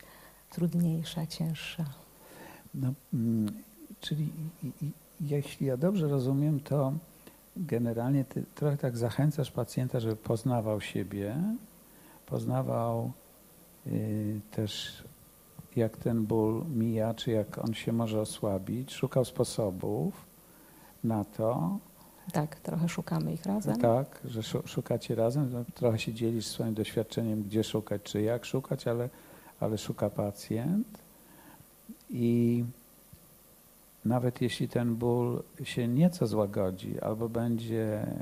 trudniejsza, 0.49 1.25
cięższa. 1.27 1.85
No, 2.73 2.93
mm, 3.13 3.51
czyli 3.99 4.29
jeśli 5.21 5.67
ja 5.67 5.77
dobrze 5.77 6.07
rozumiem, 6.07 6.59
to 6.59 6.93
generalnie 7.57 8.25
ty 8.25 8.43
trochę 8.55 8.77
tak 8.77 8.97
zachęcasz 8.97 9.51
pacjenta, 9.51 9.99
żeby 9.99 10.15
poznawał 10.15 10.81
siebie, 10.81 11.35
poznawał 12.25 13.11
y, 13.87 14.39
też 14.51 15.03
jak 15.77 15.97
ten 15.97 16.25
ból 16.25 16.65
mija, 16.75 17.13
czy 17.13 17.31
jak 17.31 17.57
on 17.57 17.73
się 17.73 17.91
może 17.93 18.21
osłabić, 18.21 18.93
szukał 18.93 19.25
sposobów 19.25 20.25
na 21.03 21.23
to, 21.25 21.77
Tak, 22.33 22.59
trochę 22.59 22.89
szukamy 22.89 23.33
ich 23.33 23.45
razem. 23.45 23.77
tak, 23.81 24.19
że 24.25 24.43
szu- 24.43 24.67
szukacie 24.67 25.15
razem, 25.15 25.49
no, 25.53 25.63
trochę 25.75 25.99
się 25.99 26.13
dzielisz 26.13 26.45
swoim 26.45 26.73
doświadczeniem, 26.73 27.43
gdzie 27.43 27.63
szukać, 27.63 28.01
czy 28.03 28.21
jak 28.21 28.45
szukać, 28.45 28.87
ale, 28.87 29.09
ale 29.59 29.77
szuka 29.77 30.09
pacjent. 30.09 30.87
I 32.09 32.63
nawet 34.05 34.41
jeśli 34.41 34.69
ten 34.69 34.95
ból 34.95 35.43
się 35.63 35.87
nieco 35.87 36.27
złagodzi, 36.27 36.99
albo 37.01 37.29
będzie 37.29 38.01
e, 38.01 38.15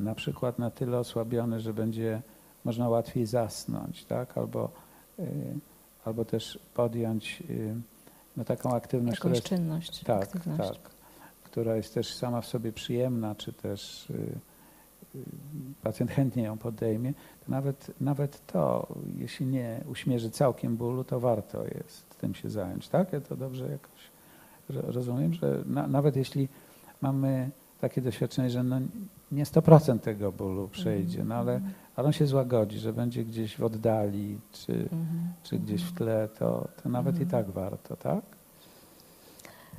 na 0.00 0.14
przykład 0.14 0.58
na 0.58 0.70
tyle 0.70 0.98
osłabiony, 0.98 1.60
że 1.60 1.74
będzie 1.74 2.22
można 2.64 2.88
łatwiej 2.88 3.26
zasnąć, 3.26 4.04
tak, 4.04 4.38
albo, 4.38 4.70
e, 5.18 5.22
albo 6.06 6.24
też 6.24 6.58
podjąć 6.74 7.42
e, 7.50 7.54
no, 8.36 8.44
taką 8.44 8.74
aktywność, 8.74 9.18
która 9.18 9.34
Jakąś 9.34 9.50
jest 9.50 9.60
czynność, 9.62 10.04
tak, 10.04 10.22
aktywność. 10.22 10.70
tak, 10.70 10.90
która 11.44 11.76
jest 11.76 11.94
też 11.94 12.14
sama 12.14 12.40
w 12.40 12.46
sobie 12.46 12.72
przyjemna, 12.72 13.34
czy 13.34 13.52
też 13.52 14.10
y, 14.10 14.14
y, 15.14 15.18
pacjent 15.82 16.10
chętnie 16.10 16.42
ją 16.42 16.58
podejmie, 16.58 17.12
to 17.14 17.50
nawet, 17.52 17.90
nawet 18.00 18.46
to, 18.46 18.86
jeśli 19.18 19.46
nie 19.46 19.80
uśmierzy 19.90 20.30
całkiem 20.30 20.76
bólu, 20.76 21.04
to 21.04 21.20
warto 21.20 21.64
jest 21.64 22.18
tym 22.20 22.34
się 22.34 22.50
zająć. 22.50 22.88
Tak? 22.88 23.12
Ja 23.12 23.20
to 23.20 23.36
dobrze 23.36 23.70
jakoś 23.70 24.00
ro- 24.68 24.92
rozumiem, 24.92 25.34
że 25.34 25.62
na, 25.66 25.86
nawet 25.86 26.16
jeśli 26.16 26.48
mamy 27.00 27.50
takie 27.80 28.00
doświadczenie, 28.00 28.50
że 28.50 28.62
no 28.62 28.80
nie 29.32 29.44
100% 29.44 29.98
tego 29.98 30.32
bólu 30.32 30.68
przejdzie, 30.68 31.24
no 31.24 31.34
ale, 31.34 31.54
Mhm. 31.54 31.72
Ale 31.96 32.06
on 32.06 32.12
się 32.12 32.26
złagodzi, 32.26 32.78
że 32.78 32.92
będzie 32.92 33.24
gdzieś 33.24 33.56
w 33.56 33.64
oddali, 33.64 34.38
czy, 34.52 34.72
Mhm. 34.72 35.32
czy 35.42 35.58
gdzieś 35.58 35.82
w 35.82 35.90
Mhm. 35.90 35.96
tle, 35.96 36.28
to, 36.38 36.68
to 36.82 36.88
nawet 36.88 37.18
i 37.18 37.22
Mhm. 37.22 37.44
tak 37.44 37.54
warto, 37.54 37.96
tak? 37.96 38.24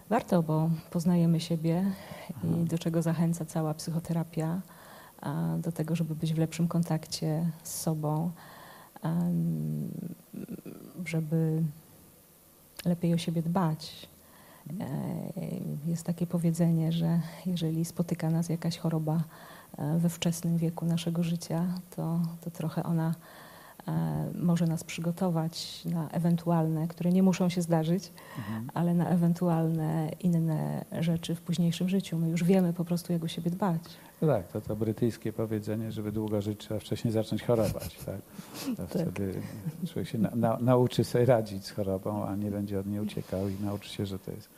Warto, 0.10 0.44
bo 0.44 0.70
poznajemy 0.92 1.40
siebie 1.40 1.84
Aha. 2.30 2.48
i 2.48 2.66
do 2.66 2.78
czego 2.78 3.02
zachęca 3.02 3.46
cała 3.46 3.74
psychoterapia, 3.74 4.62
do 5.60 5.72
tego, 5.72 5.96
żeby 5.96 6.16
być 6.16 6.34
w 6.34 6.38
lepszym 6.38 6.68
kontakcie 6.68 7.52
z 7.64 7.82
sobą, 7.82 8.32
żeby 11.06 11.64
lepiej 12.86 13.14
o 13.14 13.18
siebie 13.18 13.42
dbać 13.42 14.08
E, 14.80 14.88
Jest 15.86 16.04
takie 16.06 16.28
powiedzenie, 16.28 16.92
że 16.92 17.20
jeżeli 17.46 17.86
spotyka 17.86 18.30
nas 18.30 18.50
jakaś 18.50 18.78
choroba 18.78 19.24
we 19.98 20.10
wczesnym 20.10 20.58
wieku 20.58 20.86
naszego 20.86 21.24
życia, 21.24 21.66
to, 21.96 22.20
to 22.42 22.52
trochę 22.52 22.84
ona 22.84 23.16
e, 23.88 23.92
może 24.36 24.66
nas 24.68 24.84
przygotować 24.84 25.86
na 25.86 26.10
ewentualne, 26.10 26.88
które 26.88 27.12
nie 27.12 27.24
muszą 27.24 27.50
się 27.50 27.62
zdarzyć, 27.62 28.12
Mhm. 28.38 28.70
ale 28.74 28.94
na 28.94 29.10
ewentualne 29.10 30.12
inne 30.20 30.86
rzeczy 31.00 31.36
w 31.36 31.42
późniejszym 31.42 31.90
życiu. 31.90 32.18
My 32.18 32.30
już 32.30 32.44
wiemy 32.44 32.74
po 32.74 32.86
prostu, 32.86 33.14
jak 33.14 33.24
o 33.24 33.28
siebie 33.28 33.52
dbać. 33.52 33.82
No 34.22 34.28
tak, 34.28 34.48
to 34.48 34.62
to 34.62 34.76
brytyjskie 34.76 35.34
powiedzenie, 35.34 35.92
żeby 35.92 36.12
długo 36.12 36.42
żyć, 36.42 36.60
trzeba 36.60 36.80
wcześniej 36.80 37.14
zacząć 37.14 37.44
chorować. 37.44 38.00
Tak? 38.06 38.22
To 38.78 38.88
wtedy 39.00 39.42
człowiek 39.88 40.10
się 40.10 40.18
na, 40.18 40.32
na, 40.36 40.58
nauczy 40.62 41.04
sobie 41.04 41.26
radzić 41.26 41.66
z 41.66 41.72
chorobą, 41.72 42.26
a 42.26 42.36
nie 42.36 42.52
będzie 42.52 42.80
od 42.80 42.86
niej 42.88 43.00
uciekał 43.00 43.50
i 43.50 43.56
nauczy 43.64 43.90
się, 43.90 44.06
że 44.06 44.20
to 44.20 44.32
jest 44.32 44.50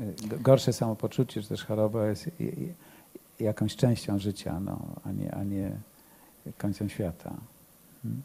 e, 0.00 0.38
gorsze 0.40 0.72
samopoczucie, 0.72 1.42
że 1.42 1.48
też 1.48 1.64
choroba 1.64 2.06
jest 2.06 2.30
jakąś 3.42 3.76
częścią 3.76 4.18
życia, 4.18 4.60
no, 4.60 4.78
a, 5.04 5.12
nie, 5.12 5.34
a 5.34 5.44
nie 5.44 5.70
końcem 6.58 6.88
świata. 6.88 7.34
Hmm. 8.02 8.22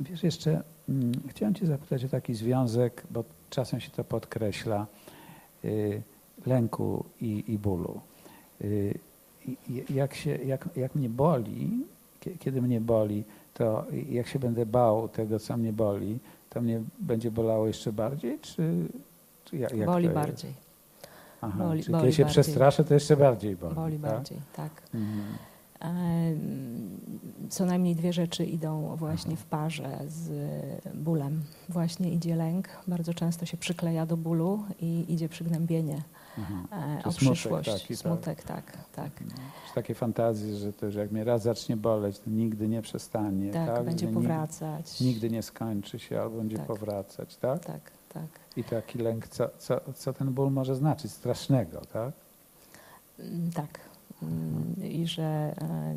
Wiesz, 0.00 0.22
jeszcze 0.22 0.62
mm, 0.88 1.12
chciałem 1.28 1.54
Cię 1.54 1.66
zapytać 1.66 2.04
o 2.04 2.08
taki 2.08 2.34
związek, 2.34 3.02
bo 3.10 3.24
czasem 3.50 3.80
się 3.80 3.90
to 3.90 4.04
podkreśla, 4.04 4.86
y, 5.64 6.02
lęku 6.46 7.04
i, 7.20 7.44
i 7.48 7.58
bólu. 7.58 8.00
Y, 8.60 8.98
jak, 9.90 10.14
się, 10.14 10.36
jak, 10.36 10.68
jak 10.76 10.94
mnie 10.94 11.08
boli, 11.08 11.70
kie- 12.20 12.38
kiedy 12.38 12.62
mnie 12.62 12.80
boli, 12.80 13.24
to 13.54 13.86
jak 14.10 14.26
się 14.26 14.38
będę 14.38 14.66
bał 14.66 15.08
tego, 15.08 15.38
co 15.38 15.56
mnie 15.56 15.72
boli, 15.72 16.18
to 16.50 16.60
mnie 16.60 16.82
będzie 16.98 17.30
bolało 17.30 17.66
jeszcze 17.66 17.92
bardziej, 17.92 18.38
czy, 18.38 18.88
czy 19.44 19.56
jak, 19.56 19.76
jak 19.76 19.86
Boli 19.86 20.08
bardziej. 20.08 20.52
Aha, 21.44 21.64
Boli- 21.64 21.80
czyli 21.82 21.92
boli 21.92 22.02
kiedy 22.02 22.12
się 22.16 22.22
bardziej. 22.24 22.42
przestraszę, 22.42 22.84
to 22.84 22.94
jeszcze 22.94 23.16
bardziej 23.16 23.56
boli. 23.56 23.74
Boli 23.74 23.98
tak? 23.98 24.10
bardziej, 24.12 24.38
tak. 24.56 24.82
Mhm. 24.94 25.24
Em, 25.80 27.00
Co 27.50 27.66
najmniej 27.66 27.96
dwie 27.96 28.12
rzeczy 28.12 28.44
idą 28.44 28.96
właśnie 28.96 29.36
w 29.36 29.44
parze 29.44 29.98
z 30.06 30.30
bólem. 30.94 31.42
Właśnie 31.68 32.10
idzie 32.12 32.36
lęk, 32.36 32.68
bardzo 32.88 33.14
często 33.14 33.46
się 33.46 33.56
przykleja 33.56 34.06
do 34.06 34.16
bólu 34.16 34.62
i 34.80 35.04
idzie 35.08 35.28
przygnębienie 35.28 36.02
e, 36.72 36.98
Czy 37.02 37.08
o 37.08 37.12
smutek 37.12 37.34
przyszłość. 37.34 37.72
taki, 37.72 37.88
tak. 37.88 37.96
smutek, 37.96 38.42
tak, 38.42 38.72
tak. 38.94 39.10
Czy 39.68 39.74
takie 39.74 39.94
fantazje, 39.94 40.56
że 40.56 40.72
to, 40.72 40.90
że 40.90 41.00
jak 41.00 41.10
mnie 41.12 41.24
raz 41.24 41.42
zacznie 41.42 41.76
boleć, 41.76 42.18
to 42.18 42.30
nigdy 42.30 42.68
nie 42.68 42.82
przestanie, 42.82 43.50
Tak, 43.50 43.66
tak? 43.76 43.84
będzie 43.84 44.06
Że 44.06 44.12
powracać. 44.12 45.00
Nigdy, 45.00 45.04
nigdy 45.14 45.30
nie 45.30 45.42
skończy 45.42 45.98
się, 45.98 46.20
albo 46.20 46.36
będzie 46.38 46.56
Tak. 46.56 46.66
powracać, 46.66 47.36
tak? 47.36 47.64
Tak, 47.64 47.80
tak. 48.14 48.26
I 48.56 48.64
taki 48.64 48.98
lęk, 48.98 49.28
co, 49.28 49.48
co, 49.58 49.80
co 49.94 50.12
ten 50.12 50.32
ból 50.32 50.50
może 50.50 50.76
znaczyć? 50.76 51.12
Strasznego, 51.12 51.80
tak? 51.92 52.12
Mm, 53.18 53.50
Tak. 53.52 53.80
Mm, 54.22 54.74
I 54.82 55.06
że, 55.06 55.22
e, 55.60 55.94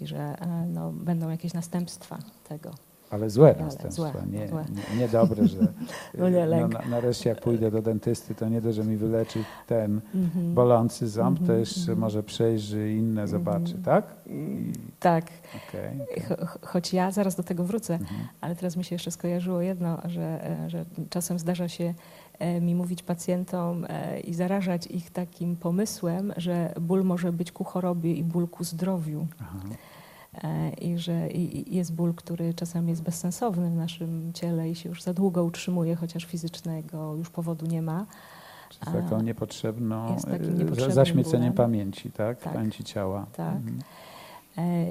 i 0.00 0.06
że 0.06 0.18
e, 0.40 0.66
no, 0.66 0.92
będą 0.92 1.30
jakieś 1.30 1.54
następstwa 1.54 2.18
tego. 2.48 2.70
Ale 3.10 3.30
złe 3.30 3.54
następstwa, 3.60 4.12
złe, 4.12 4.22
nie, 4.30 4.48
złe. 4.48 4.64
nie, 4.92 5.00
nie 5.00 5.08
dobre, 5.08 5.46
że 5.48 5.58
No 6.18 6.28
nie, 6.28 6.46
no, 6.46 6.68
na, 6.68 6.80
nareszcie 6.90 7.30
jak 7.30 7.40
pójdę 7.40 7.70
do 7.70 7.82
dentysty, 7.82 8.34
to 8.34 8.48
nie 8.48 8.62
to, 8.62 8.72
że 8.72 8.84
mi 8.84 8.96
wyleczy 8.96 9.44
ten 9.66 10.00
Mhm. 10.14 10.54
bolący 10.54 11.08
ząb, 11.08 11.38
to 11.38 11.42
Mhm, 11.42 11.60
jeszcze 11.60 11.80
mhm. 11.80 11.98
może 11.98 12.22
przejrzy 12.22 12.92
inne 12.92 13.28
zobaczy, 13.28 13.74
tak? 13.84 14.04
I, 14.26 14.72
Tak, 15.00 15.24
okej, 15.68 16.00
okej. 16.10 16.22
Cho- 16.22 16.44
cho- 16.46 16.66
choć 16.66 16.92
ja 16.92 17.10
zaraz 17.10 17.34
do 17.36 17.42
tego 17.42 17.64
wrócę, 17.64 17.94
Mhm. 17.94 18.20
ale 18.40 18.56
teraz 18.56 18.76
mi 18.76 18.84
się 18.84 18.94
jeszcze 18.94 19.10
skojarzyło 19.10 19.60
jedno, 19.60 19.98
że, 20.04 20.50
e, 20.64 20.70
że 20.70 20.84
czasem 21.10 21.38
zdarza 21.38 21.68
się 21.68 21.94
e, 22.38 22.60
mi 22.60 22.74
mówić 22.74 23.02
pacjentom 23.02 23.86
e, 23.88 24.20
i 24.20 24.34
zarażać 24.34 24.86
ich 24.86 25.10
takim 25.10 25.56
pomysłem, 25.56 26.32
że 26.36 26.74
ból 26.80 27.04
może 27.04 27.32
być 27.32 27.52
ku 27.52 27.64
chorobie 27.64 28.14
i 28.14 28.24
ból 28.24 28.48
ku 28.48 28.64
zdrowiu. 28.64 29.26
Aha. 29.40 29.58
I 30.80 30.98
że 30.98 31.28
i- 31.30 31.76
jest 31.76 31.94
ból, 31.94 32.14
który 32.14 32.54
czasami 32.54 32.90
jest 32.90 33.02
bezsensowny 33.02 33.70
w 33.70 33.74
naszym 33.76 34.32
ciele 34.32 34.70
i 34.70 34.74
się 34.74 34.88
już 34.88 35.02
za 35.02 35.14
długo 35.14 35.44
utrzymuje, 35.44 35.96
chociaż 35.96 36.24
fizycznego 36.24 37.14
już 37.16 37.30
powodu 37.30 37.66
nie 37.66 37.82
ma. 37.82 38.06
Z 38.70 38.78
taką 38.92 39.20
niepotrzebną, 39.22 40.16
zaśmieceniem 40.88 41.40
bólem. 41.40 41.52
pamięci, 41.52 42.10
tak? 42.12 42.40
Tak. 42.42 42.52
Pamięci 42.52 42.84
ciała. 42.84 43.26
Tak. 43.36 43.54
Mhm. 43.56 43.78
E, 44.58 44.86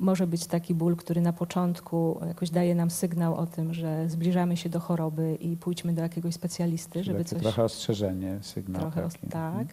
Może 0.00 0.26
być 0.26 0.46
taki 0.46 0.74
ból, 0.74 0.96
który 0.96 1.20
na 1.20 1.32
początku 1.32 2.18
jakoś 2.26 2.50
daje 2.50 2.74
nam 2.74 2.90
sygnał 2.90 3.34
o 3.34 3.46
tym, 3.46 3.74
że 3.74 4.08
zbliżamy 4.08 4.56
się 4.56 4.68
do 4.68 4.80
choroby 4.80 5.34
i 5.40 5.56
pójdźmy 5.56 5.92
do 5.92 6.02
jakiegoś 6.02 6.34
specjalisty, 6.34 6.92
Czyli 6.92 7.04
żeby 7.04 7.24
coś 7.24 7.42
trochę 7.42 7.64
ostrzeżenie, 7.64 8.38
sygnał 8.40 8.80
trochę 8.82 9.02
taki. 9.02 9.26
tak. 9.28 9.52
Mhm. 9.60 9.68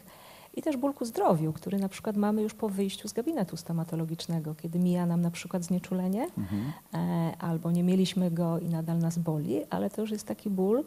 I 0.60 0.62
też 0.62 0.78
ból 0.78 0.93
ku 0.93 1.05
zdrowiu, 1.05 1.53
który 1.53 1.78
na 1.80 1.89
przykład 1.89 2.18
mamy 2.18 2.41
już 2.41 2.53
po 2.53 2.70
wyjściu 2.70 3.07
z 3.07 3.14
gabinetu 3.14 3.57
stomatologicznego, 3.57 4.55
kiedy 4.55 4.80
mija 4.80 5.05
nam 5.05 5.22
na 5.22 5.32
przykład 5.32 5.64
znieczulenie, 5.64 6.28
Mhm. 6.38 6.72
e, 6.93 7.34
albo 7.39 7.72
nie 7.72 7.84
mieliśmy 7.84 8.32
go 8.32 8.60
i 8.60 8.70
nadal 8.70 8.99
nas 8.99 9.18
boli, 9.18 9.62
ale 9.70 9.89
to 9.89 10.01
już 10.01 10.12
jest 10.12 10.28
taki 10.28 10.49
ból, 10.49 10.84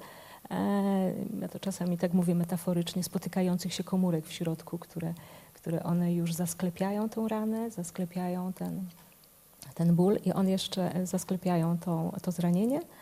e, 0.51 1.15
ja 1.41 1.49
to 1.49 1.59
czasami 1.61 1.99
tak 1.99 2.13
mówię 2.13 2.35
metaforycznie, 2.35 3.05
spotykających 3.05 3.75
się 3.75 3.85
komórek 3.85 4.27
w 4.27 4.33
środku, 4.33 4.79
które, 4.79 5.15
które 5.55 5.83
one 5.83 6.15
już 6.15 6.35
zasklepiają 6.35 7.09
tą 7.09 7.29
ranę, 7.29 7.71
zasklepiają 7.71 8.53
ten, 8.53 8.85
ten 9.75 9.95
ból 9.95 10.19
i 10.25 10.33
on 10.33 10.49
jeszcze 10.49 10.95
e, 10.95 11.07
zasklepiają 11.07 11.79
to 12.23 12.31
zranienie 12.33 12.79
e, 12.79 13.02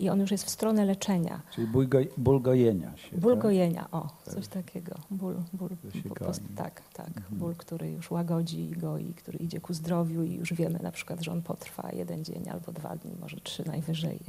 i 0.00 0.08
on 0.08 0.20
już 0.20 0.30
jest 0.30 0.44
w 0.44 0.50
stronę 0.50 0.84
leczenia. 0.84 1.40
Czyli 1.54 1.66
ból, 1.66 1.88
go, 1.88 1.98
ból 2.16 2.40
gojenia 2.40 2.96
się. 2.96 3.18
Ból 3.18 3.32
tak? 3.32 3.42
gojenia, 3.42 3.88
o, 3.92 4.08
Tak. 4.24 4.34
coś 4.34 4.48
takiego. 4.48 4.94
Ból, 5.10 5.34
ból, 5.52 5.68
goi. 6.04 6.28
tak, 6.56 6.82
tak. 6.92 7.06
Mhm. 7.06 7.38
Ból, 7.38 7.54
który 7.56 7.90
już 7.90 8.10
łagodzi 8.10 8.70
i 8.70 8.72
goi, 8.72 9.14
który 9.14 9.38
idzie 9.38 9.60
ku 9.60 9.74
zdrowiu 9.74 10.22
i 10.22 10.34
już 10.34 10.54
wiemy 10.54 10.78
na 10.82 10.90
przykład, 10.92 11.20
że 11.20 11.32
on 11.32 11.42
potrwa 11.42 11.90
jeden 11.92 12.24
dzień 12.24 12.48
albo 12.48 12.72
dwa 12.72 12.96
dni, 12.96 13.16
może 13.20 13.36
trzy 13.40 13.66
najwyżej. 13.66 14.20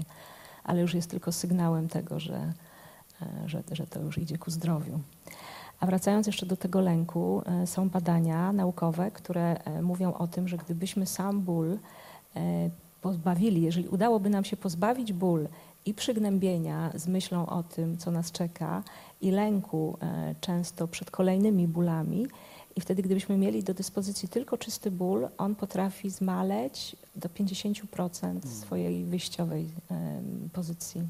Ale 0.64 0.82
już 0.82 0.94
jest 0.94 1.10
tylko 1.10 1.32
sygnałem 1.32 1.88
tego, 1.88 2.20
że, 2.20 2.54
e, 3.22 3.50
że, 3.50 3.64
że 3.72 3.88
to 3.88 4.02
już 4.02 4.18
idzie 4.18 4.38
ku 4.38 4.52
zdrowiu. 4.52 5.00
A 5.80 5.86
wracając 5.86 6.28
jeszcze 6.28 6.46
do 6.46 6.58
tego 6.58 6.82
lęku, 6.82 7.42
e, 7.46 7.68
są 7.68 7.90
badania 7.90 8.54
naukowe, 8.54 9.12
które 9.12 9.64
e, 9.64 9.82
mówią 9.82 10.14
o 10.14 10.28
tym, 10.28 10.48
że 10.48 10.58
gdybyśmy 10.58 11.06
sam 11.06 11.42
ból 11.42 11.78
pozbawili, 13.02 13.62
jeżeli 13.62 13.88
udałoby 13.88 14.30
nam 14.30 14.44
się 14.44 14.58
pozbawić 14.58 15.14
ból 15.14 15.48
i 15.86 15.94
przygnębienia 15.94 16.92
z 16.96 17.08
myślą 17.08 17.46
o 17.46 17.64
tym, 17.64 17.98
co 17.98 18.12
nas 18.12 18.32
czeka, 18.32 18.84
i 19.22 19.32
lęku 19.32 19.98
e, 20.02 20.36
często 20.42 20.88
przed 20.88 21.12
kolejnymi 21.12 21.68
bólami, 21.68 22.28
i 22.76 22.82
wtedy, 22.82 23.02
gdybyśmy 23.02 23.38
mieli 23.38 23.64
do 23.64 23.74
dyspozycji 23.74 24.30
tylko 24.30 24.58
czysty 24.58 24.92
ból, 24.92 25.28
on 25.38 25.56
potrafi 25.56 26.10
zmaleć 26.10 26.96
do 27.16 27.30
50% 27.30 28.48
swojej 28.48 29.06
wyjściowej 29.06 29.70
em, 29.92 30.50
pozycji. 30.54 31.02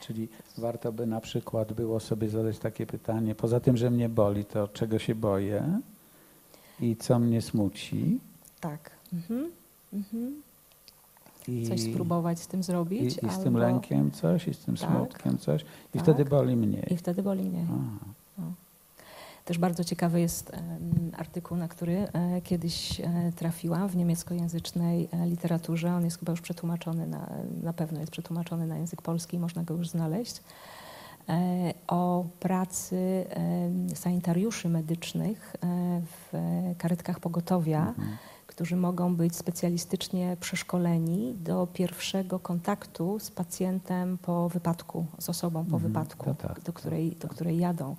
Czyli 0.00 0.28
warto 0.58 0.92
by 0.92 1.06
na 1.06 1.20
przykład 1.20 1.72
było 1.72 2.00
sobie 2.00 2.28
zadać 2.28 2.58
takie 2.58 2.86
pytanie, 2.86 3.34
poza 3.34 3.60
tym, 3.60 3.76
że 3.76 3.90
mnie 3.90 4.08
boli, 4.08 4.44
to 4.44 4.68
czego 4.68 4.98
się 4.98 5.14
boję 5.14 5.80
i 6.80 6.96
co 6.96 7.18
mnie 7.18 7.42
smuci 7.42 8.20
Tak. 8.60 8.90
Mhm. 9.12 9.50
Mhm. 9.92 10.42
I, 11.48 11.68
Coś 11.68 11.80
spróbować 11.80 12.40
z 12.40 12.46
tym 12.46 12.60
i, 12.60 12.62
zrobić. 12.62 13.16
i 13.16 13.30
z 13.30 13.38
tym 13.38 13.46
albo- 13.46 13.58
lękiem 13.58 14.10
coś, 14.10 14.48
i 14.48 14.54
z 14.54 14.58
tym 14.58 14.76
Tak. 14.76 14.90
smutkiem 14.90 15.38
coś 15.38 15.62
i 15.62 15.66
Tak. 15.92 16.02
wtedy 16.02 16.24
boli 16.24 16.56
mniej. 16.56 16.92
I 16.92 16.96
wtedy 16.96 17.22
boli 17.22 17.42
mniej. 17.42 17.64
A, 18.38 18.42
Też 19.44 19.58
bardzo 19.58 19.84
ciekawy 19.84 20.20
jest 20.20 20.52
artykuł, 21.16 21.56
na 21.56 21.68
który 21.68 21.96
e, 22.12 22.40
kiedyś 22.40 23.00
e, 23.00 23.32
trafiłam 23.36 23.88
w 23.88 23.96
niemieckojęzycznej 23.96 25.08
e, 25.12 25.26
literaturze. 25.26 25.94
On 25.94 26.04
jest 26.04 26.18
chyba 26.18 26.30
już 26.32 26.40
przetłumaczony, 26.40 27.06
na, 27.06 27.30
na 27.62 27.72
pewno 27.72 28.00
jest 28.00 28.12
przetłumaczony 28.12 28.66
na 28.66 28.76
język 28.78 29.02
polski, 29.02 29.38
można 29.38 29.62
go 29.62 29.74
już 29.74 29.88
znaleźć. 29.88 30.42
O 31.88 32.24
pracy 32.40 33.24
sanitariuszy 33.94 34.68
medycznych 34.68 35.56
w 36.02 36.32
karetkach 36.78 37.20
pogotowia, 37.20 37.88
mhm. 37.88 38.16
Którzy 38.56 38.76
mogą 38.76 39.16
być 39.16 39.36
specjalistycznie 39.36 40.36
przeszkoleni 40.40 41.34
do 41.34 41.66
pierwszego 41.72 42.38
kontaktu 42.38 43.18
z 43.18 43.30
pacjentem 43.30 44.18
po 44.18 44.48
wypadku, 44.48 45.06
z 45.18 45.28
osobą 45.28 45.64
po 45.64 45.76
Mhm, 45.76 45.82
wypadku, 45.82 46.24
to 46.24 46.34
tak, 46.34 46.60
do, 46.60 46.72
której, 46.72 47.16
do 47.20 47.28
której 47.28 47.58
jadą. 47.58 47.96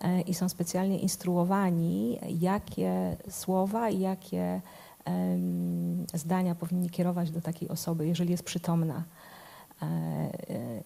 E, 0.00 0.20
I 0.20 0.34
są 0.34 0.48
specjalnie 0.48 0.98
instruowani, 0.98 2.18
jakie 2.40 3.16
słowa 3.30 3.90
i 3.90 4.00
jakie 4.00 4.60
zdania 6.14 6.54
powinni 6.54 6.90
kierować 6.90 7.30
do 7.30 7.40
takiej 7.40 7.68
osoby, 7.68 8.06
jeżeli 8.06 8.30
jest 8.30 8.42
przytomna. 8.44 9.04
E, 9.82 9.84
e, 9.86 10.82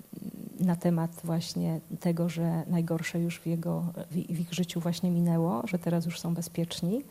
Na 0.61 0.77
temat 0.77 1.11
właśnie 1.25 1.81
tego, 2.01 2.29
że 2.29 2.63
najgorsze 2.67 3.21
już 3.21 3.39
w, 3.41 3.47
jego, 3.47 3.85
w 4.11 4.17
ich- 4.17 4.53
życiu 4.53 4.81
właśnie 4.81 5.11
minęło, 5.11 5.63
że 5.67 5.79
teraz 5.79 6.05
już 6.07 6.21
są 6.21 6.35
bezpieczni, 6.35 7.03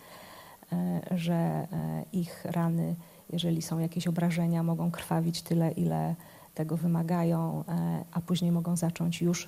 że 1.11 1.33
e, 1.33 1.67
ich 2.13 2.45
rany, 2.45 2.95
jeżeli 3.29 3.61
są 3.61 3.79
jakieś 3.79 4.07
obrażenia, 4.07 4.63
mogą 4.63 4.91
krwawić 4.91 5.41
tyle, 5.41 5.71
ile 5.71 6.15
tego 6.55 6.77
wymagają, 6.77 7.63
e, 7.67 8.03
a 8.11 8.21
później 8.21 8.51
mogą 8.51 8.75
zacząć 8.75 9.21
już 9.21 9.47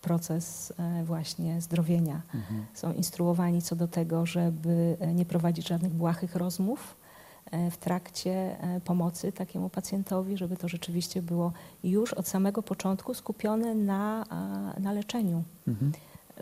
proces 0.00 0.72
e, 0.78 1.04
właśnie 1.04 1.60
zdrowienia. 1.60 2.22
Mhm. 2.34 2.66
Są 2.74 2.92
instruowani 2.92 3.62
co 3.62 3.76
do 3.76 3.88
tego, 3.88 4.26
żeby 4.26 4.96
e, 5.00 5.14
nie 5.14 5.24
prowadzić 5.24 5.68
żadnych 5.68 5.92
błahych 5.92 6.36
rozmów 6.36 6.96
e, 7.50 7.70
w 7.70 7.76
trakcie 7.76 8.62
e, 8.62 8.80
pomocy 8.80 9.32
takiemu 9.32 9.68
pacjentowi, 9.68 10.36
żeby 10.36 10.56
to 10.56 10.68
rzeczywiście 10.68 11.22
było 11.22 11.52
już 11.84 12.12
od 12.12 12.28
samego 12.28 12.62
początku 12.62 13.14
skupione 13.14 13.74
na, 13.74 14.24
na 14.78 14.92
leczeniu. 14.92 15.42
Mhm. 15.68 15.92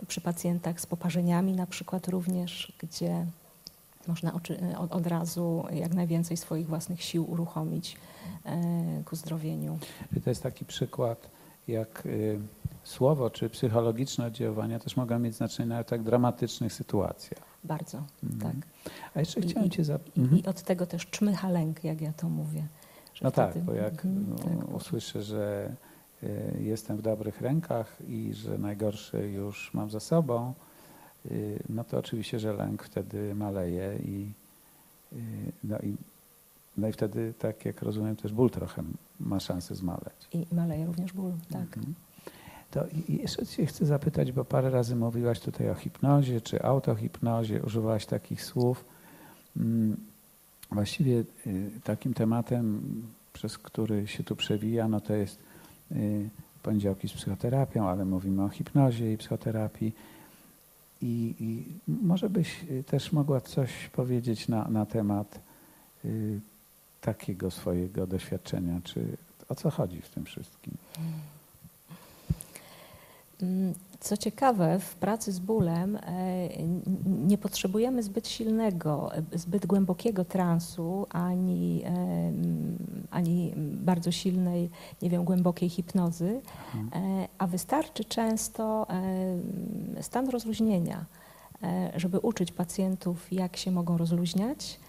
Przy 0.09 0.21
pacjentach 0.21 0.81
z 0.81 0.87
poparzeniami 0.87 1.53
na 1.53 1.66
przykład 1.66 2.09
również, 2.09 2.73
gdzie 2.79 3.27
można 4.09 4.35
oczy, 4.35 4.59
od, 4.79 4.93
od 4.93 5.07
razu 5.07 5.65
jak 5.73 5.95
najwięcej 5.95 6.37
swoich 6.37 6.67
własnych 6.67 7.03
sił 7.03 7.31
uruchomić 7.31 7.97
e, 8.45 9.03
ku 9.05 9.17
zdrowieniu. 9.17 9.79
To 10.25 10.31
jest 10.31 10.43
taki 10.43 10.65
przykład, 10.65 11.31
jak 11.69 12.07
y, 12.07 12.41
słowo 12.85 13.31
czy 13.31 13.51
psychologiczne 13.51 14.27
oddziaływania 14.27 14.79
też 14.79 14.97
mogą 14.97 15.19
mieć 15.19 15.35
znaczenie 15.35 15.85
w 15.85 15.87
tak 15.91 16.03
dramatycznych 16.03 16.73
sytuacjach. 16.73 17.43
Bardzo, 17.65 18.03
Mhm. 18.25 18.41
tak. 18.53 18.69
A 19.15 19.21
jeszcze 19.21 19.41
I- 19.41 19.43
chciałem 19.43 19.69
i- 19.69 19.71
Cię 19.71 19.85
zapytać. 19.85 20.33
I, 20.33 20.41
I 20.41 20.47
od 20.47 20.63
tego 20.63 20.87
też 20.87 21.07
czmycha 21.07 21.49
lęk, 21.51 21.85
jak 21.85 22.01
ja 22.01 22.13
to 22.13 22.29
mówię. 22.29 22.67
że 23.15 23.25
No 23.25 23.31
tak, 23.31 23.51
wtedy- 23.51 23.67
bo 23.67 23.73
jak 23.75 24.05
Mhm, 24.05 24.27
no, 24.29 24.37
tak. 24.65 24.75
usłyszę, 24.77 25.23
że 25.23 25.73
y, 26.23 26.57
jestem 26.63 26.97
w 26.97 27.03
dobrych 27.03 27.41
rękach 27.41 27.97
i 28.09 28.35
że 28.35 28.59
najgorsze 28.59 29.29
już 29.29 29.75
mam 29.75 29.91
za 29.91 30.01
sobą, 30.01 30.55
no 31.68 31.85
to 31.85 31.99
oczywiście, 31.99 32.39
że 32.39 32.53
lęk 32.53 32.83
wtedy 32.83 33.35
maleje 33.35 33.99
i, 34.05 34.33
y, 35.12 35.16
no 35.64 35.79
i, 35.79 35.97
no 36.76 36.89
i 36.89 36.93
wtedy, 36.93 37.35
tak 37.39 37.64
jak 37.64 37.83
rozumiem, 37.83 38.16
też 38.16 38.33
ból 38.33 38.51
trochę 38.51 38.83
ma 39.20 39.41
szansę 39.41 39.74
zmaleć. 39.74 40.29
I 40.33 40.47
maleje 40.55 40.87
również 40.87 41.12
ból, 41.12 41.33
tak. 41.51 41.76
Mhm. 41.76 41.95
To 42.70 42.85
jeszcze 43.09 43.47
Cię 43.47 43.66
chcę 43.66 43.87
zapytać, 43.87 44.33
bo 44.33 44.45
parę 44.45 44.70
razy 44.70 44.97
mówiłaś 44.97 45.41
tutaj 45.41 45.70
o 45.70 45.74
hipnozie 45.74 46.41
czy 46.41 46.62
autohipnozie, 46.62 47.62
używałaś 47.62 48.07
takich 48.07 48.45
słów. 48.45 48.85
Mm, 49.57 49.97
Właściwie 50.72 51.24
y, 51.47 51.70
takim 51.85 52.14
tematem, 52.14 52.83
przez 53.33 53.59
który 53.59 54.07
się 54.07 54.24
tu 54.24 54.37
przewija, 54.37 54.89
no 54.89 55.01
to 55.01 55.14
jest 55.14 55.39
y, 55.93 56.29
poniedziałki 56.62 57.09
z 57.09 57.12
psychoterapią, 57.12 57.89
ale 57.89 58.05
mówimy 58.05 58.45
o 58.45 58.49
hipnozie 58.49 59.12
i 59.12 59.16
psychoterapii. 59.16 59.93
I, 61.03 61.34
i 61.40 61.64
może 61.88 62.30
byś 62.30 62.64
y, 62.70 62.84
też 62.84 63.12
mogła 63.12 63.40
coś 63.40 63.88
powiedzieć 63.88 64.49
na, 64.49 64.68
na 64.68 64.86
temat 64.86 65.40
y, 66.05 66.40
takiego 67.01 67.51
swojego 67.51 68.07
doświadczenia, 68.07 68.80
czy 68.84 69.16
o 69.49 69.55
co 69.55 69.70
chodzi 69.70 70.03
w 70.03 70.09
tym 70.09 70.24
wszystkim? 70.24 70.76
Mm, 73.43 73.74
Co 74.01 74.16
ciekawe, 74.16 74.78
w 74.78 74.95
pracy 74.95 75.32
z 75.32 75.39
bólem 75.39 75.97
e, 75.97 76.01
nie 77.07 77.39
potrzebujemy 77.39 78.03
zbyt 78.03 78.28
silnego, 78.28 79.14
e, 79.14 79.39
zbyt 79.39 79.66
głębokiego 79.66 80.24
transu, 80.24 81.07
ani, 81.11 81.82
e, 81.84 82.32
ani 83.11 83.53
bardzo 83.57 84.12
silnej, 84.12 84.70
nie 85.03 85.11
wiem, 85.11 85.24
głębokiej 85.24 85.68
hipnozy, 85.68 86.41
Mhm. 86.74 87.26
a 87.39 87.47
wystarczy 87.47 88.05
często 88.05 88.86
stan 90.01 90.28
rozluźnienia, 90.28 91.05
żeby 91.97 92.18
uczyć 92.18 92.53
pacjentów, 92.53 93.32
jak 93.32 93.57
się 93.57 93.70
mogą 93.70 93.97
rozluźniać, 93.99 94.80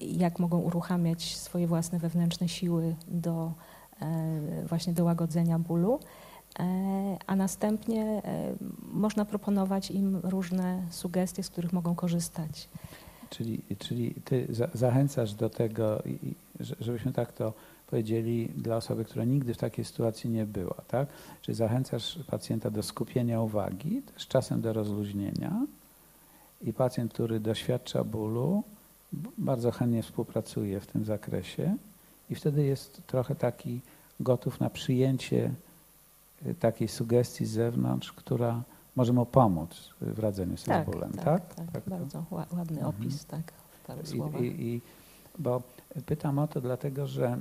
jak 0.00 0.38
mogą 0.38 0.58
uruchamiać 0.58 1.36
swoje 1.36 1.66
własne 1.66 1.98
wewnętrzne 1.98 2.48
siły 2.48 2.94
do 3.08 3.52
właśnie 4.68 4.92
do 4.92 5.04
łagodzenia 5.04 5.58
bólu. 5.58 5.98
E, 6.58 7.16
a 7.26 7.36
następnie 7.36 8.04
e, 8.04 8.54
można 8.92 9.24
proponować 9.24 9.90
im 9.90 10.20
różne 10.22 10.82
sugestie, 10.90 11.42
z 11.42 11.50
których 11.50 11.72
mogą 11.72 11.94
korzystać. 11.94 12.68
Czyli, 13.30 13.60
czyli 13.78 14.14
ty 14.24 14.46
za, 14.50 14.68
zachęcasz 14.74 15.34
do 15.34 15.50
tego, 15.50 16.02
żebyśmy 16.80 17.12
tak 17.12 17.32
to 17.32 17.52
powiedzieli 17.86 18.48
dla 18.56 18.76
osoby, 18.76 19.04
która 19.04 19.24
nigdy 19.24 19.54
w 19.54 19.58
takiej 19.58 19.84
sytuacji 19.84 20.30
nie 20.30 20.46
była, 20.46 20.74
tak? 20.88 21.08
Czyli 21.42 21.54
zachęcasz 21.54 22.18
pacjenta 22.30 22.70
do 22.70 22.82
skupienia 22.82 23.40
uwagi, 23.40 24.02
też 24.14 24.26
czasem 24.26 24.60
do 24.60 24.72
rozluźnienia 24.72 25.66
i 26.62 26.72
pacjent, 26.72 27.12
który 27.12 27.40
doświadcza 27.40 28.04
bólu, 28.04 28.62
bardzo 29.38 29.70
chętnie 29.70 30.02
współpracuje 30.02 30.80
w 30.80 30.86
tym 30.86 31.04
zakresie 31.04 31.76
i 32.30 32.34
wtedy 32.34 32.64
jest 32.64 33.00
trochę 33.06 33.34
taki 33.34 33.80
gotów 34.20 34.60
na 34.60 34.70
przyjęcie 34.70 35.50
takiej 36.60 36.88
sugestii 36.88 37.46
z 37.46 37.50
zewnątrz, 37.50 38.12
która 38.12 38.62
może 38.96 39.12
mu 39.12 39.26
pomóc 39.26 39.90
w 40.00 40.18
radzeniu 40.18 40.56
sobie 40.56 40.82
z 40.82 40.86
bólem, 40.92 41.12
tak? 41.12 41.54
tak, 41.54 41.70
Tak 41.72 41.84
to- 41.84 41.90
bardzo 41.90 42.18
ła- 42.30 42.56
ładny 42.56 42.78
Mhm. 42.80 42.86
opis, 42.86 43.24
tak, 43.26 43.52
w 43.52 43.86
paru 43.86 44.00
I, 44.02 44.06
słowach. 44.06 44.42
i, 44.42 44.44
i, 44.66 44.80
bo 45.38 45.62
pytam 46.06 46.38
o 46.38 46.48
to 46.48 46.60
dlatego, 46.60 47.06
że 47.06 47.40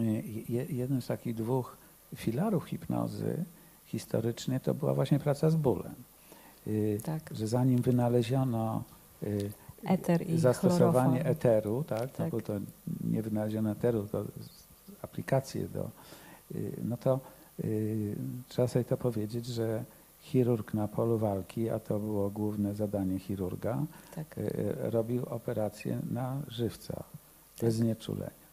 y, 0.00 0.22
je, 0.48 0.64
jednym 0.64 1.02
z 1.02 1.06
takich 1.06 1.34
dwóch 1.34 1.76
filarów 2.16 2.64
hipnozy 2.64 3.44
historycznie 3.84 4.60
to 4.60 4.74
była 4.74 4.94
właśnie 4.94 5.18
praca 5.18 5.50
z 5.50 5.56
bólem. 5.56 5.94
Y, 6.66 7.00
tak, 7.04 7.30
Że 7.34 7.46
zanim 7.48 7.82
wynaleziono 7.82 8.82
y, 9.22 9.50
eter 9.84 10.24
zastosowanie 10.38 11.08
chloroform. 11.20 11.32
eteru, 11.32 11.84
tak, 11.84 12.10
to 12.10 12.16
Tak. 12.18 12.30
było 12.30 12.42
to 12.42 12.52
nie 13.04 13.22
wynaleziono 13.22 13.70
eteru, 13.70 14.06
to 14.08 14.24
aplikacje 15.02 15.68
do, 15.68 15.90
y, 16.54 16.72
no 16.84 16.96
to 16.96 17.14
y, 17.14 17.20
trzeba 18.48 18.68
sobie 18.68 18.84
to 18.84 18.96
powiedzieć, 18.96 19.46
że 19.46 19.84
chirurg 20.20 20.74
na 20.74 20.88
polu 20.88 21.18
walki, 21.18 21.70
a 21.70 21.78
to 21.78 21.98
było 21.98 22.30
główne 22.30 22.74
zadanie 22.74 23.18
chirurga, 23.18 23.84
Tak, 24.14 24.38
y, 24.38 24.40
y, 24.40 24.90
robił 24.90 25.24
operację 25.24 25.98
na 26.10 26.42
żywca 26.48 27.04
bez 27.60 27.74
znieczulenia. 27.74 28.50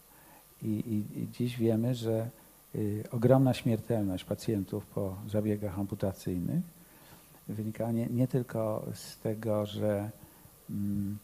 I, 0.62 0.66
i, 0.66 1.22
I 1.22 1.28
dziś 1.32 1.58
wiemy, 1.58 1.94
że 1.94 2.30
y, 2.74 3.04
ogromna 3.10 3.54
śmiertelność 3.54 4.24
pacjentów 4.24 4.86
po 4.86 5.16
zabiegach 5.28 5.78
amputacyjnych 5.78 6.62
wynika 7.48 7.92
nie, 7.92 8.06
nie 8.06 8.28
tylko 8.28 8.86
z 8.94 9.18
tego, 9.18 9.66
że 9.66 10.10
mm, 10.70 11.18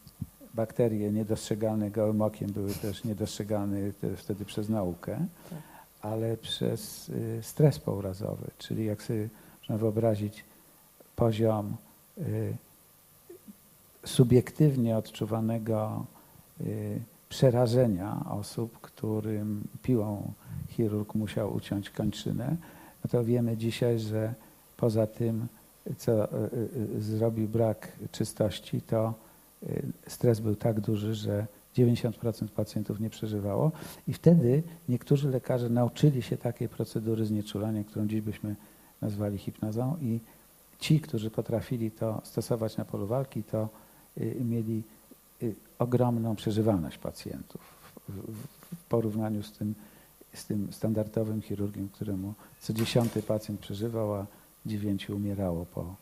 bakterie 0.53 1.11
niedostrzegalne 1.11 1.91
gołym 1.91 2.21
okiem 2.21 2.51
były 2.51 2.73
też 2.73 3.03
niedostrzegalne 3.03 3.93
te, 3.93 4.15
wtedy 4.15 4.45
przez 4.45 4.69
naukę, 4.69 5.27
Tak. 5.49 5.74
Ale 6.05 6.37
przez 6.37 7.09
y, 7.09 7.39
stres 7.41 7.79
pourazowy, 7.79 8.47
czyli 8.57 8.85
jak 8.85 9.03
sobie 9.03 9.29
można 9.59 9.77
wyobrazić 9.77 10.43
poziom 11.15 11.75
y, 12.17 12.57
subiektywnie 14.05 14.97
odczuwanego 14.97 16.05
y, 16.61 17.01
przerażenia 17.29 18.25
osób, 18.29 18.81
którym 18.81 19.63
piłą 19.83 20.33
chirurg 20.69 21.15
musiał 21.15 21.55
uciąć 21.55 21.89
kończynę, 21.89 22.55
no 23.03 23.09
to 23.11 23.23
wiemy 23.23 23.57
dzisiaj, 23.57 23.99
że 23.99 24.33
poza 24.77 25.07
tym, 25.07 25.47
co 25.97 26.27
zrobił 26.99 27.47
brak 27.47 27.91
czystości, 28.11 28.81
to 28.81 29.13
stres 30.07 30.39
był 30.39 30.55
tak 30.55 30.79
duży, 30.79 31.15
że 31.15 31.47
90% 31.75 32.47
pacjentów 32.47 32.99
nie 32.99 33.09
przeżywało 33.09 33.71
i 34.07 34.13
wtedy 34.13 34.63
niektórzy 34.89 35.29
lekarze 35.29 35.69
nauczyli 35.69 36.21
się 36.21 36.37
takiej 36.37 36.69
procedury 36.69 37.25
znieczulania, 37.25 37.83
którą 37.83 38.07
dziś 38.07 38.21
byśmy 38.21 38.55
nazwali 39.01 39.37
hipnozą 39.37 39.97
i 40.01 40.19
ci, 40.79 40.99
którzy 40.99 41.31
potrafili 41.31 41.91
to 41.91 42.21
stosować 42.23 42.77
na 42.77 42.85
polu 42.85 43.07
walki, 43.07 43.43
to 43.43 43.69
y, 44.17 44.35
mieli 44.45 44.83
y, 45.43 45.55
ogromną 45.79 46.35
przeżywalność 46.35 46.97
pacjentów 46.97 47.61
w, 48.09 48.31
w, 48.75 48.83
porównaniu 48.89 49.43
z 49.43 49.51
tym, 49.51 49.75
z 50.33 50.45
tym 50.45 50.73
standardowym 50.73 51.41
chirurgiem, 51.41 51.89
któremu 51.89 52.33
co 52.59 52.73
dziesiąty 52.73 53.21
pacjent 53.21 53.59
przeżywał, 53.59 54.15
a 54.15 54.25
dziewięciu 54.65 55.15
umierało 55.15 55.65
po, 55.65 55.95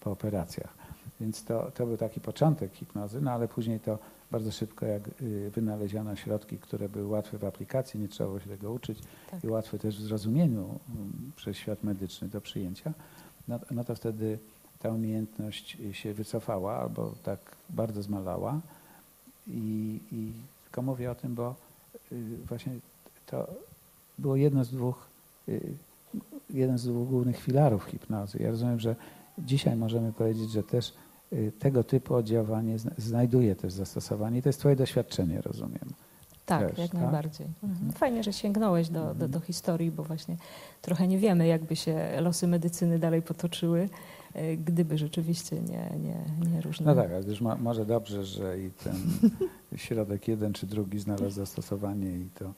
po 0.00 0.10
operacjach. 0.10 0.83
Więc 1.20 1.44
to, 1.44 1.70
to 1.74 1.86
był 1.86 1.96
taki 1.96 2.20
początek 2.20 2.72
hipnozy, 2.72 3.20
no 3.20 3.30
ale 3.30 3.48
później 3.48 3.80
to 3.80 3.98
bardzo 4.30 4.50
szybko, 4.52 4.86
jak 4.86 5.02
y, 5.22 5.50
wynaleziono 5.50 6.16
środki, 6.16 6.58
które 6.58 6.88
były 6.88 7.06
łatwe 7.06 7.38
w 7.38 7.44
aplikacji, 7.44 8.00
nie 8.00 8.08
trzeba 8.08 8.28
było 8.28 8.40
się 8.40 8.50
tego 8.50 8.72
uczyć 8.72 8.98
tak. 9.30 9.44
i 9.44 9.48
łatwe 9.48 9.78
też 9.78 9.98
w 9.98 10.02
zrozumieniu 10.02 10.60
mm, 10.60 11.32
przez 11.36 11.56
świat 11.56 11.84
medyczny 11.84 12.28
do 12.28 12.40
przyjęcia, 12.40 12.92
no, 13.48 13.60
no 13.70 13.84
to 13.84 13.94
wtedy 13.94 14.38
ta 14.78 14.90
umiejętność 14.90 15.78
się 15.92 16.14
wycofała 16.14 16.76
albo 16.76 17.14
tak 17.22 17.38
bardzo 17.70 18.02
zmalała. 18.02 18.60
I, 19.46 20.00
i 20.12 20.32
tylko 20.64 20.82
mówię 20.82 21.10
o 21.10 21.14
tym, 21.14 21.34
bo 21.34 21.54
y, 22.12 22.36
właśnie 22.48 22.72
to 23.26 23.46
było 24.18 24.36
jedno 24.36 24.64
z 24.64 24.70
dwóch, 24.70 25.06
y, 25.48 25.60
jeden 26.50 26.78
z 26.78 26.84
dwóch 26.84 27.08
głównych 27.08 27.40
filarów 27.40 27.84
hipnozy. 27.84 28.38
Ja 28.42 28.50
rozumiem, 28.50 28.80
że 28.80 28.96
dzisiaj 29.38 29.76
możemy 29.76 30.12
powiedzieć, 30.12 30.50
że 30.50 30.62
też 30.62 30.92
tego 31.58 31.84
typu 31.84 32.14
oddziaływanie 32.14 32.78
zna- 32.78 32.90
znajduje 32.98 33.56
też 33.56 33.72
zastosowanie 33.72 34.38
i 34.38 34.42
to 34.42 34.48
jest 34.48 34.58
Twoje 34.58 34.76
doświadczenie, 34.76 35.40
rozumiem. 35.40 35.88
Tak, 36.46 36.68
Też, 36.70 36.78
jak 36.78 36.90
tak? 36.92 37.00
najbardziej. 37.00 37.46
Mhm. 37.46 37.72
Mhm. 37.72 37.92
Fajnie, 37.92 38.22
że 38.22 38.32
sięgnąłeś 38.32 38.88
do, 38.88 39.00
do, 39.00 39.10
Mhm. 39.10 39.30
do 39.30 39.40
historii, 39.40 39.90
bo 39.90 40.02
właśnie 40.04 40.36
trochę 40.82 41.08
nie 41.08 41.18
wiemy, 41.18 41.46
jakby 41.46 41.76
się 41.76 42.20
losy 42.20 42.46
medycyny 42.46 42.98
dalej 42.98 43.22
potoczyły, 43.22 43.88
e, 44.34 44.56
gdyby 44.56 44.98
rzeczywiście 44.98 45.60
nie, 45.60 45.90
nie, 45.98 46.24
nie 46.52 46.60
różne. 46.60 46.86
No 46.94 47.02
tak, 47.02 47.10
ale 47.12 47.22
już 47.24 47.40
ma, 47.40 47.56
może 47.56 47.86
dobrze, 47.86 48.24
że 48.24 48.58
i 48.60 48.70
ten 48.70 48.94
środek 49.76 50.28
jeden 50.28 50.52
czy 50.52 50.66
drugi 50.66 50.98
znalazł 50.98 51.30
zastosowanie 51.30 52.10
i 52.10 52.28
to, 52.38 52.52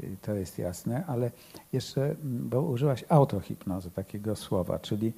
i 0.00 0.16
to 0.22 0.34
jest 0.34 0.58
jasne, 0.58 1.06
ale 1.06 1.30
jeszcze, 1.72 2.16
bo 2.22 2.62
użyłaś 2.62 3.04
autohipnozy, 3.08 3.90
takiego 3.90 4.36
słowa, 4.36 4.78
czyli 4.78 5.06
y, 5.06 5.12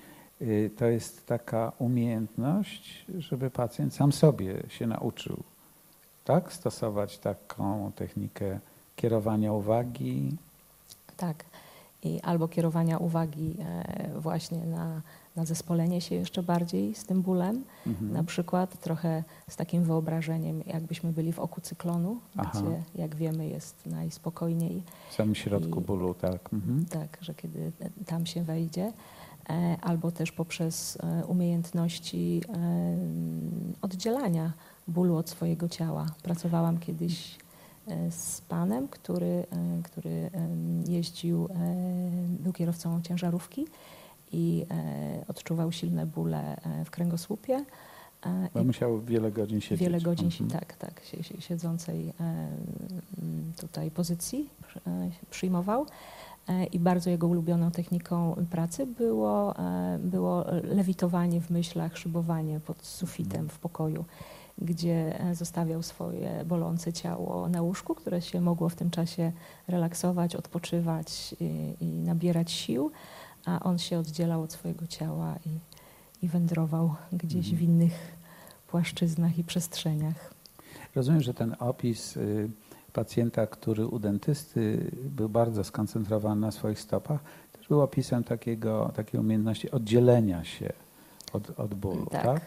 to 0.77 0.85
jest 0.87 1.27
taka 1.27 1.73
umiejętność, 1.79 3.07
żeby 3.19 3.51
pacjent 3.51 3.95
sam 3.95 4.13
sobie 4.13 4.63
się 4.69 4.87
nauczył, 4.87 5.37
tak? 6.25 6.53
Stosować 6.53 7.19
taką 7.19 7.93
technikę 7.97 8.59
kierowania 8.97 9.53
uwagi. 9.53 10.37
Tak. 11.17 11.45
I 12.03 12.21
albo 12.21 12.49
kierowania 12.49 12.99
uwagi 12.99 13.57
e, 13.61 14.21
właśnie 14.21 14.59
na, 14.67 15.01
na 15.37 15.45
zespolenie 15.45 16.01
się 16.01 16.15
jeszcze 16.15 16.43
bardziej 16.43 16.95
z 16.95 17.05
tym 17.05 17.23
bólem, 17.23 17.65
Mhm. 17.87 18.13
Na 18.13 18.25
przykład 18.25 18.81
trochę 18.81 19.25
z 19.49 19.57
takim 19.57 19.85
wyobrażeniem, 19.85 20.63
jakbyśmy 20.67 21.13
byli 21.13 21.33
w 21.33 21.39
oku 21.39 21.61
cyklonu, 21.61 22.17
Aha. 22.37 22.51
gdzie, 22.55 22.83
jak 23.03 23.15
wiemy, 23.15 23.49
jest 23.49 23.87
najspokojniej. 23.87 24.83
W 25.11 25.15
samym 25.15 25.35
środku 25.35 25.81
I- 25.81 25.85
bólu, 25.85 26.15
tak. 26.15 26.53
Mhm. 26.53 26.85
Tak, 26.87 27.19
że 27.21 27.35
kiedy 27.35 27.73
tam 28.07 28.27
się 28.27 28.43
wejdzie. 28.43 28.93
E, 29.51 29.77
Albo 29.81 30.11
też 30.13 30.33
poprzez 30.33 30.99
e, 31.03 31.25
umiejętności 31.27 32.41
e, 32.49 32.97
oddzielania 33.83 34.53
bólu 34.89 35.17
od 35.17 35.31
swojego 35.31 35.69
ciała. 35.69 36.07
Pracowałam 36.23 36.79
kiedyś 36.79 37.39
z 38.11 38.41
panem, 38.41 38.89
który, 38.89 39.45
który 39.85 40.31
jeździł, 40.89 41.49
był 42.41 42.53
kierowcą 42.53 43.03
ciężarówki 43.03 43.67
i 44.33 44.67
odczuwał 45.29 45.73
silne 45.73 46.07
bóle 46.07 46.57
w 46.85 46.91
kręgosłupie. 46.91 47.65
Bo 48.55 48.65
musiał 48.65 49.01
wiele 49.01 49.33
godzin 49.33 49.61
siedzieć. 49.61 49.81
Wiele 49.81 50.01
godzin, 50.01 50.27
Mhm. 50.27 50.51
tak, 50.51 50.77
tak, 50.77 51.03
sie- 51.05 51.23
sie- 51.23 51.41
siedzącej 51.41 52.13
tutaj 53.57 53.91
pozycji 53.91 54.49
przy- 54.69 54.81
przyjmował. 55.31 55.87
E, 56.49 56.65
I 56.65 56.79
bardzo 56.79 57.11
jego 57.11 57.27
ulubioną 57.27 57.71
techniką 57.71 58.37
pracy 58.51 58.87
było, 58.87 59.59
e, 59.59 59.99
było 60.03 60.45
lewitowanie 60.63 61.41
w 61.41 61.51
myślach, 61.51 61.99
szybowanie 61.99 62.61
pod 62.61 62.87
sufitem 62.87 63.49
w 63.49 63.59
pokoju, 63.59 64.05
gdzie 64.59 65.21
e, 65.21 65.35
zostawiał 65.35 65.83
swoje 65.83 66.45
bolące 66.45 66.93
ciało 66.93 67.49
na 67.49 67.63
łóżku, 67.63 67.95
które 67.95 68.23
się 68.23 68.41
mogło 68.41 68.69
w 68.69 68.75
tym 68.75 68.91
czasie 68.91 69.33
relaksować, 69.69 70.37
odpoczywać 70.37 71.35
i, 71.41 71.75
i 71.81 71.87
nabierać 71.87 72.53
sił, 72.53 72.91
a 73.45 73.61
on 73.63 73.79
się 73.79 73.99
oddzielał 73.99 74.43
od 74.43 74.53
swojego 74.53 74.87
ciała 74.87 75.35
i, 75.47 75.59
i 76.25 76.29
wędrował 76.29 76.95
gdzieś 77.13 77.47
Mhm. 77.53 77.57
w 77.57 77.63
innych 77.63 78.17
płaszczyznach 78.67 79.39
i 79.39 79.45
przestrzeniach. 79.45 80.35
Rozumiem, 80.95 81.23
że 81.23 81.35
ten 81.35 81.57
opis 81.59 82.17
y, 82.17 82.51
pacjenta, 83.01 83.47
który 83.47 83.87
u 83.87 83.99
dentysty 83.99 84.91
był 85.05 85.29
bardzo 85.29 85.65
skoncentrowany 85.65 86.41
na 86.41 86.51
swoich 86.51 86.81
stopach, 86.81 87.21
też 87.53 87.69
był 87.69 87.81
opisem 87.83 88.25
takiego, 88.25 88.93
takiej 88.97 89.21
umiejętności 89.21 89.71
oddzielenia 89.71 90.45
się 90.45 90.73
od, 91.33 91.61
od 91.61 91.75
bólu, 91.75 92.07
tak? 92.07 92.25
Tak. 92.25 92.43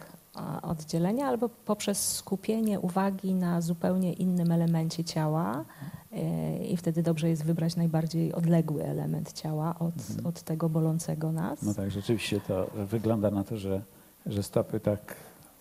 Oddzielenia 0.61 1.27
albo 1.27 1.49
poprzez 1.49 2.13
skupienie 2.15 2.79
uwagi 2.79 3.33
na 3.33 3.61
zupełnie 3.61 4.13
innym 4.13 4.51
elemencie 4.51 5.03
ciała 5.03 5.65
e, 6.11 6.65
i 6.65 6.77
wtedy 6.77 7.03
dobrze 7.03 7.29
jest 7.29 7.43
wybrać 7.45 7.75
najbardziej 7.75 8.33
odległy 8.33 8.83
element 8.83 9.33
ciała 9.33 9.75
od, 9.79 9.95
Mhm. 10.09 10.25
od 10.27 10.41
tego 10.41 10.69
bolącego 10.69 11.31
nas. 11.31 11.61
No 11.61 11.73
tak, 11.73 11.91
rzeczywiście 11.91 12.39
to 12.47 12.67
wygląda 12.85 13.31
na 13.31 13.43
to, 13.43 13.57
że, 13.57 13.81
że 14.25 14.43
stopy 14.43 14.79
tak 14.79 15.15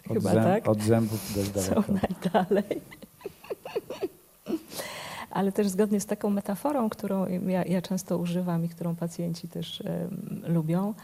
od, 0.08 0.14
Chyba 0.14 0.30
zęb, 0.32 0.44
tak. 0.46 0.68
od 0.68 0.82
zębów 0.82 1.20
dość 1.34 1.50
Są 1.66 1.82
najdalej. 1.88 2.80
Ale 5.30 5.52
też 5.52 5.68
zgodnie 5.68 6.00
z 6.00 6.06
taką 6.06 6.30
metaforą, 6.30 6.90
którą 6.90 7.26
ja, 7.26 7.64
ja 7.64 7.82
często 7.82 8.18
używam 8.18 8.64
i 8.64 8.68
którą 8.68 8.96
pacjenci 8.96 9.48
też 9.48 9.82
lubią, 10.46 10.94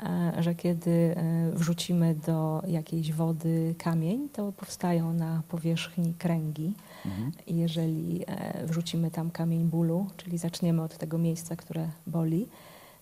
e, 0.00 0.32
że 0.42 0.54
kiedy 0.54 1.14
e, 1.16 1.50
wrzucimy 1.52 2.14
do 2.14 2.62
jakiejś 2.68 3.12
wody 3.12 3.74
kamień, 3.78 4.28
to 4.28 4.52
powstają 4.52 5.12
na 5.12 5.42
powierzchni 5.48 6.14
kręgi. 6.18 6.72
Mhm. 7.06 7.32
I 7.46 7.56
jeżeli 7.56 8.24
e, 8.26 8.66
wrzucimy 8.66 9.10
tam 9.10 9.30
kamień 9.30 9.64
bólu, 9.64 10.06
czyli 10.16 10.38
zaczniemy 10.38 10.82
od 10.82 10.98
tego 10.98 11.18
miejsca, 11.18 11.56
które 11.56 11.88
boli, 12.06 12.48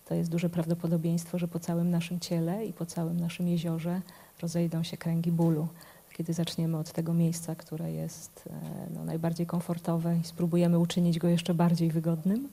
to 0.08 0.14
jest 0.14 0.30
duże 0.30 0.50
prawdopodobieństwo, 0.50 1.38
że 1.38 1.48
po 1.48 1.58
całym 1.58 1.90
naszym 1.90 2.20
ciele 2.20 2.66
i 2.66 2.72
po 2.72 2.86
całym 2.86 3.20
naszym 3.20 3.48
jeziorze 3.48 4.00
rozejdą 4.42 4.82
się 4.82 4.96
kręgi 4.96 5.32
bólu. 5.32 5.68
Kiedy 6.16 6.32
zaczniemy 6.32 6.78
od 6.78 6.92
tego 6.92 7.14
miejsca, 7.14 7.54
które 7.54 7.92
jest 7.92 8.44
e, 8.50 8.90
no, 8.94 9.04
najbardziej 9.04 9.46
komfortowe 9.46 10.18
i 10.18 10.24
spróbujemy 10.24 10.78
uczynić 10.78 11.18
go 11.18 11.28
jeszcze 11.28 11.54
bardziej 11.54 11.90
wygodnym, 11.90 12.48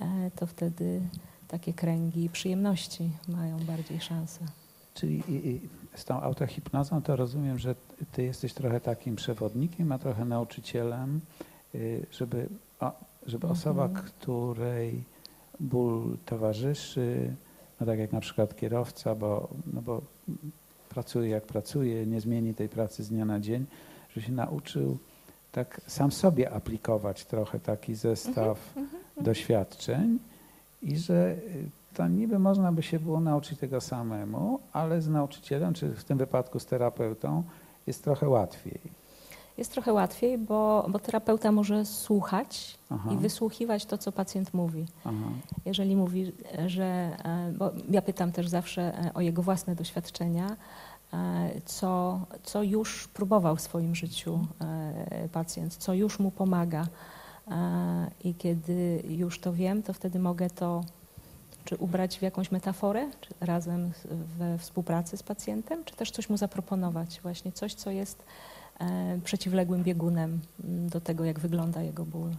e, 0.00 0.30
to 0.36 0.46
wtedy 0.46 1.00
takie 1.48 1.72
kręgi 1.72 2.28
przyjemności 2.28 3.10
mają 3.28 3.58
bardziej 3.58 4.00
szansę. 4.00 4.40
Czyli 4.94 5.22
i, 5.28 5.48
i 5.48 5.60
z 5.94 6.04
tą 6.04 6.20
autohipnozą 6.20 7.02
to 7.02 7.16
rozumiem, 7.16 7.58
że 7.58 7.74
ty 8.12 8.22
jesteś 8.22 8.54
trochę 8.54 8.80
takim 8.80 9.16
przewodnikiem, 9.16 9.92
a 9.92 9.98
trochę 9.98 10.24
nauczycielem, 10.24 11.20
y, 11.74 12.06
żeby, 12.10 12.48
o, 12.80 12.92
żeby 13.26 13.46
Mhm. 13.46 13.52
osoba, 13.52 13.88
której 13.88 15.04
ból 15.60 16.18
towarzyszy, 16.26 17.34
no 17.80 17.86
tak 17.86 17.98
jak 17.98 18.12
na 18.12 18.20
przykład 18.20 18.56
kierowca, 18.56 19.14
bo, 19.14 19.48
no 19.72 19.82
bo 19.82 20.02
pracuje 20.94 21.28
jak 21.28 21.44
pracuje, 21.44 22.06
nie 22.06 22.20
zmieni 22.20 22.54
tej 22.54 22.68
pracy 22.68 23.04
z 23.04 23.08
dnia 23.08 23.24
na 23.24 23.40
dzień, 23.40 23.66
że 24.16 24.22
się 24.22 24.32
nauczył 24.32 24.98
tak 25.52 25.80
sam 25.86 26.12
sobie 26.12 26.50
aplikować 26.50 27.24
trochę 27.24 27.60
taki 27.60 27.94
zestaw 27.94 28.74
doświadczeń 29.20 30.18
i 30.82 30.96
że 30.96 31.30
y, 31.30 31.70
to 31.94 32.08
niby 32.08 32.38
można 32.38 32.72
by 32.72 32.82
się 32.82 32.98
było 32.98 33.20
nauczyć 33.20 33.58
tego 33.58 33.80
samemu, 33.80 34.60
ale 34.72 35.02
z 35.02 35.08
nauczycielem, 35.08 35.74
czy 35.74 35.88
w 35.88 36.04
tym 36.04 36.18
wypadku 36.18 36.58
z 36.58 36.66
terapeutą, 36.66 37.42
jest 37.86 38.04
trochę 38.04 38.28
łatwiej. 38.28 38.80
Jest 39.58 39.72
trochę 39.72 39.92
łatwiej, 39.92 40.38
bo, 40.38 40.86
bo 40.88 40.98
terapeuta 40.98 41.52
może 41.52 41.84
słuchać 41.84 42.78
Aha, 42.90 43.10
i 43.12 43.16
wysłuchiwać 43.16 43.86
to, 43.86 43.98
co 43.98 44.12
pacjent 44.12 44.54
mówi. 44.54 44.86
aha, 45.04 45.14
Jeżeli 45.64 45.96
mówi, 45.96 46.32
że, 46.66 46.84
e, 46.84 47.52
bo 47.58 47.70
ja 47.90 48.02
pytam 48.02 48.32
też 48.32 48.48
zawsze 48.48 48.82
e, 48.98 49.14
o 49.14 49.20
jego 49.20 49.42
własne 49.42 49.74
doświadczenia, 49.74 50.56
e, 51.12 51.50
co, 51.64 52.20
co 52.42 52.62
już 52.62 53.08
próbował 53.08 53.56
w 53.56 53.60
swoim 53.60 53.94
życiu 53.94 54.46
pacjent, 55.32 55.76
co 55.76 55.94
już 55.94 56.18
mu 56.18 56.30
pomaga. 56.30 56.86
I 58.24 58.34
kiedy 58.34 59.02
już 59.08 59.40
to 59.40 59.52
wiem, 59.52 59.82
to 59.82 59.92
wtedy 59.92 60.18
mogę 60.18 60.50
to 60.50 60.84
czy 61.64 61.76
ubrać 61.76 62.18
w 62.18 62.22
jakąś 62.22 62.50
metaforę, 62.50 63.10
czy 63.20 63.34
razem 63.40 63.92
we 64.38 64.58
współpracy 64.58 65.16
z 65.16 65.22
pacjentem, 65.22 65.84
czy 65.84 65.96
też 65.96 66.10
coś 66.10 66.28
mu 66.28 66.36
zaproponować, 66.36 67.20
właśnie 67.22 67.52
coś, 67.52 67.74
co 67.74 67.90
jest 67.90 68.24
przeciwległym 69.24 69.82
biegunem 69.82 70.40
m, 70.64 70.88
do 70.88 71.00
tego, 71.00 71.24
jak 71.24 71.38
wygląda 71.40 71.82
jego 71.82 72.04
ból. 72.04 72.30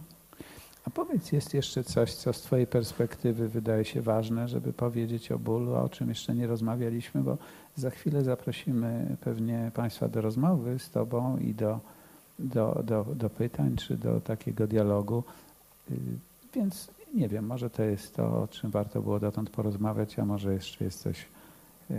A 0.86 0.90
powiedz, 0.90 1.32
jest 1.32 1.54
jeszcze 1.54 1.84
coś, 1.84 2.14
co 2.14 2.32
z 2.32 2.40
Twojej 2.40 2.66
perspektywy 2.66 3.48
wydaje 3.48 3.84
się 3.84 4.02
ważne, 4.02 4.48
żeby 4.48 4.72
powiedzieć 4.72 5.32
o 5.32 5.38
bólu, 5.38 5.74
o 5.74 5.88
czym 5.88 6.08
jeszcze 6.08 6.34
nie 6.34 6.46
rozmawialiśmy, 6.46 7.22
bo 7.22 7.38
za 7.76 7.90
chwilę 7.90 8.24
zaprosimy 8.24 9.16
pewnie 9.20 9.70
Państwa 9.74 10.08
do 10.08 10.20
rozmowy 10.20 10.78
z 10.78 10.90
Tobą 10.90 11.38
i 11.38 11.54
do, 11.54 11.80
do, 12.38 12.82
do, 12.84 13.06
do 13.14 13.30
pytań, 13.30 13.76
czy 13.76 13.96
do 13.96 14.20
takiego 14.20 14.66
dialogu. 14.66 15.24
Y, 15.90 15.94
Więc 16.54 16.88
nie 17.14 17.28
wiem, 17.28 17.46
może 17.46 17.70
to 17.70 17.82
jest 17.82 18.14
to, 18.16 18.42
o 18.42 18.48
czym 18.48 18.70
warto 18.70 19.02
było 19.02 19.20
dotąd 19.20 19.50
porozmawiać, 19.50 20.18
a 20.18 20.24
może 20.24 20.54
jeszcze 20.54 20.84
jest 20.84 21.00
coś. 21.02 21.26
y, 21.90 21.94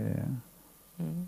Mm. 1.00 1.26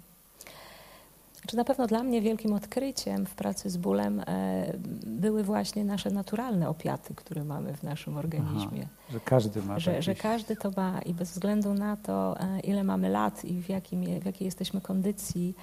Czy 1.47 1.57
na 1.57 1.65
pewno 1.65 1.87
dla 1.87 2.03
mnie 2.03 2.21
wielkim 2.21 2.53
odkryciem 2.53 3.27
w 3.27 3.35
pracy 3.35 3.71
z 3.71 3.77
bólem 3.77 4.21
e, 4.27 4.73
były 5.07 5.43
właśnie 5.45 5.85
nasze 5.85 6.11
naturalne 6.11 6.69
opiaty, 6.69 7.15
które 7.15 7.45
mamy 7.45 7.75
w 7.75 7.83
naszym 7.83 8.17
organizmie. 8.17 8.87
Że 9.11 9.21
każdy 9.21 9.63
ma 9.63 9.79
Że, 9.79 10.03
że 10.03 10.11
jakiś- 10.11 10.23
każdy 10.23 10.57
to 10.57 10.71
ma 10.77 11.01
i 11.01 11.15
bez 11.15 11.31
względu 11.33 11.75
na 11.75 11.97
to, 11.97 12.41
e, 12.41 12.61
ile 12.61 12.85
mamy 12.85 13.09
lat 13.09 13.45
i 13.45 13.63
w, 13.63 13.69
jakim, 13.69 14.21
w 14.21 14.25
jakiej 14.27 14.45
jesteśmy 14.45 14.81
kondycji, 14.81 15.55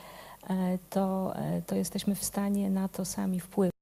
e, 0.50 0.78
to, 0.90 1.34
to 1.68 1.76
jesteśmy 1.76 2.16
w 2.16 2.24
stanie 2.24 2.70
na 2.70 2.88
to 2.88 3.06
sami 3.06 3.40
wpływać. 3.40 3.75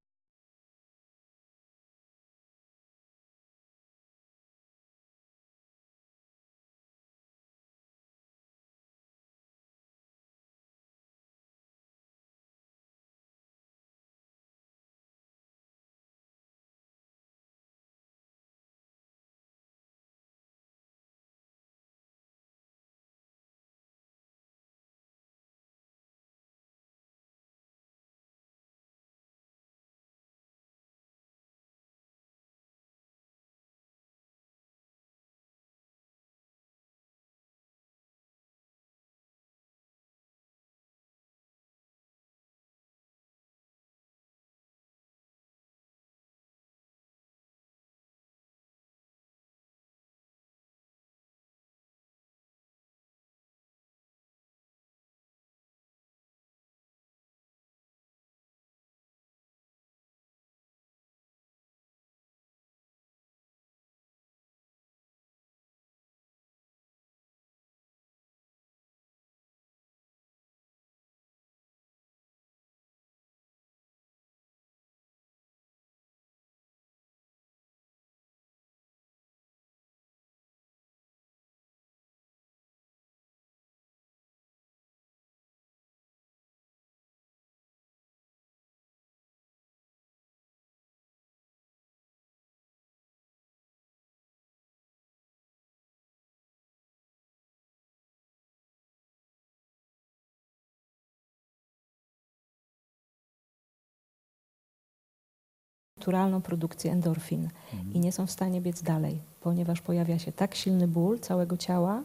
Naturalną 106.04 106.42
produkcję 106.42 106.92
endorfin 106.92 107.48
i 107.94 108.00
nie 108.00 108.12
są 108.12 108.26
w 108.26 108.30
stanie 108.30 108.60
biec 108.60 108.82
dalej, 108.82 109.20
ponieważ 109.40 109.80
pojawia 109.80 110.18
się 110.18 110.32
tak 110.32 110.54
silny 110.54 110.88
ból 110.88 111.18
całego 111.20 111.56
ciała, 111.56 112.02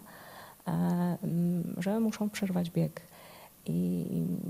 e, 0.68 0.72
mm, 1.24 1.76
że 1.78 2.00
muszą 2.00 2.30
przerwać 2.30 2.72
bieg. 2.72 3.02
I, 3.66 4.06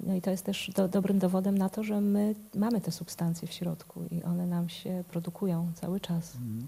no 0.07 0.15
i 0.15 0.21
to 0.21 0.31
jest 0.31 0.45
też 0.45 0.71
do, 0.75 0.87
dobrym 0.87 1.19
dowodem 1.19 1.57
na 1.57 1.69
to, 1.69 1.83
że 1.83 2.01
my 2.01 2.35
mamy 2.55 2.81
te 2.81 2.91
substancje 2.91 3.47
w 3.47 3.53
środku 3.53 4.01
i 4.11 4.23
one 4.23 4.45
nam 4.45 4.69
się 4.69 5.03
produkują 5.11 5.71
cały 5.75 5.99
czas. 5.99 6.35
Mhm. 6.35 6.67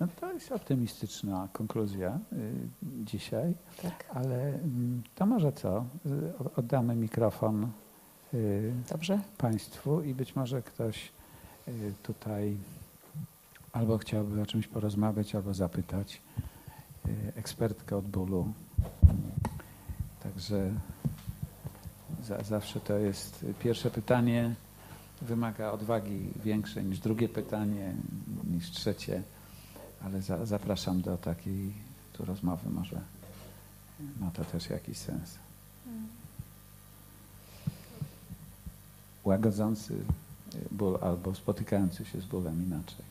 No 0.00 0.06
to 0.20 0.32
jest 0.32 0.52
optymistyczna 0.52 1.48
konkluzja 1.52 2.18
y, 2.32 2.52
dzisiaj, 3.04 3.54
Tak. 3.82 4.04
ale 4.14 4.48
mm, 4.48 5.02
to 5.14 5.26
może 5.26 5.52
co? 5.52 5.84
Y, 6.06 6.56
Oddamy 6.56 6.96
mikrofon 6.96 7.68
y, 8.34 8.72
Dobrze? 8.90 9.18
Państwu 9.38 10.02
i 10.02 10.14
być 10.14 10.36
może 10.36 10.62
ktoś 10.62 11.06
y, 11.06 11.19
tutaj 12.02 12.56
albo 13.72 13.98
chciałby 13.98 14.42
o 14.42 14.46
czymś 14.46 14.66
porozmawiać, 14.66 15.34
albo 15.34 15.54
zapytać 15.54 16.20
y, 17.06 17.32
ekspertkę 17.36 17.96
od 17.96 18.04
bólu. 18.04 18.52
Także 20.22 20.72
za, 22.24 22.42
zawsze 22.42 22.80
to 22.80 22.98
jest 22.98 23.46
pierwsze 23.62 23.90
pytanie 23.90 24.54
wymaga 25.22 25.70
odwagi 25.70 26.28
większej 26.44 26.84
niż 26.84 26.98
drugie 26.98 27.28
pytanie, 27.28 27.94
niż 28.50 28.70
trzecie, 28.70 29.22
ale 30.04 30.22
za, 30.22 30.46
zapraszam 30.46 31.00
do 31.00 31.16
takiej 31.16 31.72
tu 32.12 32.24
rozmowy, 32.24 32.70
może 32.70 33.00
ma 34.20 34.30
to 34.30 34.44
też 34.44 34.70
jakiś 34.70 34.98
sens. 34.98 35.38
łagodzący 39.24 39.94
ból 40.70 40.98
albo 41.02 41.34
spotykający 41.34 42.04
się 42.04 42.20
z 42.20 42.24
bólem 42.24 42.62
inaczej. 42.66 43.04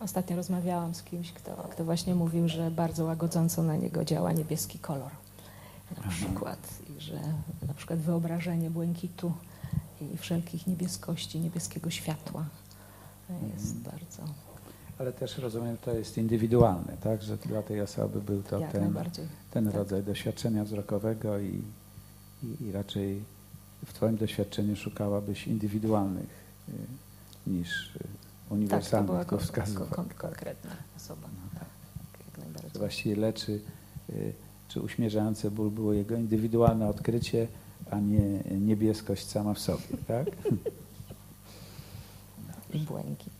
Ostatnio 0.00 0.36
rozmawiałam 0.36 0.94
z 0.94 1.02
kimś, 1.02 1.32
kto, 1.32 1.68
kto 1.70 1.84
właśnie 1.84 2.14
mówił, 2.14 2.48
że 2.48 2.70
bardzo 2.70 3.04
łagodząco 3.04 3.62
na 3.62 3.76
niego 3.76 4.04
działa 4.04 4.32
niebieski 4.32 4.78
kolor. 4.78 5.10
Na 5.90 5.96
Aha. 6.00 6.10
przykład, 6.10 6.58
i 6.96 7.00
że 7.00 7.20
na 7.68 7.74
przykład 7.74 7.98
wyobrażenie 7.98 8.70
błękitu 8.70 9.32
i 10.00 10.16
wszelkich 10.16 10.66
niebieskości, 10.66 11.40
niebieskiego 11.40 11.90
światła 11.90 12.44
jest 13.54 13.76
Mhm. 13.76 13.82
bardzo, 13.82 14.22
Ale 14.98 15.12
też 15.12 15.38
rozumiem, 15.38 15.76
to 15.76 15.94
jest 15.94 16.18
indywidualne, 16.18 16.96
tak? 17.00 17.22
Że 17.22 17.36
dla 17.36 17.62
tej 17.62 17.80
osoby 17.80 18.20
był 18.20 18.42
to 18.42 18.58
jak 18.58 18.72
ten, 18.72 18.94
ten 19.50 19.64
tak. 19.66 19.74
rodzaj 19.74 20.02
doświadczenia 20.02 20.64
wzrokowego 20.64 21.38
i, 21.38 21.62
i, 22.42 22.64
i 22.64 22.72
raczej 22.72 23.24
w 23.86 23.92
Twoim 23.92 24.16
doświadczeniu 24.16 24.76
szukałabyś 24.76 25.46
indywidualnych 25.46 26.28
y, 26.68 26.72
niż 27.50 27.86
y, 27.86 27.98
Tak, 27.98 28.08
to 28.48 28.54
uniwersalnych 28.54 29.06
była 29.06 29.18
tylko 29.18 29.36
kon, 29.36 29.44
wskazówek. 29.46 29.88
kon, 29.88 30.08
konkretna 30.08 30.70
osoba. 30.96 31.28
No 31.34 31.60
tak. 31.60 31.68
Jak 32.26 32.38
najbardziej. 32.38 32.70
To 32.70 32.78
właściwie 32.78 33.16
leczy, 33.16 33.60
y, 34.10 34.32
czy 34.68 34.80
uśmierzający 34.80 35.50
ból 35.50 35.70
było 35.70 35.92
jego 35.92 36.16
indywidualne 36.16 36.88
odkrycie, 36.88 37.48
a 37.90 38.00
nie 38.00 38.20
niebieskość 38.60 39.26
sama 39.28 39.54
w 39.54 39.58
sobie, 39.58 39.82
tak? 40.08 40.26
Błękit. 42.88 43.39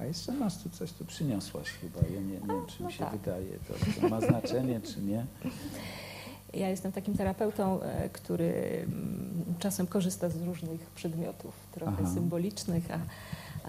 A 0.00 0.04
jeszcze 0.04 0.32
masz 0.32 0.56
tu 0.56 0.70
coś, 0.70 0.92
tu 0.92 1.04
przyniosłaś 1.04 1.68
chyba, 1.68 2.00
ja 2.14 2.20
nie, 2.20 2.26
nie 2.26 2.38
wiem, 2.38 2.66
czy 2.66 2.82
mi 2.82 2.84
no 2.84 2.90
się 2.90 2.98
tak. 2.98 3.12
wydaje, 3.12 3.58
to, 3.68 4.00
to 4.00 4.08
ma 4.08 4.20
znaczenie, 4.20 4.80
czy 4.80 5.00
nie. 5.02 5.26
Ja 6.54 6.68
jestem 6.68 6.92
takim 6.92 7.16
terapeutą, 7.16 7.82
e, 7.82 8.08
który 8.08 8.52
mm, 8.86 9.44
czasem 9.58 9.86
korzysta 9.86 10.28
z 10.28 10.42
różnych 10.42 10.80
przedmiotów, 10.80 11.54
trochę 11.72 11.96
Aha. 12.02 12.14
symbolicznych, 12.14 12.84
a, 12.90 12.98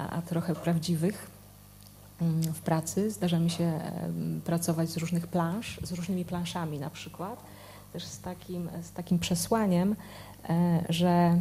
a, 0.01 0.09
a 0.09 0.21
trochę 0.21 0.55
prawdziwych 0.55 1.27
mm, 2.21 2.41
w 2.41 2.61
pracy. 2.61 3.11
Zdarza 3.11 3.39
mi 3.39 3.49
się 3.49 3.63
em, 3.63 4.41
pracować 4.45 4.89
z 4.89 4.97
różnych 4.97 5.27
plansz, 5.27 5.79
z 5.83 5.91
różnymi 5.91 6.25
planszami 6.25 6.79
na 6.79 6.89
przykład, 6.89 7.43
też 7.93 8.05
z 8.05 8.19
takim, 8.19 8.69
z 8.81 8.91
takim 8.91 9.19
przesłaniem, 9.19 9.95
e, 10.49 10.83
że 10.89 11.39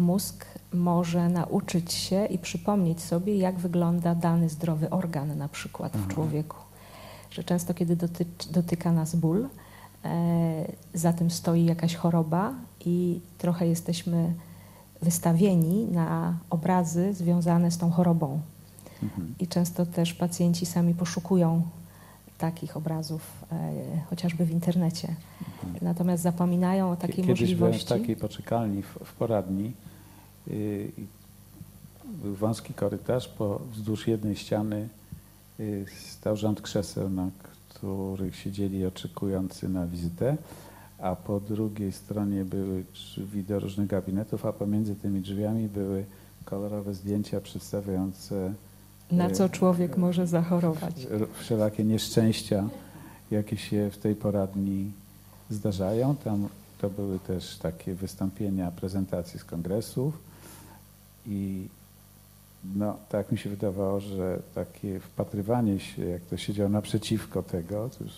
mózg 0.00 0.46
może 0.72 1.28
nauczyć 1.28 1.92
się 1.92 2.26
i 2.26 2.38
przypomnieć 2.38 3.00
sobie, 3.02 3.36
jak 3.36 3.58
wygląda 3.58 4.14
dany 4.14 4.48
zdrowy 4.48 4.90
organ 4.90 5.38
na 5.38 5.48
przykład 5.48 5.92
w 5.92 6.00
Aha. 6.00 6.14
człowieku. 6.14 6.56
Że 7.30 7.44
często, 7.44 7.74
kiedy 7.74 7.96
dotyczy, 7.96 8.52
dotyka 8.52 8.92
nas 8.92 9.16
ból, 9.16 9.48
e, 10.04 10.72
za 10.94 11.12
tym 11.12 11.30
stoi 11.30 11.64
jakaś 11.64 11.94
choroba 11.94 12.54
i 12.84 13.20
trochę 13.38 13.66
jesteśmy 13.66 14.34
wystawieni 15.02 15.84
na 15.84 16.38
obrazy 16.50 17.14
związane 17.14 17.70
z 17.70 17.78
tą 17.78 17.90
chorobą. 17.90 18.40
Mhm. 19.02 19.34
I 19.40 19.46
często 19.48 19.86
też 19.86 20.14
pacjenci 20.14 20.66
sami 20.66 20.94
poszukują 20.94 21.62
takich 22.38 22.76
obrazów, 22.76 23.44
e, 23.52 23.72
chociażby 24.10 24.44
w 24.44 24.50
internecie. 24.50 25.08
Natomiast 25.82 26.22
zapominają 26.22 26.90
o 26.90 26.96
takiej 26.96 27.24
Kiedyś 27.24 27.54
byłem 27.54 27.72
w 27.72 27.74
możliwości. 27.74 27.88
takiej 27.88 28.16
poczekalni 28.16 28.82
w, 28.82 28.98
w 29.04 29.12
poradni 29.14 29.72
był 32.04 32.34
wąski 32.34 32.74
korytarz, 32.74 33.28
po, 33.28 33.60
wzdłuż 33.72 34.08
jednej 34.08 34.36
ściany 34.36 34.88
yy, 35.58 35.86
stał 36.10 36.36
rząd 36.36 36.60
krzeseł, 36.60 37.10
na 37.10 37.30
których 37.68 38.36
siedzieli 38.36 38.86
oczekujący 38.86 39.68
na 39.68 39.86
wizytę, 39.86 40.36
a 40.98 41.16
po 41.16 41.40
drugiej 41.40 41.92
stronie 41.92 42.44
były 42.44 42.84
drzwi 42.94 43.44
do 43.44 43.60
różnych 43.60 43.86
gabinetów, 43.86 44.46
a 44.46 44.52
pomiędzy 44.52 44.94
tymi 44.94 45.20
drzwiami 45.20 45.68
były 45.68 46.04
kolorowe 46.44 46.94
zdjęcia 46.94 47.40
przedstawiające 47.40 48.54
Na 49.12 49.30
co 49.30 49.48
człowiek 49.48 49.96
może 49.96 50.26
zachorować. 50.26 51.06
wszelakie 51.34 51.84
nieszczęścia, 51.84 52.68
jakie 53.30 53.56
się 53.56 53.90
w 53.90 53.98
tej 53.98 54.14
poradni 54.14 54.92
zdarzają. 55.50 56.16
Tam 56.16 56.48
to 56.80 56.90
były 56.90 57.18
też 57.18 57.58
takie 57.58 57.94
wystąpienia, 57.94 58.70
prezentacje 58.70 59.40
z 59.40 59.44
kongresów 59.44 60.29
i 61.26 61.68
no, 62.76 62.96
tak 63.08 63.32
mi 63.32 63.38
się 63.38 63.50
wydawało, 63.50 64.00
że 64.00 64.38
takie 64.54 65.00
wpatrywanie 65.00 65.80
się, 65.80 66.04
jak 66.04 66.22
to 66.22 66.36
siedział 66.36 66.68
naprzeciwko 66.68 67.42
tego, 67.42 67.88
to, 67.98 68.04
już, 68.04 68.12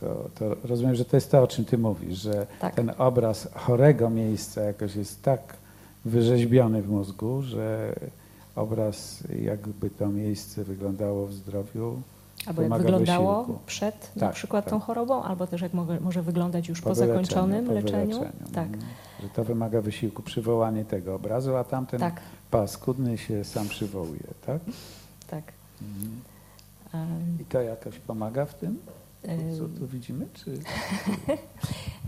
to, 0.00 0.30
to 0.34 0.56
rozumiem, 0.68 0.94
że 0.94 1.04
to 1.04 1.16
jest 1.16 1.30
to, 1.30 1.42
o 1.42 1.46
czym 1.46 1.64
ty 1.64 1.78
mówisz, 1.78 2.18
że 2.18 2.46
Tak. 2.60 2.74
ten 2.74 2.92
obraz 2.98 3.48
chorego 3.54 4.10
miejsca 4.10 4.60
jakoś 4.62 4.96
jest 4.96 5.22
tak 5.22 5.40
wyrzeźbiony 6.04 6.82
w 6.82 6.88
mózgu, 6.90 7.42
że 7.42 7.94
obraz, 8.56 9.24
jakby 9.42 9.90
to 9.90 10.08
miejsce 10.08 10.64
wyglądało 10.64 11.26
w 11.26 11.32
zdrowiu, 11.34 12.02
Albo 12.46 12.62
jak 12.62 12.72
wyglądało 12.78 13.40
wysiłku. 13.42 13.62
przed 13.66 14.16
na 14.16 14.20
Tak, 14.26 14.34
przykład 14.34 14.64
tak. 14.64 14.70
tą 14.70 14.80
chorobą, 14.80 15.22
albo 15.22 15.46
też 15.46 15.60
jak 15.60 15.74
może, 15.74 16.00
może 16.00 16.22
wyglądać 16.22 16.68
już 16.68 16.80
po, 16.80 16.94
wyleczeniu, 16.94 17.08
zakończonym 17.12 17.66
po 17.66 17.72
leczeniu. 17.72 18.18
wyleczeniu. 18.18 18.52
Tak, 18.52 18.66
Mhm. 18.66 18.82
Że 19.22 19.28
to 19.28 19.44
wymaga 19.44 19.80
wysiłku, 19.80 20.22
przywołanie 20.22 20.84
tego 20.84 21.14
obrazu, 21.14 21.56
a 21.56 21.64
tamten 21.64 22.00
tak, 22.00 22.20
paskudny 22.50 23.18
się 23.18 23.44
sam 23.44 23.68
przywołuje, 23.68 24.20
tak? 24.46 24.60
tak. 25.30 25.52
Mhm. 25.82 27.38
I 27.40 27.44
to 27.44 27.60
jakoś 27.62 27.98
pomaga 27.98 28.46
w 28.46 28.54
tym, 28.54 28.78
co 29.58 29.78
tu 29.80 29.86
widzimy? 29.86 30.26
Czy... 30.34 30.58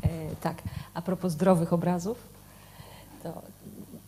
E, 0.03 0.09
tak, 0.43 0.63
a 0.95 1.03
propos 1.03 1.33
zdrowych 1.33 1.73
obrazów, 1.73 2.19
to, 3.23 3.43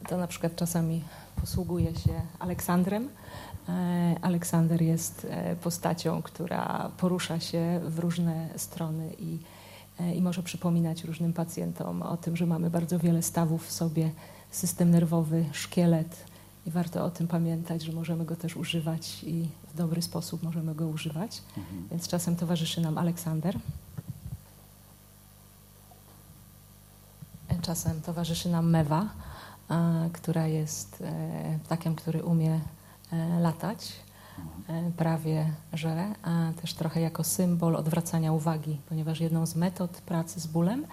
to 0.08 0.16
na 0.16 0.26
przykład 0.26 0.56
czasami 0.56 1.04
posługuje 1.40 1.94
się 1.94 2.10
Aleksandrem. 2.38 3.08
E, 3.68 4.16
Aleksander 4.22 4.82
jest 4.82 5.26
e, 5.30 5.56
postacią, 5.56 6.22
która 6.22 6.90
porusza 6.96 7.40
się 7.40 7.80
w 7.84 7.98
różne 7.98 8.48
strony 8.56 9.10
i, 9.18 9.38
e, 10.00 10.14
i 10.14 10.22
może 10.22 10.42
przypominać 10.42 11.04
różnym 11.04 11.32
pacjentom 11.32 12.02
o 12.02 12.16
tym, 12.16 12.36
że 12.36 12.46
mamy 12.46 12.70
bardzo 12.70 12.98
wiele 12.98 13.22
stawów 13.22 13.66
w 13.66 13.72
sobie, 13.72 14.10
system 14.50 14.90
nerwowy, 14.90 15.44
szkielet 15.52 16.24
i 16.66 16.70
warto 16.70 17.04
o 17.04 17.10
tym 17.10 17.28
pamiętać, 17.28 17.82
że 17.82 17.92
możemy 17.92 18.24
go 18.24 18.36
też 18.36 18.56
używać 18.56 19.24
i 19.24 19.48
w 19.74 19.76
dobry 19.76 20.02
sposób 20.02 20.42
możemy 20.42 20.74
go 20.74 20.88
używać. 20.88 21.42
Mhm. 21.56 21.88
Więc 21.90 22.08
czasem 22.08 22.36
towarzyszy 22.36 22.80
nam 22.80 22.98
Aleksander. 22.98 23.58
Czasem 27.62 28.02
towarzyszy 28.02 28.48
nam 28.48 28.70
mewa, 28.70 29.08
która 30.12 30.46
jest 30.46 31.02
ptakiem, 31.64 31.94
który 31.94 32.24
umie 32.24 32.60
latać, 33.40 33.92
e, 34.68 34.90
prawie 34.96 35.52
że, 35.72 36.06
a 36.22 36.52
też 36.60 36.74
trochę 36.74 37.00
jako 37.00 37.24
symbol 37.24 37.76
odwracania 37.76 38.32
uwagi, 38.32 38.80
ponieważ 38.88 39.20
jedną 39.20 39.46
z 39.46 39.56
metod 39.56 39.90
pracy 39.90 40.40
z 40.40 40.46
bólem 40.46 40.86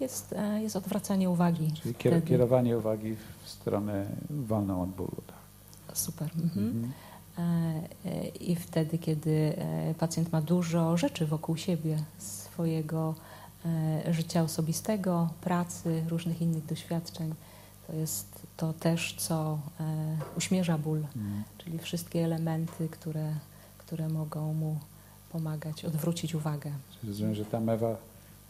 jest, 0.00 0.32
e, 0.32 0.62
jest 0.62 0.76
odwracanie 0.76 1.30
uwagi. 1.30 1.72
Czyli 1.72 1.94
Wtedy- 1.94 2.22
kierowanie 2.22 2.78
uwagi 2.78 3.16
w 3.44 3.48
stronę 3.48 4.06
wolną 4.30 4.82
od 4.82 4.90
bólu. 4.90 5.22
Tak. 5.26 5.96
Super. 5.98 6.30
Mhm. 6.42 6.66
Mhm. 6.66 6.92
e, 8.04 8.28
i 8.28 8.56
wtedy, 8.56 8.98
kiedy 8.98 9.54
e, 9.58 9.94
pacjent 9.94 10.32
ma 10.32 10.40
dużo 10.42 10.96
rzeczy 10.96 11.26
wokół 11.26 11.56
siebie, 11.56 11.98
swojego 12.18 13.14
e, 13.64 14.12
życia 14.14 14.42
osobistego, 14.42 15.28
pracy, 15.40 16.04
różnych 16.08 16.42
innych 16.42 16.66
doświadczeń, 16.66 17.34
to 17.86 17.92
jest 17.92 18.46
to 18.56 18.72
też, 18.72 19.14
co 19.18 19.58
uśmierza 20.36 20.78
ból, 20.78 21.04
Mm. 21.16 21.42
czyli 21.58 21.78
wszystkie 21.78 22.24
elementy, 22.24 22.88
które, 22.88 23.34
które 23.78 24.08
mogą 24.08 24.52
mu 24.54 24.78
pomagać 25.32 25.84
odwrócić 25.84 26.34
uwagę. 26.34 26.72
Czyli 26.92 27.08
Rozumiem, 27.12 27.34
że 27.34 27.44
ta 27.44 27.60
mewa 27.60 27.96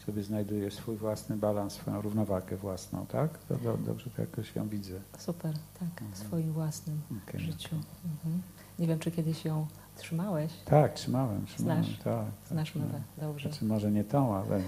sobie 0.07 0.23
znajduje 0.23 0.71
swój 0.71 0.97
własny 0.97 1.37
balans, 1.37 1.73
swoją 1.73 2.01
równowagę 2.03 2.57
własną, 2.57 3.07
tak? 3.07 3.39
To 3.49 3.57
do, 3.57 3.77
dobrze 3.77 4.11
to 4.11 4.21
jakoś 4.23 4.57
ją 4.57 4.69
widzę. 4.69 4.95
Super, 5.19 5.53
tak, 5.81 5.89
w 5.89 6.03
Mhm. 6.03 6.27
swoim 6.27 6.53
własnym 6.53 7.01
Okej. 7.29 7.41
życiu. 7.41 7.77
Mhm. 8.05 8.43
Nie 8.79 8.87
wiem, 8.87 8.99
czy 8.99 9.11
kiedyś 9.11 9.45
ją 9.45 9.67
trzymałeś. 9.97 10.53
Tak, 10.65 10.95
trzymałem, 10.95 11.47
trzymałem. 11.47 11.85
Znasz? 11.85 11.97
Tak, 11.97 12.05
tak, 12.05 12.25
Znasz 12.51 12.69
trzymałem. 12.71 12.93
mowę, 12.93 13.05
dobrze. 13.21 13.49
Znaczy 13.49 13.65
może 13.65 13.91
nie 13.91 14.05
tą, 14.05 14.35
ale, 14.37 14.61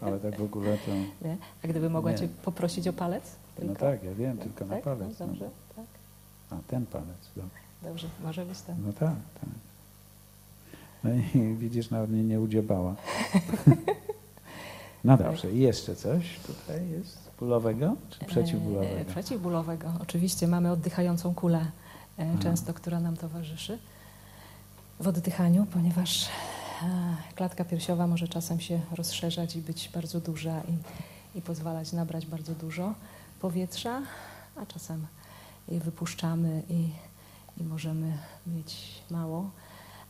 ale 0.00 0.18
tak 0.20 0.38
w 0.38 0.42
ogóle 0.42 0.78
to... 0.78 0.92
Nie? 1.28 1.36
A 1.64 1.68
gdyby 1.68 1.90
mogła 1.90 2.10
Nie. 2.12 2.18
Cię 2.18 2.28
poprosić 2.28 2.88
o 2.88 2.92
palec? 2.92 3.24
No 3.58 3.66
Tylko? 3.66 3.80
tak, 3.80 4.02
ja 4.02 4.14
wiem, 4.14 4.38
tylko 4.38 4.64
na 4.64 4.74
tak? 4.74 4.84
palec. 4.84 5.18
No, 5.18 5.26
no. 5.26 5.32
dobrze, 5.32 5.50
tak. 5.76 5.84
A 6.50 6.56
ten 6.66 6.86
palec, 6.86 7.30
dobrze. 7.36 7.50
Dobrze, 7.82 8.08
może 8.22 8.46
być 8.46 8.60
ten. 8.60 8.76
No 8.86 8.92
tak, 8.92 9.14
tak. 9.40 9.50
No 11.04 11.10
i 11.10 11.54
widzisz, 11.62 11.90
nawet 11.90 12.10
mnie 12.10 12.24
nie 12.24 12.40
udziebała. 12.40 12.94
No 15.04 15.16
dobrze, 15.16 15.52
i 15.52 15.58
jeszcze 15.58 15.96
coś 15.96 16.38
tutaj 16.46 16.88
jest 16.90 17.30
bólowego 17.40 17.96
czy 18.10 18.24
przeciwbólowego? 18.24 19.00
E, 19.00 19.04
przeciwbólowego. 19.04 19.92
Oczywiście 20.02 20.46
mamy 20.46 20.70
oddychającą 20.72 21.34
kulę, 21.34 21.66
e, 22.18 22.38
często, 22.38 22.74
która 22.74 23.00
nam 23.00 23.16
towarzyszy 23.16 23.78
w 25.00 25.08
oddychaniu, 25.08 25.66
ponieważ 25.72 26.24
e, 26.24 26.28
klatka 27.34 27.64
piersiowa 27.64 28.06
może 28.06 28.28
czasem 28.28 28.60
się 28.60 28.80
rozszerzać 28.94 29.56
i 29.56 29.60
być 29.60 29.90
bardzo 29.94 30.20
duża 30.20 30.60
i, 30.60 31.38
i 31.38 31.42
pozwalać 31.42 31.92
nabrać 31.92 32.26
bardzo 32.26 32.54
dużo 32.54 32.94
powietrza, 33.40 34.02
a 34.56 34.66
czasem 34.66 35.06
je 35.68 35.80
wypuszczamy 35.80 36.62
i, 36.68 36.88
i 37.56 37.64
możemy 37.64 38.18
mieć 38.46 39.02
mało, 39.10 39.50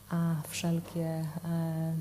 a 0.09 0.35
wszelkie 0.47 1.05
e, 1.45 1.93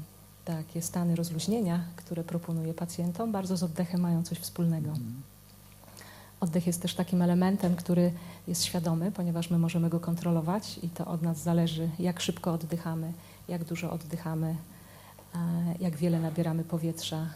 takie 0.45 0.83
stany 0.83 1.17
rozluźnienia, 1.17 1.85
które 1.97 2.25
proponuję 2.25 2.75
pacjentom, 2.75 3.33
bardzo 3.33 3.57
z 3.57 3.63
oddechem 3.63 4.01
mają 4.01 4.23
coś 4.23 4.39
wspólnego. 4.39 4.89
Mhm. 4.89 5.23
Oddech 6.41 6.67
jest 6.67 6.83
też 6.83 6.95
takim 6.95 7.23
elementem, 7.23 7.77
który 7.77 8.13
jest 8.49 8.65
świadomy, 8.65 9.13
ponieważ 9.13 9.51
my 9.51 9.59
możemy 9.59 9.89
go 9.89 10.01
kontrolować 10.01 10.79
i 10.83 10.89
to 10.89 11.07
od 11.07 11.23
nas 11.23 11.43
zależy, 11.43 11.91
jak 11.99 12.21
szybko 12.21 12.53
oddychamy, 12.53 13.13
jak 13.49 13.65
dużo 13.65 13.91
oddychamy, 13.91 14.57
e, 15.35 15.39
jak 15.81 15.97
wiele 15.97 16.21
nabieramy 16.21 16.65
powietrza, 16.65 17.27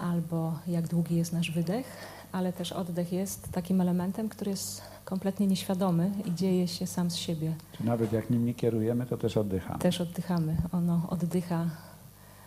albo 0.00 0.58
jak 0.66 0.88
długi 0.88 1.16
jest 1.16 1.32
nasz 1.32 1.50
wydech, 1.50 1.86
ale 2.32 2.52
też 2.52 2.72
oddech 2.72 3.12
jest 3.12 3.52
takim 3.52 3.80
elementem, 3.80 4.28
który 4.28 4.50
jest 4.50 4.82
kompletnie 5.04 5.46
nieświadomy 5.46 6.10
i 6.24 6.34
dzieje 6.34 6.68
się 6.68 6.86
sam 6.86 7.10
z 7.10 7.16
siebie. 7.16 7.54
Czy 7.72 7.84
nawet 7.84 8.12
jak 8.12 8.30
nim 8.30 8.46
nie 8.46 8.54
kierujemy, 8.54 9.06
to 9.06 9.16
też 9.16 9.36
oddychamy. 9.36 9.78
Też 9.78 10.00
oddychamy. 10.00 10.56
Ono 10.72 11.06
oddycha, 11.10 11.66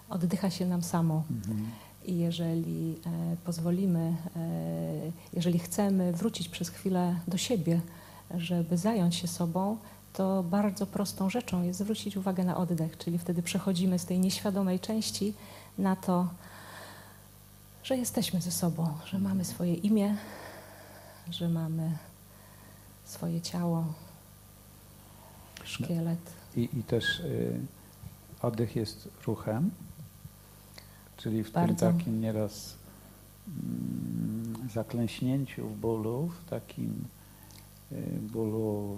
oddycha 0.09 0.49
się 0.49 0.65
nam 0.65 0.81
samo. 0.81 1.23
Mhm. 1.31 1.65
I 2.05 2.17
jeżeli 2.17 2.95
e, 3.05 3.35
pozwolimy, 3.45 4.15
e, 4.35 4.39
jeżeli 5.33 5.59
chcemy 5.59 6.13
wrócić 6.13 6.49
przez 6.49 6.69
chwilę 6.69 7.15
do 7.27 7.37
siebie, 7.37 7.81
żeby 8.37 8.77
zająć 8.77 9.15
się 9.15 9.27
sobą, 9.27 9.77
to 10.13 10.43
bardzo 10.43 10.85
prostą 10.85 11.29
rzeczą 11.29 11.63
jest 11.63 11.79
zwrócić 11.79 12.17
uwagę 12.17 12.43
na 12.43 12.57
oddech, 12.57 12.97
czyli 12.97 13.17
wtedy 13.17 13.43
przechodzimy 13.43 13.99
z 13.99 14.05
tej 14.05 14.19
nieświadomej 14.19 14.79
części 14.79 15.33
na 15.77 15.95
to, 15.95 16.27
że 17.84 17.97
jesteśmy 17.97 18.41
ze 18.41 18.51
sobą, 18.51 18.97
że 19.05 19.19
mamy 19.19 19.45
swoje 19.45 19.73
imię, 19.73 20.17
że 21.29 21.49
mamy 21.49 21.97
swoje 23.03 23.41
ciało, 23.41 23.86
szkielet. 25.63 26.19
I, 26.55 26.69
I 26.73 26.84
też 26.84 27.19
y, 27.19 27.59
oddech 28.41 28.75
jest 28.75 29.09
ruchem, 29.27 29.71
czyli 31.17 31.43
w 31.43 31.51
Bardzo. 31.51 31.75
tym 31.75 31.97
takim 31.97 32.21
nieraz 32.21 32.75
mm, 33.47 34.69
zaklęśnięciu 34.73 35.69
w 35.69 35.77
bólu, 35.77 36.27
w 36.27 36.49
takim 36.49 37.03
y, 37.91 38.19
bólu, 38.21 38.97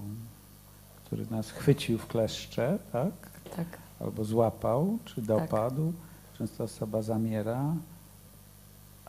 który 1.05 1.25
nas 1.25 1.51
chwycił 1.51 1.97
w 1.97 2.07
kleszcze, 2.07 2.79
tak? 2.91 3.11
Tak, 3.55 3.67
Albo 3.99 4.25
złapał, 4.25 4.97
czy 5.05 5.21
dopadł. 5.21 5.93
Często 6.37 6.63
osoba 6.63 7.01
zamiera, 7.01 7.75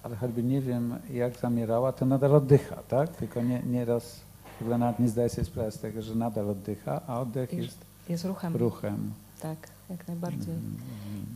ale 0.07 0.17
choćby 0.17 0.43
nie 0.43 0.61
wiem, 0.61 0.95
jak 1.13 1.37
zamierała, 1.39 1.93
to 1.93 2.07
nadal 2.07 2.35
oddycha, 2.35 2.77
tak? 2.89 3.17
Tylko 3.17 3.43
nie, 3.43 3.63
nieraz 3.63 4.21
chyba 4.59 4.79
nawet 4.79 4.99
nie 4.99 5.09
zdaje 5.09 5.29
sobie 5.29 5.45
sprawy 5.45 5.71
z 5.71 5.79
tego, 5.79 6.03
że 6.03 6.15
nadal 6.15 6.51
oddycha, 6.51 7.01
a 7.07 7.21
oddech 7.21 7.53
Jest 7.53 7.65
jest 7.65 7.79
jest 8.09 8.25
ruchem. 8.25 8.57
ruchem. 8.57 9.13
Tak, 9.43 9.59
jak 9.91 10.09
najbardziej. 10.09 10.55
Mhm. 10.55 10.77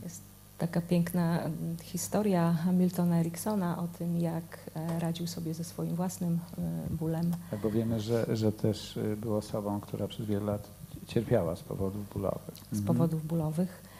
Jest 0.03 0.21
taka 0.57 0.81
piękna 0.81 1.39
mm, 1.41 1.77
historia 1.83 2.57
Miltona 2.73 3.19
Eriksona 3.19 3.77
o 3.77 3.87
tym, 3.87 4.19
jak 4.19 4.59
e, 4.75 4.99
radził 4.99 5.27
sobie 5.27 5.53
ze 5.53 5.63
swoim 5.63 5.95
własnym 5.95 6.39
e, 6.57 6.61
bólem. 6.95 7.31
Tak, 7.51 7.59
bo 7.59 7.69
wiemy, 7.71 7.99
że, 7.99 8.25
że 8.35 8.51
też 8.51 8.97
y, 8.97 9.17
był 9.21 9.35
osobą, 9.35 9.79
która 9.79 10.07
przez 10.07 10.25
wiele 10.25 10.45
lat 10.45 10.67
cierpiała 11.07 11.55
z 11.55 11.61
powodów 11.63 12.13
bólowych. 12.13 12.55
z 12.71 12.79
Mhm. 12.79 12.83
powodów 12.85 13.27
bólowych 13.27 13.83
e, 13.85 13.90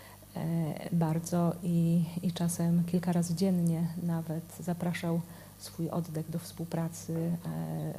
bardzo 0.91 1.53
i, 1.63 2.03
i 2.23 2.31
czasem 2.31 2.83
kilka 2.83 3.11
razy 3.11 3.35
dziennie 3.35 3.87
nawet 4.03 4.43
zapraszał 4.59 5.21
swój 5.59 5.89
oddech 5.89 6.29
do 6.29 6.39
współpracy 6.39 7.31
e, 7.45 7.93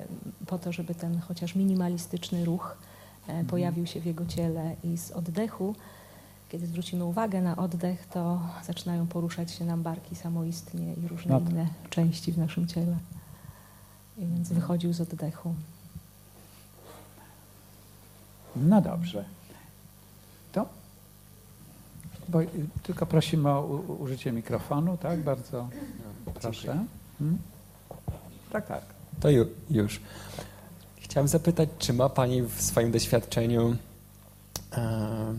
po 0.46 0.58
to, 0.58 0.72
żeby 0.72 0.94
ten 0.94 1.20
chociaż 1.20 1.54
minimalistyczny 1.54 2.44
ruch 2.44 2.76
e, 2.76 3.30
Mhm. 3.30 3.46
pojawił 3.46 3.86
się 3.86 4.00
w 4.00 4.06
jego 4.06 4.26
ciele 4.26 4.76
i 4.84 4.98
z 4.98 5.10
oddechu, 5.10 5.74
kiedy 6.48 6.66
zwrócimy 6.66 7.04
uwagę 7.04 7.42
na 7.42 7.56
oddech, 7.56 8.06
to 8.06 8.40
zaczynają 8.66 9.06
poruszać 9.06 9.50
się 9.52 9.64
nam 9.64 9.82
barki 9.82 10.16
samoistnie 10.16 10.94
i 10.94 11.08
różne 11.08 11.40
tak. 11.40 11.50
inne 11.50 11.66
części 11.90 12.32
w 12.32 12.38
naszym 12.38 12.66
ciele. 12.66 12.96
I 14.18 14.26
więc 14.26 14.52
wychodził 14.52 14.92
z 14.92 15.00
oddechu. 15.00 15.54
No 18.56 18.80
dobrze. 18.80 19.24
Bo 22.32 22.38
tylko 22.82 23.06
prosimy 23.06 23.48
o 23.48 23.62
użycie 23.98 24.32
mikrofonu, 24.32 24.96
tak? 24.96 25.20
Bardzo 25.20 25.68
proszę. 26.40 26.84
Hmm? 27.18 27.38
Tak, 28.52 28.66
tak. 28.66 28.82
To 29.20 29.30
ju, 29.30 29.46
już. 29.70 30.00
Chciałem 30.96 31.28
zapytać, 31.28 31.68
czy 31.78 31.92
ma 31.92 32.08
Pani 32.08 32.42
w 32.42 32.62
swoim 32.62 32.90
doświadczeniu 32.90 33.76
e, 34.72 35.34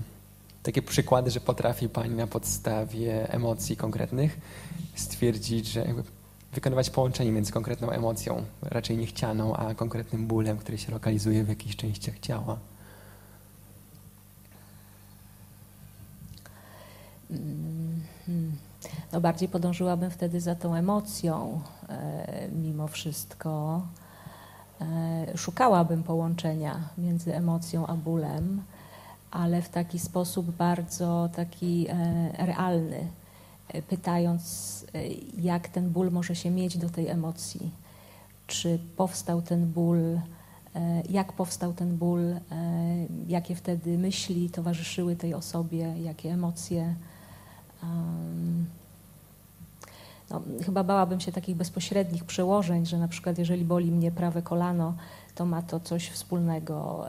takie 0.64 0.82
przykłady, 0.82 1.32
że 1.32 1.39
potrafi 1.39 1.89
Pani 1.89 2.16
na 2.16 2.28
podstawie 2.28 3.34
emocji 3.34 3.78
konkretnych 3.78 4.38
stwierdzić, 4.96 5.68
że 5.68 5.80
jakby 5.80 6.04
wykonywać 6.54 6.89
połączenie 6.89 7.32
między 7.32 7.52
konkretną 7.52 7.89
emocją, 7.89 8.44
raczej 8.62 8.98
niechcianą, 8.98 9.56
a 9.56 9.76
konkretnym 9.76 10.28
bólem, 10.28 10.58
który 10.58 10.78
się 10.78 10.91
lokalizuje 10.91 11.44
w 11.44 11.50
jakichś 11.50 11.76
częściach 11.76 12.20
ciała? 12.20 12.60
No 19.14 19.22
bardziej 19.22 19.50
podążyłabym 19.50 20.12
wtedy 20.12 20.42
za 20.42 20.56
tą 20.56 20.76
emocją, 20.76 21.62
e, 21.90 22.48
mimo 22.52 22.88
wszystko. 22.88 23.82
E, 24.82 25.38
szukałabym 25.38 26.04
połączenia 26.04 26.90
między 26.98 27.36
emocją 27.36 27.88
a 27.88 27.94
bólem, 27.94 28.62
ale 29.32 29.62
w 29.62 29.70
taki 29.70 30.00
sposób 30.00 30.52
bardzo 30.52 31.30
taki 31.36 31.88
e, 31.90 32.46
realny, 32.46 33.08
pytając, 33.90 34.86
jak 35.38 35.68
ten 35.68 35.90
ból 35.90 36.12
może 36.12 36.36
się 36.36 36.52
mieć 36.52 36.78
do 36.78 36.90
tej 36.90 37.08
emocji. 37.08 37.72
Czy 38.48 38.80
powstał 38.98 39.42
ten 39.42 39.66
ból, 39.66 40.20
jak 41.10 41.34
powstał 41.34 41.74
ten 41.74 41.98
ból, 41.98 42.20
jakie 43.28 43.56
wtedy 43.56 43.98
myśli 43.98 44.50
towarzyszyły 44.50 45.16
tej 45.16 45.34
osobie, 45.34 45.94
jakie 45.98 46.32
emocje. 46.32 46.96
No, 50.30 50.42
chyba 50.66 50.84
bałabym 50.84 51.20
się 51.20 51.32
takich 51.32 51.56
bezpośrednich 51.56 52.24
przełożeń, 52.24 52.86
że 52.86 52.98
na 52.98 53.08
przykład 53.08 53.38
jeżeli 53.38 53.66
boli 53.66 53.92
mnie 53.92 54.12
prawe 54.12 54.42
kolano, 54.42 54.94
to 55.36 55.46
ma 55.46 55.62
to 55.62 55.80
coś 55.80 56.10
wspólnego, 56.10 57.08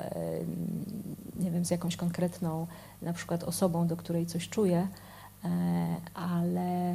nie 1.40 1.50
wiem, 1.50 1.64
z 1.64 1.70
jakąś 1.70 1.96
konkretną 1.96 2.66
na 3.02 3.12
przykład 3.12 3.44
osobą, 3.44 3.86
do 3.86 3.96
której 3.96 4.26
coś 4.26 4.48
czuję, 4.48 4.88
e, 5.44 5.48
ale, 6.14 6.94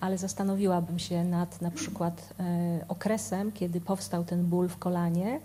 ale 0.00 0.18
zastanowiłabym 0.18 0.98
się 0.98 1.24
nad 1.24 1.62
na 1.62 1.70
przykład 1.70 2.34
e, 2.40 2.84
okresem, 2.88 3.52
kiedy 3.52 3.80
powstał 3.80 4.24
ten 4.24 4.44
ból 4.44 4.68
w 4.68 4.78
kolanie 4.78 5.40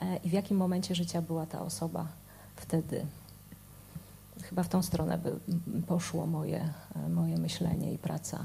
e, 0.00 0.16
i 0.16 0.28
w 0.28 0.32
jakim 0.32 0.56
momencie 0.56 0.94
życia 0.94 1.22
była 1.22 1.46
ta 1.46 1.60
osoba 1.60 2.06
wtedy 2.56 3.06
chyba 4.48 4.62
w 4.62 4.68
tą 4.68 4.82
stronę 4.82 5.18
by 5.18 5.32
poszło 5.86 6.26
moje, 6.26 6.68
moje 7.10 7.38
myślenie 7.38 7.92
i 7.92 7.98
praca. 7.98 8.44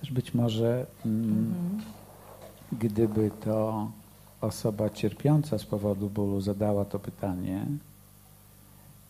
Też 0.00 0.12
być 0.12 0.34
może, 0.34 0.86
mm, 1.06 1.30
Mhm. 1.30 1.82
gdyby 2.72 3.30
to 3.44 3.90
osoba 4.40 4.90
cierpiąca 4.90 5.58
z 5.58 5.64
powodu 5.64 6.10
bólu 6.10 6.40
zadała 6.40 6.84
to 6.84 6.98
pytanie, 6.98 7.66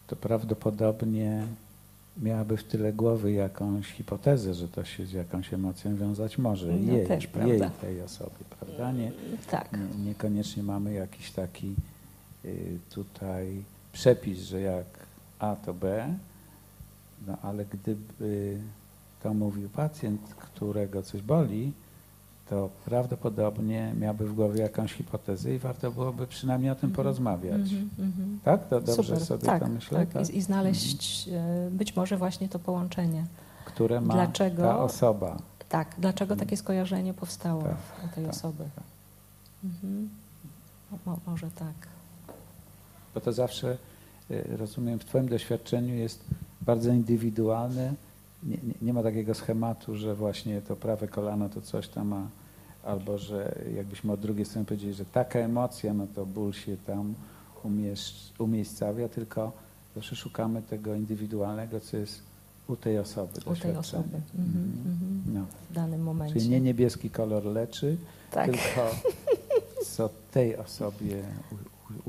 to 0.06 0.16
prawdopodobnie 0.16 1.46
miałaby 2.22 2.56
w 2.56 2.64
tyle 2.64 2.92
głowy 2.92 3.32
jakąś 3.32 3.86
hipotezę, 3.92 4.54
że 4.54 4.68
to 4.68 4.84
się 4.84 5.06
z 5.06 5.12
jakąś 5.12 5.54
emocją 5.54 5.96
wiązać 5.96 6.38
może. 6.38 6.66
No 6.66 6.92
jej, 6.92 7.06
też, 7.06 7.28
jej 7.46 7.60
tej 7.80 8.02
osobie, 8.02 8.44
prawda? 8.60 8.92
Nie, 8.92 9.12
Tak. 9.50 9.72
nie, 9.72 10.04
niekoniecznie 10.04 10.62
mamy 10.62 10.92
jakiś 10.92 11.30
taki 11.30 11.74
y, 12.44 12.78
tutaj 12.90 13.64
przepis, 13.92 14.38
że 14.38 14.60
jak 14.60 14.86
A 15.38 15.56
to 15.56 15.74
B, 15.74 16.14
no 17.26 17.36
ale 17.42 17.64
gdyby 17.64 18.58
to 19.22 19.34
mówił 19.34 19.68
pacjent, 19.68 20.20
którego 20.38 21.02
coś 21.02 21.22
boli, 21.22 21.72
to 22.50 22.68
prawdopodobnie 22.84 23.94
miałby 24.00 24.28
w 24.28 24.34
głowie 24.34 24.60
jakąś 24.62 24.92
hipotezę 24.92 25.54
i 25.54 25.58
warto 25.58 25.90
byłoby 25.90 26.26
przynajmniej 26.26 26.70
o 26.70 26.74
tym 26.74 26.90
Mhm. 26.90 26.96
porozmawiać. 26.96 27.60
Mhm, 27.72 27.88
mhm. 27.98 28.38
Tak? 28.44 28.68
To 28.68 28.80
dobrze 28.80 29.02
Super. 29.02 29.24
sobie 29.26 29.44
tak, 29.46 29.62
to 29.62 29.68
myślę? 29.68 30.06
Tak. 30.06 30.30
I, 30.30 30.36
I 30.36 30.42
znaleźć 30.42 31.28
e, 31.28 31.68
być 31.70 31.96
może 31.96 32.16
właśnie 32.16 32.48
to 32.48 32.58
połączenie. 32.58 33.24
Które 33.64 34.00
ma 34.00 34.14
Dlaczego? 34.14 34.62
ta 34.62 34.78
osoba. 34.80 35.36
Tak, 35.68 35.94
dlaczego 35.98 36.36
takie 36.36 36.56
skojarzenie 36.56 37.14
powstało 37.14 37.62
Tak, 37.62 37.76
u 38.10 38.14
tej 38.14 38.24
tak, 38.24 38.34
osoby? 38.34 38.64
tak. 38.76 38.84
Mhm. 39.64 40.08
Mo, 41.06 41.18
może 41.26 41.50
tak. 41.50 41.88
Bo 43.18 43.24
to 43.24 43.32
zawsze, 43.32 43.76
y, 44.30 44.56
rozumiem, 44.56 44.98
w 44.98 45.04
Twoim 45.04 45.28
doświadczeniu 45.28 45.94
jest 45.94 46.24
bardzo 46.60 46.90
indywidualne. 46.90 47.94
Nie, 48.42 48.56
nie, 48.56 48.74
nie 48.82 48.92
ma 48.92 49.02
takiego 49.02 49.34
schematu, 49.34 49.96
że 49.96 50.14
właśnie 50.14 50.62
to 50.62 50.76
prawe 50.76 51.08
kolano 51.08 51.48
to 51.48 51.60
coś 51.60 51.88
tam 51.88 52.08
ma, 52.08 52.28
albo 52.84 53.18
że 53.18 53.58
jakbyśmy 53.76 54.12
od 54.12 54.20
drugiej 54.20 54.44
strony 54.44 54.66
powiedzieli, 54.66 54.94
że 54.94 55.04
taka 55.04 55.38
emocja, 55.38 55.94
no 55.94 56.06
to 56.14 56.26
ból 56.26 56.52
się 56.52 56.76
tam 56.86 57.14
umiejscawia, 58.38 59.08
tylko 59.08 59.52
zawsze 59.94 60.16
szukamy 60.16 60.62
tego 60.62 60.94
indywidualnego, 60.94 61.80
co 61.80 61.96
jest 61.96 62.22
u 62.68 62.76
tej 62.76 62.98
osoby. 62.98 63.40
U 63.46 63.56
tej 63.56 63.76
osoby. 63.76 64.20
Mhm, 64.38 64.72
mhm. 64.86 65.22
No. 65.34 65.46
W 65.70 65.74
danym 65.74 66.02
momencie. 66.02 66.34
Czyli 66.34 66.48
nie 66.48 66.60
niebieski 66.60 67.10
kolor 67.10 67.44
leczy, 67.44 67.96
tak. 68.30 68.46
tylko 68.46 68.90
co 69.96 70.10
tej 70.30 70.56
osobie 70.56 71.22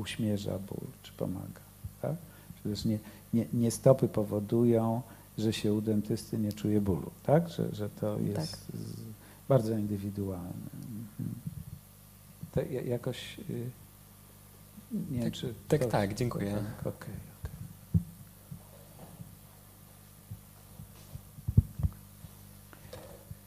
uśmierza 0.00 0.58
ból, 0.58 0.86
czy 1.02 1.12
pomaga. 1.12 1.60
Tak? 2.02 2.14
Przecież 2.60 2.84
nie, 2.84 2.98
nie, 3.34 3.46
nie 3.52 3.70
stopy 3.70 4.08
powodują, 4.08 5.02
że 5.38 5.52
się 5.52 5.72
u 5.74 5.80
dentysty 5.80 6.38
nie 6.38 6.52
czuje 6.52 6.80
bólu, 6.80 7.10
tak? 7.22 7.48
Że, 7.48 7.74
że 7.74 7.88
to 7.90 8.18
jest 8.18 8.52
Tak. 8.52 8.60
bardzo 9.48 9.78
indywidualne. 9.78 10.48
Mhm. 11.18 11.34
To 12.52 12.60
ja- 12.62 12.82
jakoś 12.82 13.38
y, 13.50 13.70
nie 15.10 15.22
Tak, 15.24 15.32
czy 15.32 15.54
tak, 15.68 15.86
tak, 15.86 16.14
dziękuję. 16.14 16.52
Tak, 16.82 16.86
okej. 16.94 17.14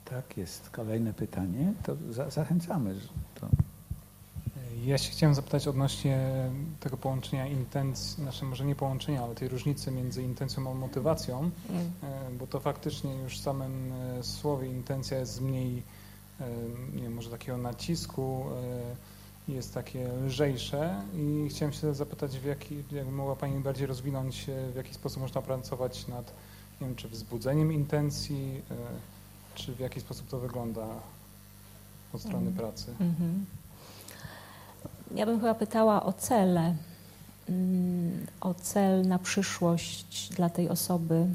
Tak, 0.06 0.38
jest 0.38 0.70
kolejne 0.70 1.14
pytanie. 1.14 1.74
To 1.84 1.96
za, 2.10 2.30
zachęcamy. 2.30 2.96
Ja 4.86 4.98
się 4.98 5.12
chciałem 5.12 5.36
zapytać 5.36 5.68
odnośnie 5.68 6.20
tego 6.80 6.98
połączenia 6.98 7.48
intencji, 7.48 8.16
znaczy 8.24 8.46
może 8.46 8.66
nie 8.66 8.76
połączenia, 8.76 9.24
ale 9.24 9.36
tej 9.36 9.48
różnicy 9.48 9.92
między 9.92 10.24
intencją 10.24 10.72
a 10.72 10.74
motywacją, 10.74 11.50
Mm. 11.70 11.92
e, 12.04 12.30
bo 12.40 12.48
to 12.48 12.60
faktycznie 12.60 13.16
już 13.16 13.40
w 13.40 13.42
samym 13.44 13.92
e, 14.20 14.24
słowie 14.24 14.68
intencja 14.68 15.20
jest 15.20 15.42
mniej, 15.42 15.84
e, 16.42 16.46
nie 16.96 17.02
wiem, 17.02 17.14
może 17.14 17.30
takiego 17.30 17.58
nacisku, 17.58 18.46
jest 19.48 19.74
takie 19.74 20.08
lżejsze 20.26 21.02
i 21.16 21.48
chciałem 21.50 21.74
się 21.74 21.94
zapytać, 21.94 22.40
w 22.40 22.46
jaki, 22.46 22.76
jakby 22.92 23.12
mogła 23.12 23.36
Pani 23.36 23.60
bardziej 23.60 23.88
rozwinąć, 23.88 24.46
w 24.74 24.76
jaki 24.76 24.94
sposób 24.94 25.22
można 25.22 25.42
pracować 25.42 26.08
nad, 26.08 26.34
nie 26.82 26.88
wiem, 26.88 26.96
czy 26.96 27.08
wzbudzeniem 27.10 27.74
intencji, 27.74 28.62
czy 29.56 29.76
w 29.76 29.80
jaki 29.80 30.02
sposób 30.02 30.28
to 30.30 30.40
wygląda 30.40 30.86
od 32.14 32.22
strony 32.22 32.48
Mhm. 32.48 32.56
pracy. 32.56 32.92
Mhm. 33.00 33.46
Ja 35.12 35.26
bym 35.26 35.40
chyba 35.40 35.54
pytała 35.56 36.04
o 36.04 36.14
cele, 36.14 36.76
mm, 37.50 38.26
o 38.42 38.54
cel 38.54 39.08
na 39.08 39.20
przyszłość 39.20 40.30
dla 40.36 40.50
tej 40.50 40.70
osoby, 40.70 41.26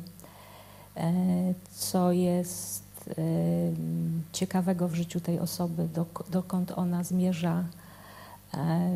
e, 0.96 1.12
co 1.72 2.12
jest 2.12 2.84
e, 3.08 3.22
ciekawego 4.32 4.88
w 4.88 4.94
życiu 4.94 5.20
tej 5.20 5.38
osoby, 5.38 5.88
dok- 5.94 6.30
dokąd 6.30 6.72
ona 6.76 7.04
zmierza. 7.04 7.64
E, 8.54 8.90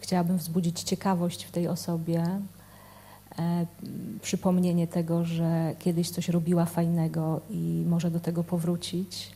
Chciałabym 0.00 0.38
wzbudzić 0.38 0.82
ciekawość 0.82 1.44
w 1.44 1.50
tej 1.50 1.68
osobie, 1.68 2.40
przypomnienie 4.22 4.86
tego, 4.86 5.24
że 5.24 5.74
kiedyś 5.78 6.10
coś 6.10 6.28
robiła 6.28 6.64
fajnego 6.64 7.40
i 7.50 7.84
może 7.88 8.10
do 8.10 8.20
tego 8.20 8.44
powrócić. 8.44 9.30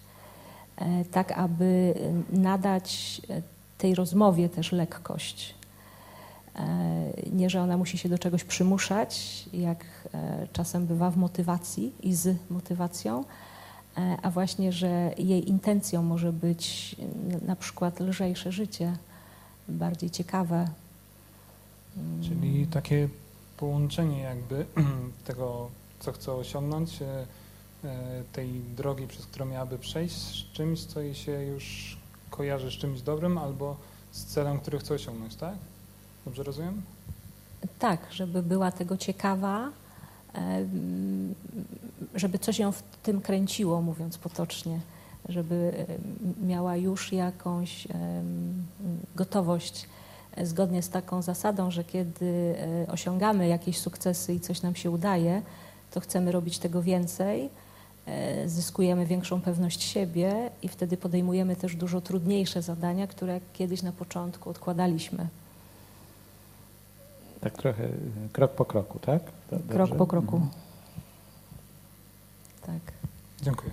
Tak 1.10 1.32
aby 1.32 1.94
nadać 2.32 3.22
tej 3.80 3.94
rozmowie 3.94 4.48
też 4.48 4.72
lekkość. 4.72 5.54
E, 6.56 7.12
Nie, 7.32 7.50
że 7.50 7.62
ona 7.62 7.76
musi 7.76 7.98
się 7.98 8.08
do 8.08 8.18
czegoś 8.18 8.44
przymuszać, 8.44 9.44
jak 9.52 9.84
e, 10.14 10.46
czasem 10.52 10.86
bywa 10.86 11.10
w 11.10 11.16
motywacji 11.16 11.92
i 12.02 12.14
z 12.14 12.36
motywacją, 12.50 13.24
e, 13.98 14.16
a 14.22 14.30
właśnie, 14.30 14.72
że 14.72 15.12
jej 15.18 15.48
intencją 15.48 16.02
może 16.02 16.32
być 16.32 16.96
na 17.46 17.56
przykład 17.56 18.00
lżejsze 18.00 18.52
życie, 18.52 18.96
bardziej 19.68 20.10
ciekawe. 20.10 20.68
Mm. 21.96 22.22
Czyli 22.22 22.66
takie 22.66 23.08
połączenie 23.56 24.20
jakby 24.20 24.66
tego, 25.28 25.70
co 26.00 26.12
chce 26.12 26.32
osiągnąć, 26.32 26.98
tej 28.32 28.60
drogi, 28.76 29.06
przez 29.06 29.26
którą 29.26 29.46
miałaby 29.46 29.78
przejść, 29.78 30.16
z 30.16 30.52
czymś, 30.52 30.84
co 30.84 31.00
jej 31.00 31.14
się 31.14 31.32
już 31.32 31.96
kojarzy 32.30 32.70
z 32.70 32.74
czymś 32.74 33.02
dobrym, 33.02 33.38
albo 33.38 33.76
z 34.10 34.24
celem, 34.24 34.60
który 34.60 34.78
chce 34.78 34.94
osiągnąć, 34.94 35.36
tak? 35.36 35.54
Dobrze 36.24 36.42
rozumiem? 36.42 36.82
Tak, 37.78 38.06
żeby 38.10 38.42
była 38.42 38.72
tego 38.72 38.96
ciekawa, 38.96 39.70
żeby 42.14 42.38
coś 42.38 42.58
ją 42.58 42.72
w 42.72 42.82
tym 43.02 43.20
kręciło, 43.20 43.82
mówiąc 43.82 44.18
potocznie, 44.18 44.80
żeby 45.28 45.86
miała 46.42 46.76
już 46.76 47.12
jakąś 47.12 47.88
gotowość 49.16 49.88
e, 50.36 50.46
zgodnie 50.46 50.82
z 50.82 50.88
taką 50.88 51.22
zasadą, 51.22 51.70
że 51.70 51.84
kiedy 51.84 52.54
e, 52.86 52.92
osiągamy 52.92 53.48
jakieś 53.48 53.78
sukcesy 53.78 54.34
i 54.34 54.40
coś 54.40 54.62
nam 54.62 54.74
się 54.74 54.90
udaje, 54.90 55.42
to 55.90 56.00
chcemy 56.00 56.32
robić 56.32 56.58
tego 56.58 56.82
więcej, 56.82 57.50
zyskujemy 58.46 59.06
większą 59.06 59.40
pewność 59.40 59.82
siebie 59.82 60.50
i 60.62 60.68
wtedy 60.68 60.96
podejmujemy 60.96 61.56
też 61.56 61.76
dużo 61.76 62.00
trudniejsze 62.00 62.62
zadania, 62.62 63.06
które 63.06 63.40
kiedyś 63.52 63.82
na 63.82 63.92
początku 63.92 64.50
odkładaliśmy. 64.50 65.28
tak 67.40 67.52
trochę 67.52 67.88
krok 68.32 68.52
po 68.54 68.64
kroku, 68.64 68.98
tak? 68.98 69.22
To 69.50 69.56
Krok 69.68 69.88
dobrze? 69.88 69.94
po 69.94 70.06
kroku. 70.06 70.36
Mhm. 70.36 70.52
Tak. 72.66 72.92
Dziękuję. 73.42 73.72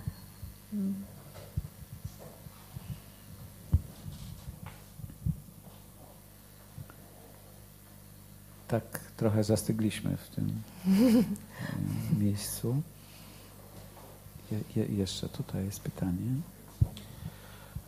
Tak 8.68 9.00
trochę 9.18 9.44
zastygliśmy 9.44 10.18
w 10.18 10.30
tym 10.36 10.62
y, 10.88 12.20
miejscu. 12.24 12.82
Je, 14.52 14.60
je, 14.76 14.86
jeszcze 14.96 15.30
tutaj 15.30 15.66
jest 15.66 15.80
pytanie. 15.80 16.32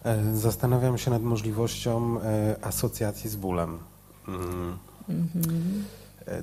E, 0.04 0.36
Zastanawiam 0.36 0.98
się 0.98 1.12
nad 1.12 1.24
możliwością 1.24 2.22
e, 2.22 2.56
asocjacji 2.62 3.30
z 3.30 3.36
bólem. 3.36 3.80
Mhm. 4.28 4.78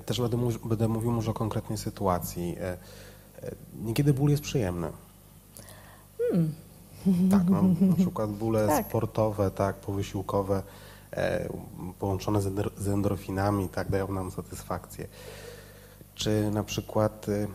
Też 0.06 0.20
będę, 0.20 0.36
będę 0.64 0.88
mówił 0.88 1.12
może 1.12 1.30
o 1.30 1.34
konkretnej 1.34 1.78
sytuacji. 1.78 2.56
Niekiedy 3.82 4.14
ból 4.14 4.30
jest 4.30 4.42
przyjemny. 4.42 4.88
Mm. 6.32 6.52
Tak, 7.30 7.42
no, 7.50 7.62
na 7.90 7.96
przykład 7.96 8.30
bóle 8.30 8.66
Tak. 8.66 8.86
sportowe, 8.86 9.50
tak, 9.50 9.76
powysiłkowe, 9.76 10.62
połączone 11.98 12.42
z, 12.42 12.46
endor- 12.46 12.70
z 12.78 12.88
endorfinami, 12.88 13.68
tak, 13.68 13.90
dają 13.90 14.12
nam 14.12 14.30
satysfakcję. 14.30 15.06
Czy 16.14 16.50
na 16.50 16.64
przykład 16.64 17.26
e, 17.28 17.46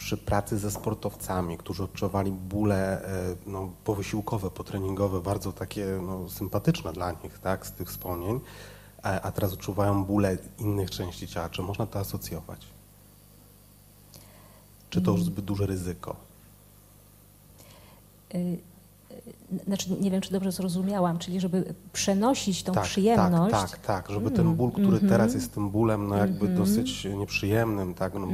przy 0.00 0.16
pracy 0.16 0.58
ze 0.58 0.70
sportowcami, 0.70 1.58
którzy 1.58 1.84
odczuwali 1.84 2.32
bóle 2.32 3.04
e, 3.04 3.36
no, 3.46 3.72
powysiłkowe, 3.84 4.50
potreningowe, 4.50 5.20
bardzo 5.20 5.52
takie 5.52 5.86
no, 6.02 6.28
sympatyczne 6.28 6.92
dla 6.92 7.12
nich, 7.12 7.38
tak, 7.38 7.66
z 7.66 7.72
tych 7.72 7.88
wspomnień, 7.88 8.40
a, 9.02 9.20
a 9.20 9.32
teraz 9.32 9.52
odczuwają 9.52 10.04
bóle 10.04 10.38
innych 10.58 10.90
części 10.90 11.28
ciała. 11.28 11.48
Czy 11.48 11.62
można 11.62 11.86
to 11.86 11.98
asocjować? 11.98 12.66
Czy 14.90 15.02
to 15.02 15.10
już 15.10 15.22
zbyt 15.22 15.44
duże 15.44 15.66
ryzyko? 15.66 16.16
Y, 18.34 18.58
Znaczy, 19.66 19.90
nie 20.00 20.10
wiem, 20.10 20.20
czy 20.20 20.32
dobrze 20.32 20.52
zrozumiałam, 20.52 21.18
czyli 21.18 21.40
żeby 21.40 21.74
przenosić 21.92 22.62
tą 22.62 22.72
tak, 22.72 22.84
przyjemność. 22.84 23.50
Tak, 23.52 23.70
tak, 23.70 23.80
tak, 23.80 24.10
żeby 24.10 24.30
ten 24.30 24.40
Mm, 24.46 24.56
ból, 24.56 24.70
który 24.70 24.86
mhm. 24.86 25.08
teraz 25.08 25.34
jest 25.34 25.54
tym 25.54 25.70
bólem, 25.70 26.08
no 26.08 26.16
jakby 26.16 26.46
Mhm. 26.46 26.54
dosyć 26.56 27.04
nieprzyjemnym, 27.04 27.94
tak, 27.94 28.14
no. 28.14 28.28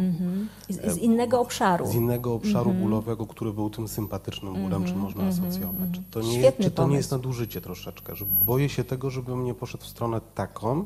I 0.68 0.72
Z, 0.74 0.92
z 0.94 0.96
innego 0.96 1.40
obszaru. 1.40 1.86
z 1.86 1.94
innego 1.94 2.34
obszaru 2.34 2.70
Mhm. 2.70 2.80
bólowego, 2.88 3.26
który 3.26 3.52
był 3.52 3.70
tym 3.70 3.88
sympatycznym 3.88 4.54
bólem, 4.54 4.84
czy 4.84 4.90
Mhm, 4.90 4.98
można 5.00 5.22
mhm, 5.24 5.44
asocjować? 5.48 5.90
Czy 5.92 6.02
to, 6.10 6.20
nie, 6.20 6.38
Świetny 6.38 6.64
czy 6.64 6.70
to 6.70 6.88
nie 6.88 6.96
jest 6.96 7.10
nadużycie 7.10 7.60
troszeczkę? 7.60 8.16
Że 8.16 8.26
boję 8.26 8.68
się 8.68 8.84
tego, 8.84 9.10
żebym 9.10 9.44
nie 9.44 9.54
poszedł 9.54 9.84
w 9.84 9.86
stronę 9.86 10.20
taką, 10.34 10.84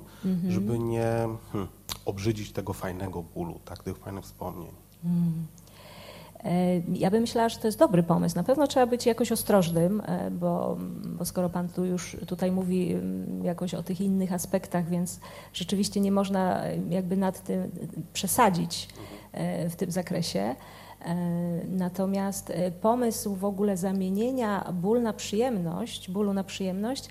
żeby 0.49 0.79
nie 0.79 1.29
hmm, 1.53 1.69
obrzydzić 2.05 2.53
tego 2.53 2.73
fajnego 2.73 3.23
bólu, 3.23 3.61
tak, 3.65 3.83
tych 3.83 3.97
fajnych 3.97 4.25
wspomnień. 4.25 4.71
E, 6.45 6.81
Ja 6.95 7.11
bym 7.11 7.21
myślała, 7.21 7.49
że 7.49 7.59
to 7.59 7.69
jest 7.69 7.79
dobry 7.79 8.03
pomysł. 8.03 8.37
Na 8.37 8.45
pewno 8.45 8.67
trzeba 8.67 8.87
być 8.87 9.07
jakoś 9.07 9.33
ostrożnym, 9.33 10.03
e, 10.07 10.31
bo, 10.31 10.77
bo 11.05 11.25
skoro 11.25 11.49
Pan 11.49 11.69
tu 11.69 11.85
już 11.85 12.17
tutaj 12.27 12.53
mówi 12.53 12.93
mm, 12.93 13.45
jakoś 13.45 13.75
o 13.75 13.83
tych 13.83 14.01
innych 14.01 14.33
aspektach, 14.33 14.89
więc 14.89 15.21
rzeczywiście 15.53 16.01
nie 16.01 16.13
można 16.13 16.65
e, 16.65 16.77
jakby 16.89 17.17
nad 17.17 17.45
tym 17.45 17.71
przesadzić 18.13 18.89
w 19.71 19.77
tym 19.77 19.91
zakresie. 19.91 20.55
Natomiast 21.69 22.53
pomysł 22.81 23.35
w 23.35 23.45
ogóle 23.45 23.77
zamienienia 23.77 24.73
ból 24.73 25.03
na 25.03 25.13
przyjemność, 25.13 26.11
bólu 26.11 26.33
na 26.33 26.45
przyjemność 26.45 27.09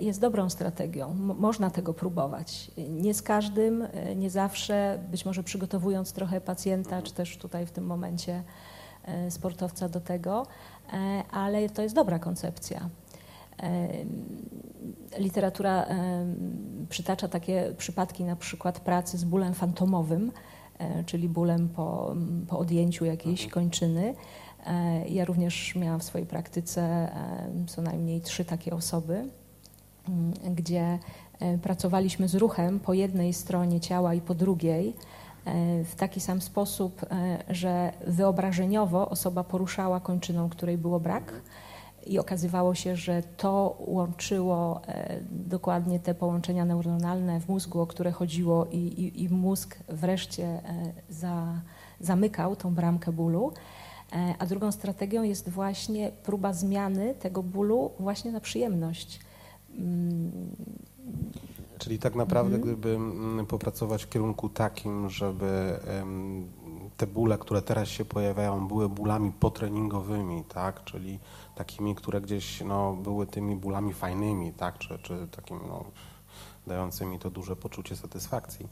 jest 0.00 0.20
dobrą 0.20 0.50
strategią. 0.50 1.14
Mo- 1.14 1.34
Można 1.34 1.70
tego 1.70 1.94
próbować. 1.94 2.70
Nie 2.90 3.14
z 3.14 3.22
każdym, 3.22 3.82
e, 3.82 4.16
nie 4.16 4.30
zawsze, 4.30 4.98
być 5.10 5.24
może 5.24 5.42
przygotowując 5.42 6.12
trochę 6.12 6.40
pacjenta, 6.40 7.02
czy 7.02 7.14
też 7.14 7.36
tutaj 7.38 7.66
w 7.66 7.70
tym 7.70 7.86
momencie 7.86 8.42
e, 9.04 9.30
sportowca 9.30 9.88
do 9.88 10.00
tego, 10.00 10.46
e, 10.92 11.22
ale 11.30 11.68
to 11.68 11.82
jest 11.82 11.94
dobra 11.94 12.18
koncepcja. 12.18 12.88
E, 13.62 13.88
Literatura 15.18 15.84
e, 15.84 16.26
przytacza 16.88 17.28
takie 17.28 17.74
przypadki, 17.78 18.24
na 18.24 18.36
przykład 18.36 18.80
pracy 18.80 19.18
z 19.18 19.24
bólem 19.24 19.54
fantomowym, 19.54 20.32
e, 20.78 21.04
czyli 21.04 21.28
bólem 21.28 21.68
po, 21.68 22.14
po 22.48 22.58
odjęciu 22.58 23.04
jakiejś 23.04 23.46
kończyny. 23.46 24.14
E, 24.66 25.08
Ja 25.08 25.24
również 25.24 25.74
miałam 25.76 26.00
w 26.00 26.04
swojej 26.04 26.26
praktyce 26.26 26.82
e, 26.82 27.48
co 27.66 27.82
najmniej 27.82 28.20
trzy 28.20 28.44
takie 28.44 28.74
osoby, 28.74 29.28
gdzie 30.54 30.98
e, 31.40 31.58
pracowaliśmy 31.58 32.28
z 32.28 32.34
ruchem 32.34 32.80
po 32.80 32.94
jednej 32.94 33.32
stronie 33.32 33.80
ciała 33.80 34.14
i 34.14 34.20
po 34.20 34.34
drugiej 34.34 34.88
e, 35.44 35.84
w 35.84 35.94
taki 35.94 36.20
sam 36.20 36.40
sposób, 36.40 37.02
e, 37.02 37.38
że 37.54 37.92
wyobrażeniowo 38.06 39.08
osoba 39.08 39.44
poruszała 39.44 40.00
kończyną, 40.00 40.48
której 40.48 40.78
było 40.78 41.00
brak. 41.00 41.32
I 42.06 42.18
okazywało 42.18 42.74
się, 42.74 42.96
że 42.96 43.22
to 43.36 43.76
łączyło 43.86 44.80
dokładnie 45.30 46.00
te 46.00 46.14
połączenia 46.14 46.64
neuronalne 46.64 47.40
w 47.40 47.48
mózgu, 47.48 47.80
o 47.80 47.86
które 47.86 48.12
chodziło, 48.12 48.66
i, 48.66 48.76
i, 48.76 49.22
i 49.22 49.28
mózg 49.28 49.78
wreszcie 49.88 50.60
za, 51.08 51.60
zamykał 52.00 52.56
tą 52.56 52.74
bramkę 52.74 53.12
bólu. 53.12 53.52
A 54.38 54.46
drugą 54.46 54.72
strategią 54.72 55.22
jest 55.22 55.48
właśnie 55.48 56.12
próba 56.22 56.52
zmiany 56.52 57.14
tego 57.14 57.42
bólu 57.42 57.90
właśnie 57.98 58.32
na 58.32 58.40
przyjemność. 58.40 59.20
Mm, 59.78 60.56
Czyli 61.78 61.98
tak 61.98 62.14
naprawdę, 62.14 62.56
Mhm. 62.56 62.62
gdyby 62.74 62.94
mm, 62.94 63.46
popracować 63.46 64.04
w 64.04 64.08
kierunku 64.08 64.48
takim, 64.48 65.10
żeby 65.10 65.80
te 66.96 67.06
bóle, 67.06 67.38
które 67.38 67.62
teraz 67.62 67.88
się 67.88 68.04
pojawiają, 68.04 68.68
były 68.68 68.88
bólami 68.88 69.32
potreningowymi, 69.32 70.44
tak? 70.44 70.84
Czyli 70.84 71.18
takimi, 71.54 71.94
które 71.94 72.20
gdzieś 72.20 72.60
no, 72.60 72.92
były 72.92 73.26
tymi 73.26 73.56
bólami 73.56 73.92
fajnymi, 73.92 74.52
tak? 74.52 74.78
Czy, 74.78 74.98
czy 74.98 75.28
takimi 75.30 75.60
no, 75.68 75.84
dającymi 76.66 77.18
to 77.18 77.30
duże 77.30 77.56
poczucie 77.56 77.96
satysfakcji. 77.96 78.66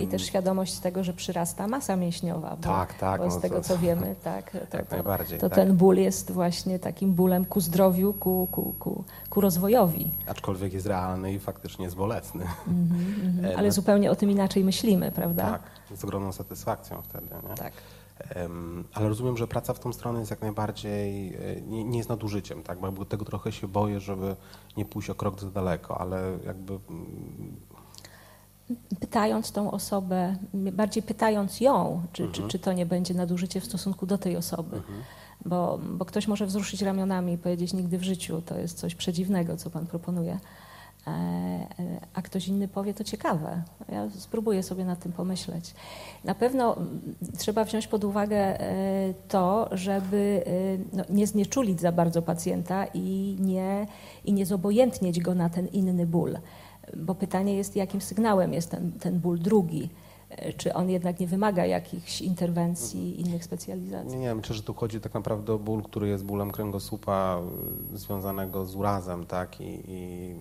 I 0.00 0.06
też 0.06 0.26
świadomość 0.26 0.78
tego, 0.78 1.04
że 1.04 1.12
przyrasta 1.12 1.68
masa 1.68 1.96
mięśniowa, 1.96 2.56
bo, 2.56 2.62
Tak, 2.62 2.94
tak, 2.94 3.20
bo 3.20 3.30
z 3.30 3.34
no 3.34 3.40
tego 3.40 3.56
to- 3.56 3.62
co 3.62 3.78
wiemy, 3.78 4.16
tak, 4.24 4.50
to, 4.70 4.76
Jak 4.76 4.86
to, 4.86 4.94
najbardziej, 4.96 5.38
to 5.38 5.48
tak. 5.48 5.56
ten 5.58 5.76
ból 5.76 5.96
jest 5.96 6.30
właśnie 6.30 6.78
takim 6.78 7.14
bólem 7.14 7.44
ku 7.44 7.60
zdrowiu, 7.60 8.12
ku, 8.14 8.48
ku, 8.52 8.74
ku, 8.78 9.04
ku 9.30 9.40
rozwojowi. 9.40 10.10
Aczkolwiek 10.26 10.72
jest 10.72 10.86
realny 10.86 11.32
i 11.32 11.38
faktycznie 11.38 11.84
jest 11.84 11.96
bolesny. 11.96 12.44
Mhm, 12.68 13.14
mhm. 13.24 13.44
E, 13.44 13.56
Ale 13.58 13.66
no- 13.66 13.72
zupełnie 13.72 14.10
o 14.10 14.16
tym 14.16 14.30
inaczej 14.30 14.64
myślimy, 14.64 15.12
prawda? 15.12 15.42
Tak, 15.50 15.62
z 15.98 16.04
ogromną 16.04 16.32
satysfakcją 16.32 17.02
wtedy. 17.02 17.26
Nie? 17.48 17.54
Tak. 17.54 17.72
Ale 18.94 19.08
rozumiem, 19.08 19.36
że 19.36 19.46
praca 19.46 19.74
w 19.74 19.80
tą 19.80 19.92
stronę 19.92 20.18
jest 20.18 20.30
jak 20.30 20.40
najbardziej, 20.42 21.34
e, 21.34 21.60
nie, 21.60 21.84
nie 21.84 21.98
jest 21.98 22.08
nadużyciem, 22.08 22.62
tak? 22.62 22.78
Bo 22.80 23.04
tego 23.04 23.24
trochę 23.24 23.52
się 23.52 23.68
boję, 23.68 24.00
żeby 24.00 24.36
nie 24.76 24.84
pójść 24.84 25.10
o 25.10 25.14
krok 25.14 25.40
za 25.40 25.50
daleko, 25.50 26.00
ale 26.00 26.38
jakby 26.46 26.72
mm, 26.72 27.56
Pytając 29.00 29.52
tą 29.52 29.70
osobę, 29.70 30.36
bardziej 30.54 31.02
pytając 31.02 31.60
ją, 31.60 32.02
czy, 32.12 32.22
Mhm. 32.22 32.42
czy, 32.42 32.52
czy 32.52 32.58
to 32.64 32.72
nie 32.72 32.86
będzie 32.86 33.14
nadużycie 33.14 33.60
w 33.60 33.64
stosunku 33.64 34.06
do 34.06 34.18
tej 34.18 34.36
osoby. 34.36 34.82
Bo, 35.46 35.78
bo 35.92 36.04
ktoś 36.04 36.28
może 36.28 36.46
wzruszyć 36.46 36.82
ramionami 36.82 37.32
i 37.32 37.38
powiedzieć 37.38 37.72
nigdy 37.72 37.98
w 37.98 38.02
życiu, 38.02 38.42
to 38.42 38.58
jest 38.58 38.78
coś 38.78 38.94
przedziwnego, 38.94 39.56
co 39.56 39.70
pan 39.70 39.86
proponuje. 39.86 40.38
E, 41.06 41.10
e, 41.10 41.66
A 42.14 42.22
ktoś 42.22 42.48
inny 42.48 42.68
powie, 42.68 42.94
to 42.94 43.04
ciekawe. 43.04 43.62
Ja 43.88 44.10
spróbuję 44.10 44.62
sobie 44.62 44.84
nad 44.84 45.00
tym 45.00 45.12
pomyśleć. 45.12 45.74
Na 46.24 46.34
pewno 46.34 46.76
trzeba 47.38 47.64
wziąć 47.64 47.86
pod 47.86 48.04
uwagę 48.04 48.36
e, 48.60 49.14
to, 49.28 49.68
żeby 49.72 50.44
no, 50.92 51.04
nie 51.10 51.26
znieczulić 51.26 51.80
za 51.80 51.92
bardzo 51.92 52.22
pacjenta 52.22 52.86
i 52.94 53.36
nie, 53.40 53.86
i 54.24 54.32
nie 54.32 54.46
zobojętnieć 54.46 55.20
go 55.20 55.34
na 55.34 55.50
ten 55.50 55.66
inny 55.66 56.06
ból. 56.06 56.38
Bo 56.96 57.14
pytanie 57.14 57.56
jest, 57.56 57.76
jakim 57.76 58.00
sygnałem 58.00 58.52
jest 58.52 58.70
ten, 58.70 58.92
ten 58.92 59.18
ból 59.20 59.38
drugi. 59.38 59.88
E, 60.30 60.52
Czy 60.52 60.74
on 60.74 60.90
jednak 60.90 61.20
nie 61.20 61.26
wymaga 61.26 61.66
jakichś 61.66 62.20
interwencji, 62.20 63.20
innych 63.20 63.44
specjalizacji? 63.44 64.10
nie, 64.10 64.18
nie 64.18 64.34
myślę, 64.34 64.54
że 64.56 64.62
tu 64.62 64.74
chodzi 64.74 65.00
tak 65.00 65.14
naprawdę 65.14 65.52
o 65.52 65.58
ból, 65.58 65.82
który 65.82 66.08
jest 66.08 66.24
bólem 66.24 66.50
kręgosłupa 66.50 67.40
y, 67.94 67.98
związanego 67.98 68.66
z 68.66 68.74
urazem, 68.76 69.26
tak? 69.26 69.60
I, 69.60 69.82
i 69.88 70.34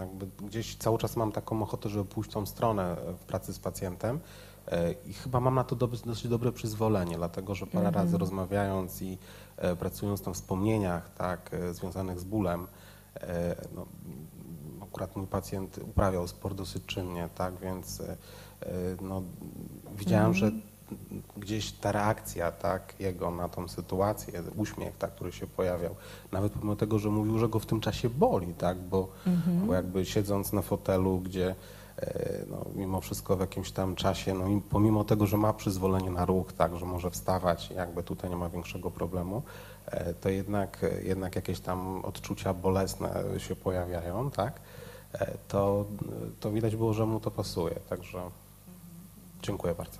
e, 0.00 0.46
gdzieś 0.46 0.76
cały 0.76 0.98
czas 0.98 1.16
mam 1.16 1.32
taką 1.32 1.62
ochotę, 1.62 1.88
żeby 1.88 2.04
pójść 2.04 2.30
w 2.30 2.32
tą 2.32 2.46
stronę 2.46 2.96
w 3.18 3.24
pracy 3.24 3.52
z 3.52 3.58
pacjentem. 3.58 4.20
E, 4.68 4.92
I 4.92 5.12
chyba 5.12 5.40
mam 5.40 5.54
na 5.54 5.64
to 5.64 5.76
dosyć 5.76 6.28
dobre 6.28 6.52
przyzwolenie, 6.52 7.16
dlatego 7.16 7.54
że 7.54 7.66
parę 7.66 7.86
Mhm. 7.88 8.04
razy 8.04 8.18
rozmawiając 8.18 9.02
i 9.02 9.18
e, 9.56 9.76
pracując 9.76 10.26
na 10.26 10.32
wspomnieniach 10.32 11.14
tak, 11.14 11.50
e, 11.54 11.74
związanych 11.74 12.20
z 12.20 12.24
bólem, 12.24 12.66
e, 13.20 13.56
no, 13.74 13.86
akurat 14.96 15.16
mój 15.16 15.26
pacjent 15.26 15.78
uprawiał 15.78 16.28
sport 16.28 16.56
dosyć 16.56 16.86
czynnie, 16.86 17.28
tak, 17.34 17.54
więc 17.60 18.00
e, 18.00 18.16
no, 19.00 19.22
widziałem, 19.98 20.34
że 20.34 20.50
gdzieś 21.36 21.72
ta 21.72 21.92
reakcja 21.92 22.52
tak, 22.52 22.94
jego 23.00 23.30
na 23.30 23.48
tą 23.48 23.68
sytuację, 23.68 24.42
uśmiech, 24.56 24.96
tak, 24.96 25.14
który 25.14 25.32
się 25.32 25.46
pojawiał, 25.46 25.94
nawet 26.32 26.52
pomimo 26.52 26.76
tego, 26.76 26.98
że 26.98 27.10
mówił, 27.10 27.38
że 27.38 27.48
go 27.48 27.58
w 27.58 27.66
tym 27.66 27.80
czasie 27.80 28.10
boli, 28.10 28.54
tak, 28.54 28.78
bo, 28.78 29.08
bo 29.66 29.74
jakby 29.74 30.04
siedząc 30.04 30.52
na 30.52 30.62
fotelu, 30.62 31.18
gdzie 31.18 31.54
e, 31.98 32.44
no, 32.50 32.64
mimo 32.74 33.00
wszystko 33.00 33.36
w 33.36 33.40
jakimś 33.40 33.70
tam 33.70 33.94
czasie, 33.94 34.34
no 34.34 34.48
i 34.48 34.60
pomimo 34.60 35.04
tego, 35.04 35.26
że 35.26 35.36
ma 35.36 35.52
przyzwolenie 35.52 36.10
na 36.10 36.24
ruch, 36.24 36.52
tak, 36.52 36.76
że 36.76 36.86
może 36.86 37.10
wstawać, 37.10 37.70
jakby 37.70 38.02
tutaj 38.02 38.30
nie 38.30 38.36
ma 38.36 38.48
większego 38.48 38.90
problemu, 38.90 39.42
e, 39.86 40.14
to 40.14 40.28
jednak, 40.28 40.86
jednak 41.02 41.36
jakieś 41.36 41.60
tam 41.60 42.04
odczucia 42.04 42.54
bolesne 42.54 43.24
się 43.38 43.56
pojawiają, 43.56 44.30
tak, 44.30 44.60
to, 45.48 45.86
to 46.40 46.52
widać 46.52 46.76
było, 46.76 46.94
że 46.94 47.06
mu 47.06 47.20
to 47.20 47.30
pasuje, 47.30 47.74
także 47.88 48.18
dziękuję 49.42 49.74
bardzo. 49.74 49.98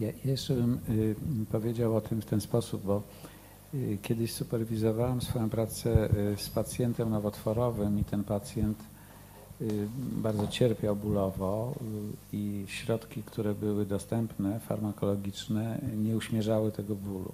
Ja 0.00 0.08
jeszcze 0.24 0.54
bym 0.54 0.78
y, 0.88 1.14
powiedział 1.52 1.96
o 1.96 2.00
tym 2.00 2.22
w 2.22 2.24
ten 2.24 2.40
sposób, 2.40 2.82
bo 2.82 3.02
y, 3.74 3.98
kiedyś 4.02 4.32
superwizowałem 4.32 5.22
swoją 5.22 5.50
pracę 5.50 6.08
y, 6.32 6.36
z 6.36 6.48
pacjentem 6.48 7.10
nowotworowym 7.10 8.00
i 8.00 8.04
ten 8.04 8.24
pacjent 8.24 8.78
bardzo 9.96 10.46
cierpiał 10.46 10.96
bólowo 10.96 11.74
i 12.32 12.64
środki, 12.68 13.22
które 13.22 13.54
były 13.54 13.86
dostępne, 13.86 14.60
farmakologiczne, 14.60 15.80
nie 15.96 16.16
uśmierzały 16.16 16.72
tego 16.72 16.94
bólu. 16.94 17.32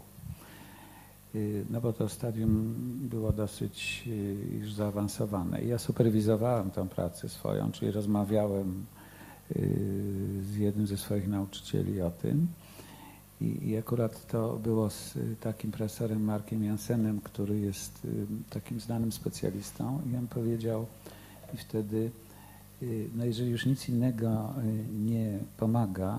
Y, 1.35 1.65
No 1.70 1.81
bo 1.81 1.93
to 1.93 2.09
stadium 2.09 2.74
było 3.09 3.32
dosyć 3.32 4.05
y, 4.07 4.59
już 4.59 4.73
zaawansowane. 4.73 5.65
Ja 5.65 5.78
superwizowałem 5.78 6.70
tę 6.70 6.89
pracę 6.89 7.28
swoją, 7.28 7.73
czyli 7.73 7.90
rozmawiałem 7.90 8.86
y, 9.57 10.43
z 10.43 10.57
jednym 10.57 10.86
ze 10.86 10.97
swoich 10.97 11.28
nauczycieli 11.28 12.02
o 12.02 12.11
tym. 12.11 12.47
I, 13.40 13.69
I 13.69 13.77
akurat 13.77 14.27
to 14.27 14.57
było 14.57 14.90
z 14.90 15.15
takim 15.40 15.73
profesorem 15.73 16.24
Markiem 16.24 16.65
Jansenem, 16.65 17.20
który 17.20 17.61
jest 17.61 18.07
takim 18.51 18.81
znanym 18.81 19.12
specjalistą. 19.12 20.01
I 20.12 20.16
on 20.16 20.27
powiedział, 20.27 20.86
i 21.55 21.57
wtedy 21.57 22.11
no 23.15 23.24
jeżeli 23.24 23.51
już 23.51 23.66
nic 23.66 23.89
innego 23.89 24.55
nie 25.07 25.39
pomaga, 25.57 26.19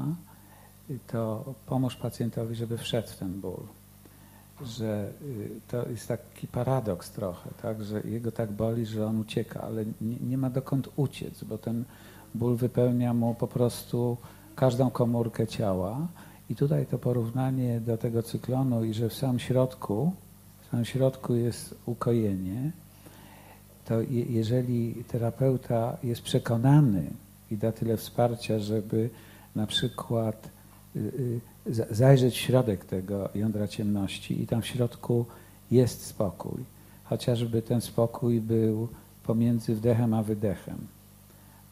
to 1.08 1.54
pomóż 1.66 1.96
pacjentowi, 1.96 2.56
żeby 2.56 2.78
wszedł 2.78 3.08
w 3.08 3.18
ten 3.18 3.42
ból. 3.42 3.68
Że 4.66 5.12
y, 5.22 5.50
to 5.68 5.90
jest 5.90 6.08
taki 6.08 6.48
paradoks 6.48 7.12
trochę, 7.12 7.50
tak? 7.62 7.84
że 7.84 8.02
jego 8.02 8.32
tak 8.32 8.52
boli, 8.52 8.86
że 8.86 9.06
on 9.06 9.20
ucieka, 9.20 9.62
ale 9.62 9.86
nie, 10.02 10.16
nie 10.30 10.38
ma 10.38 10.50
dokąd 10.50 10.90
uciec, 10.96 11.44
bo 11.44 11.58
ten 11.58 11.84
ból 12.36 12.56
wypełnia 12.56 13.14
mu 13.14 13.36
po 13.36 13.48
prostu 13.48 14.18
każdą 14.56 14.90
komórkę 14.90 15.48
ciała. 15.48 16.08
I 16.50 16.56
tutaj 16.56 16.86
to 16.86 16.98
porównanie 16.98 17.82
do 17.82 17.98
tego 17.98 18.24
cyklonu 18.24 18.84
i 18.84 18.94
że 18.94 19.10
w 19.10 19.14
samym 19.14 19.40
środku, 19.40 20.12
w 20.62 20.72
samym 20.72 20.86
środku 20.86 21.36
jest 21.36 21.76
ukojenie, 21.86 22.72
to 23.86 24.02
je, 24.02 24.24
jeżeli 24.24 25.04
terapeuta 25.08 25.98
jest 26.04 26.22
przekonany 26.22 27.04
i 27.52 27.58
da 27.58 27.72
tyle 27.72 27.98
wsparcia, 27.98 28.60
żeby 28.60 29.10
na 29.56 29.68
przykład 29.68 30.50
zajrzeć 31.92 32.34
w 32.34 32.38
środek 32.38 32.86
tego 32.86 33.30
jądra 33.36 33.68
ciemności 33.68 34.42
i 34.42 34.48
tam 34.48 34.62
w 34.62 34.68
środku 34.68 35.26
jest 35.72 36.06
spokój, 36.06 36.64
chociażby 37.04 37.62
ten 37.62 37.82
spokój 37.82 38.42
był 38.42 38.88
pomiędzy 39.24 39.76
wdechem 39.76 40.14
a 40.14 40.24
wydechem, 40.24 40.78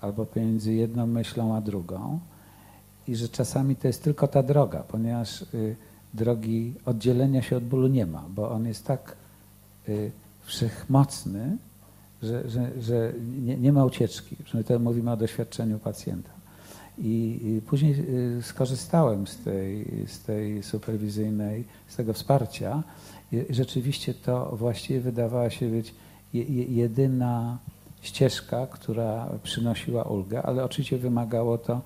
albo 0.01 0.25
pomiędzy 0.25 0.73
jedną 0.73 1.07
myślą 1.07 1.55
a 1.55 1.61
drugą, 1.61 2.19
i 3.07 3.15
że 3.15 3.29
czasami 3.29 3.75
to 3.75 3.87
jest 3.87 4.03
tylko 4.03 4.27
ta 4.27 4.43
droga, 4.43 4.83
ponieważ 4.83 5.41
y, 5.41 5.75
drogi 6.13 6.73
oddzielenia 6.85 7.41
się 7.41 7.57
od 7.57 7.63
bólu 7.63 7.87
nie 7.87 8.05
ma, 8.05 8.25
bo 8.29 8.51
on 8.51 8.65
jest 8.65 8.85
tak 8.85 9.15
y, 9.89 10.11
wszechmocny, 10.41 11.57
że, 12.23 12.49
że, 12.49 12.81
że 12.81 13.13
nie, 13.41 13.57
nie 13.57 13.73
ma 13.73 13.85
ucieczki. 13.85 14.35
Przynajmniej 14.35 14.77
to 14.77 14.83
mówimy 14.83 15.11
o 15.11 15.17
doświadczeniu 15.17 15.79
pacjenta. 15.79 16.38
I, 17.01 17.61
później 17.67 17.95
y, 18.39 18.41
skorzystałem 18.43 19.27
z 19.27 19.37
tej, 19.37 19.85
z 20.07 20.19
tej 20.19 20.63
superwizyjnej, 20.63 21.63
z 21.87 21.95
tego 21.95 22.13
wsparcia 22.13 22.83
rzeczywiście 23.49 24.13
to 24.13 24.55
właściwie 24.55 24.99
wydawała 24.99 25.49
się 25.49 25.69
być 25.69 25.93
je, 26.33 26.43
je, 26.43 26.63
jedyna 26.63 27.57
ścieżka, 28.01 28.67
która 28.67 29.29
przynosiła 29.43 30.03
ulgę, 30.03 30.41
ale 30.41 30.63
oczywiście 30.63 30.97
wymagało 30.97 31.57
to 31.57 31.81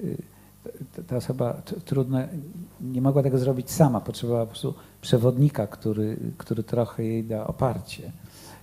y, 0.00 0.16
ta- 1.06 1.16
osoba 1.16 1.62
trudno, 1.84 2.18
nie 2.80 3.02
mogła 3.02 3.22
tego 3.22 3.38
zrobić 3.38 3.70
sama, 3.70 4.00
potrzebowała 4.00 4.44
po 4.46 4.50
prostu 4.50 4.74
przewodnika, 5.00 5.66
który, 5.66 6.16
który 6.38 6.62
trochę 6.62 7.04
jej 7.04 7.24
da 7.24 7.46
oparcie. 7.46 8.12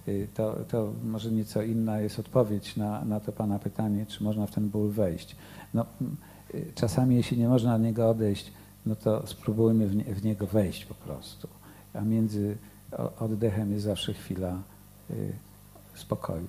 Y, 0.08 0.28
To, 0.34 0.56
to 0.70 0.94
może 1.04 1.32
nieco 1.32 1.62
inna 1.62 2.00
jest 2.00 2.20
odpowiedź 2.20 2.76
na, 2.76 3.06
na 3.06 3.20
to 3.20 3.32
Pana 3.32 3.60
pytanie, 3.60 4.06
czy 4.06 4.24
można 4.24 4.46
w 4.48 4.52
ten 4.52 4.70
ból 4.70 4.90
wejść. 4.90 5.36
No, 5.76 5.86
czasami 6.76 7.16
jeśli 7.16 7.38
nie 7.38 7.48
można 7.48 7.72
na 7.72 7.78
niego 7.78 8.10
odejść, 8.10 8.52
no 8.86 8.96
to 8.96 9.28
spróbujmy 9.28 9.88
w, 9.88 9.96
nie, 9.96 10.04
w 10.04 10.24
niego 10.24 10.48
wejść 10.48 10.86
po 10.86 10.94
prostu. 10.94 11.48
A 11.94 12.02
między 12.02 12.58
oddechem 13.20 13.72
jest 13.72 13.86
zawsze 13.86 14.14
chwila 14.14 14.62
y, 15.12 15.34
spokoju. 15.96 16.48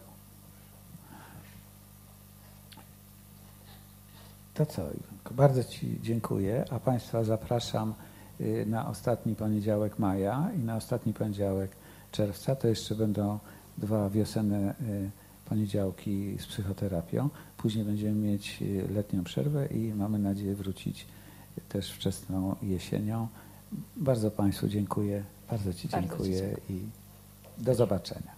To 4.54 4.66
co, 4.66 4.82
bardzo 5.30 5.64
Ci 5.64 5.98
dziękuję, 6.02 6.64
a 6.70 6.80
Państwa 6.80 7.24
zapraszam 7.24 7.94
y, 8.40 8.66
na 8.66 8.88
ostatni 8.88 9.34
poniedziałek 9.34 9.98
maja 9.98 10.50
i 10.56 10.58
na 10.58 10.76
ostatni 10.76 11.12
poniedziałek 11.12 11.70
czerwca. 12.12 12.56
To 12.56 12.68
jeszcze 12.68 12.94
będą 12.94 13.38
dwa 13.78 14.10
wiosenne 14.10 14.74
y, 14.80 15.10
poniedziałki 15.48 16.36
z 16.39 16.47
psychoterapią. 16.47 17.28
Później 17.56 17.85
będziemy 17.85 18.14
mieć 18.14 18.59
y, 18.62 18.89
letnią 18.94 19.24
przerwę 19.24 19.66
i 19.66 19.94
mamy 19.94 20.18
nadzieję 20.18 20.55
wrócić 20.55 21.06
też 21.68 21.93
wczesną 21.93 22.56
jesienią. 22.62 23.28
Bardzo 23.97 24.31
Państwu 24.31 24.68
dziękuję, 24.68 25.24
bardzo 25.51 25.74
Ci 25.74 25.89
Bardzo 25.89 26.09
ci 26.09 26.09
dziękuję 26.09 26.56
i 26.70 26.81
do 27.59 27.74
zobaczenia. 27.74 28.32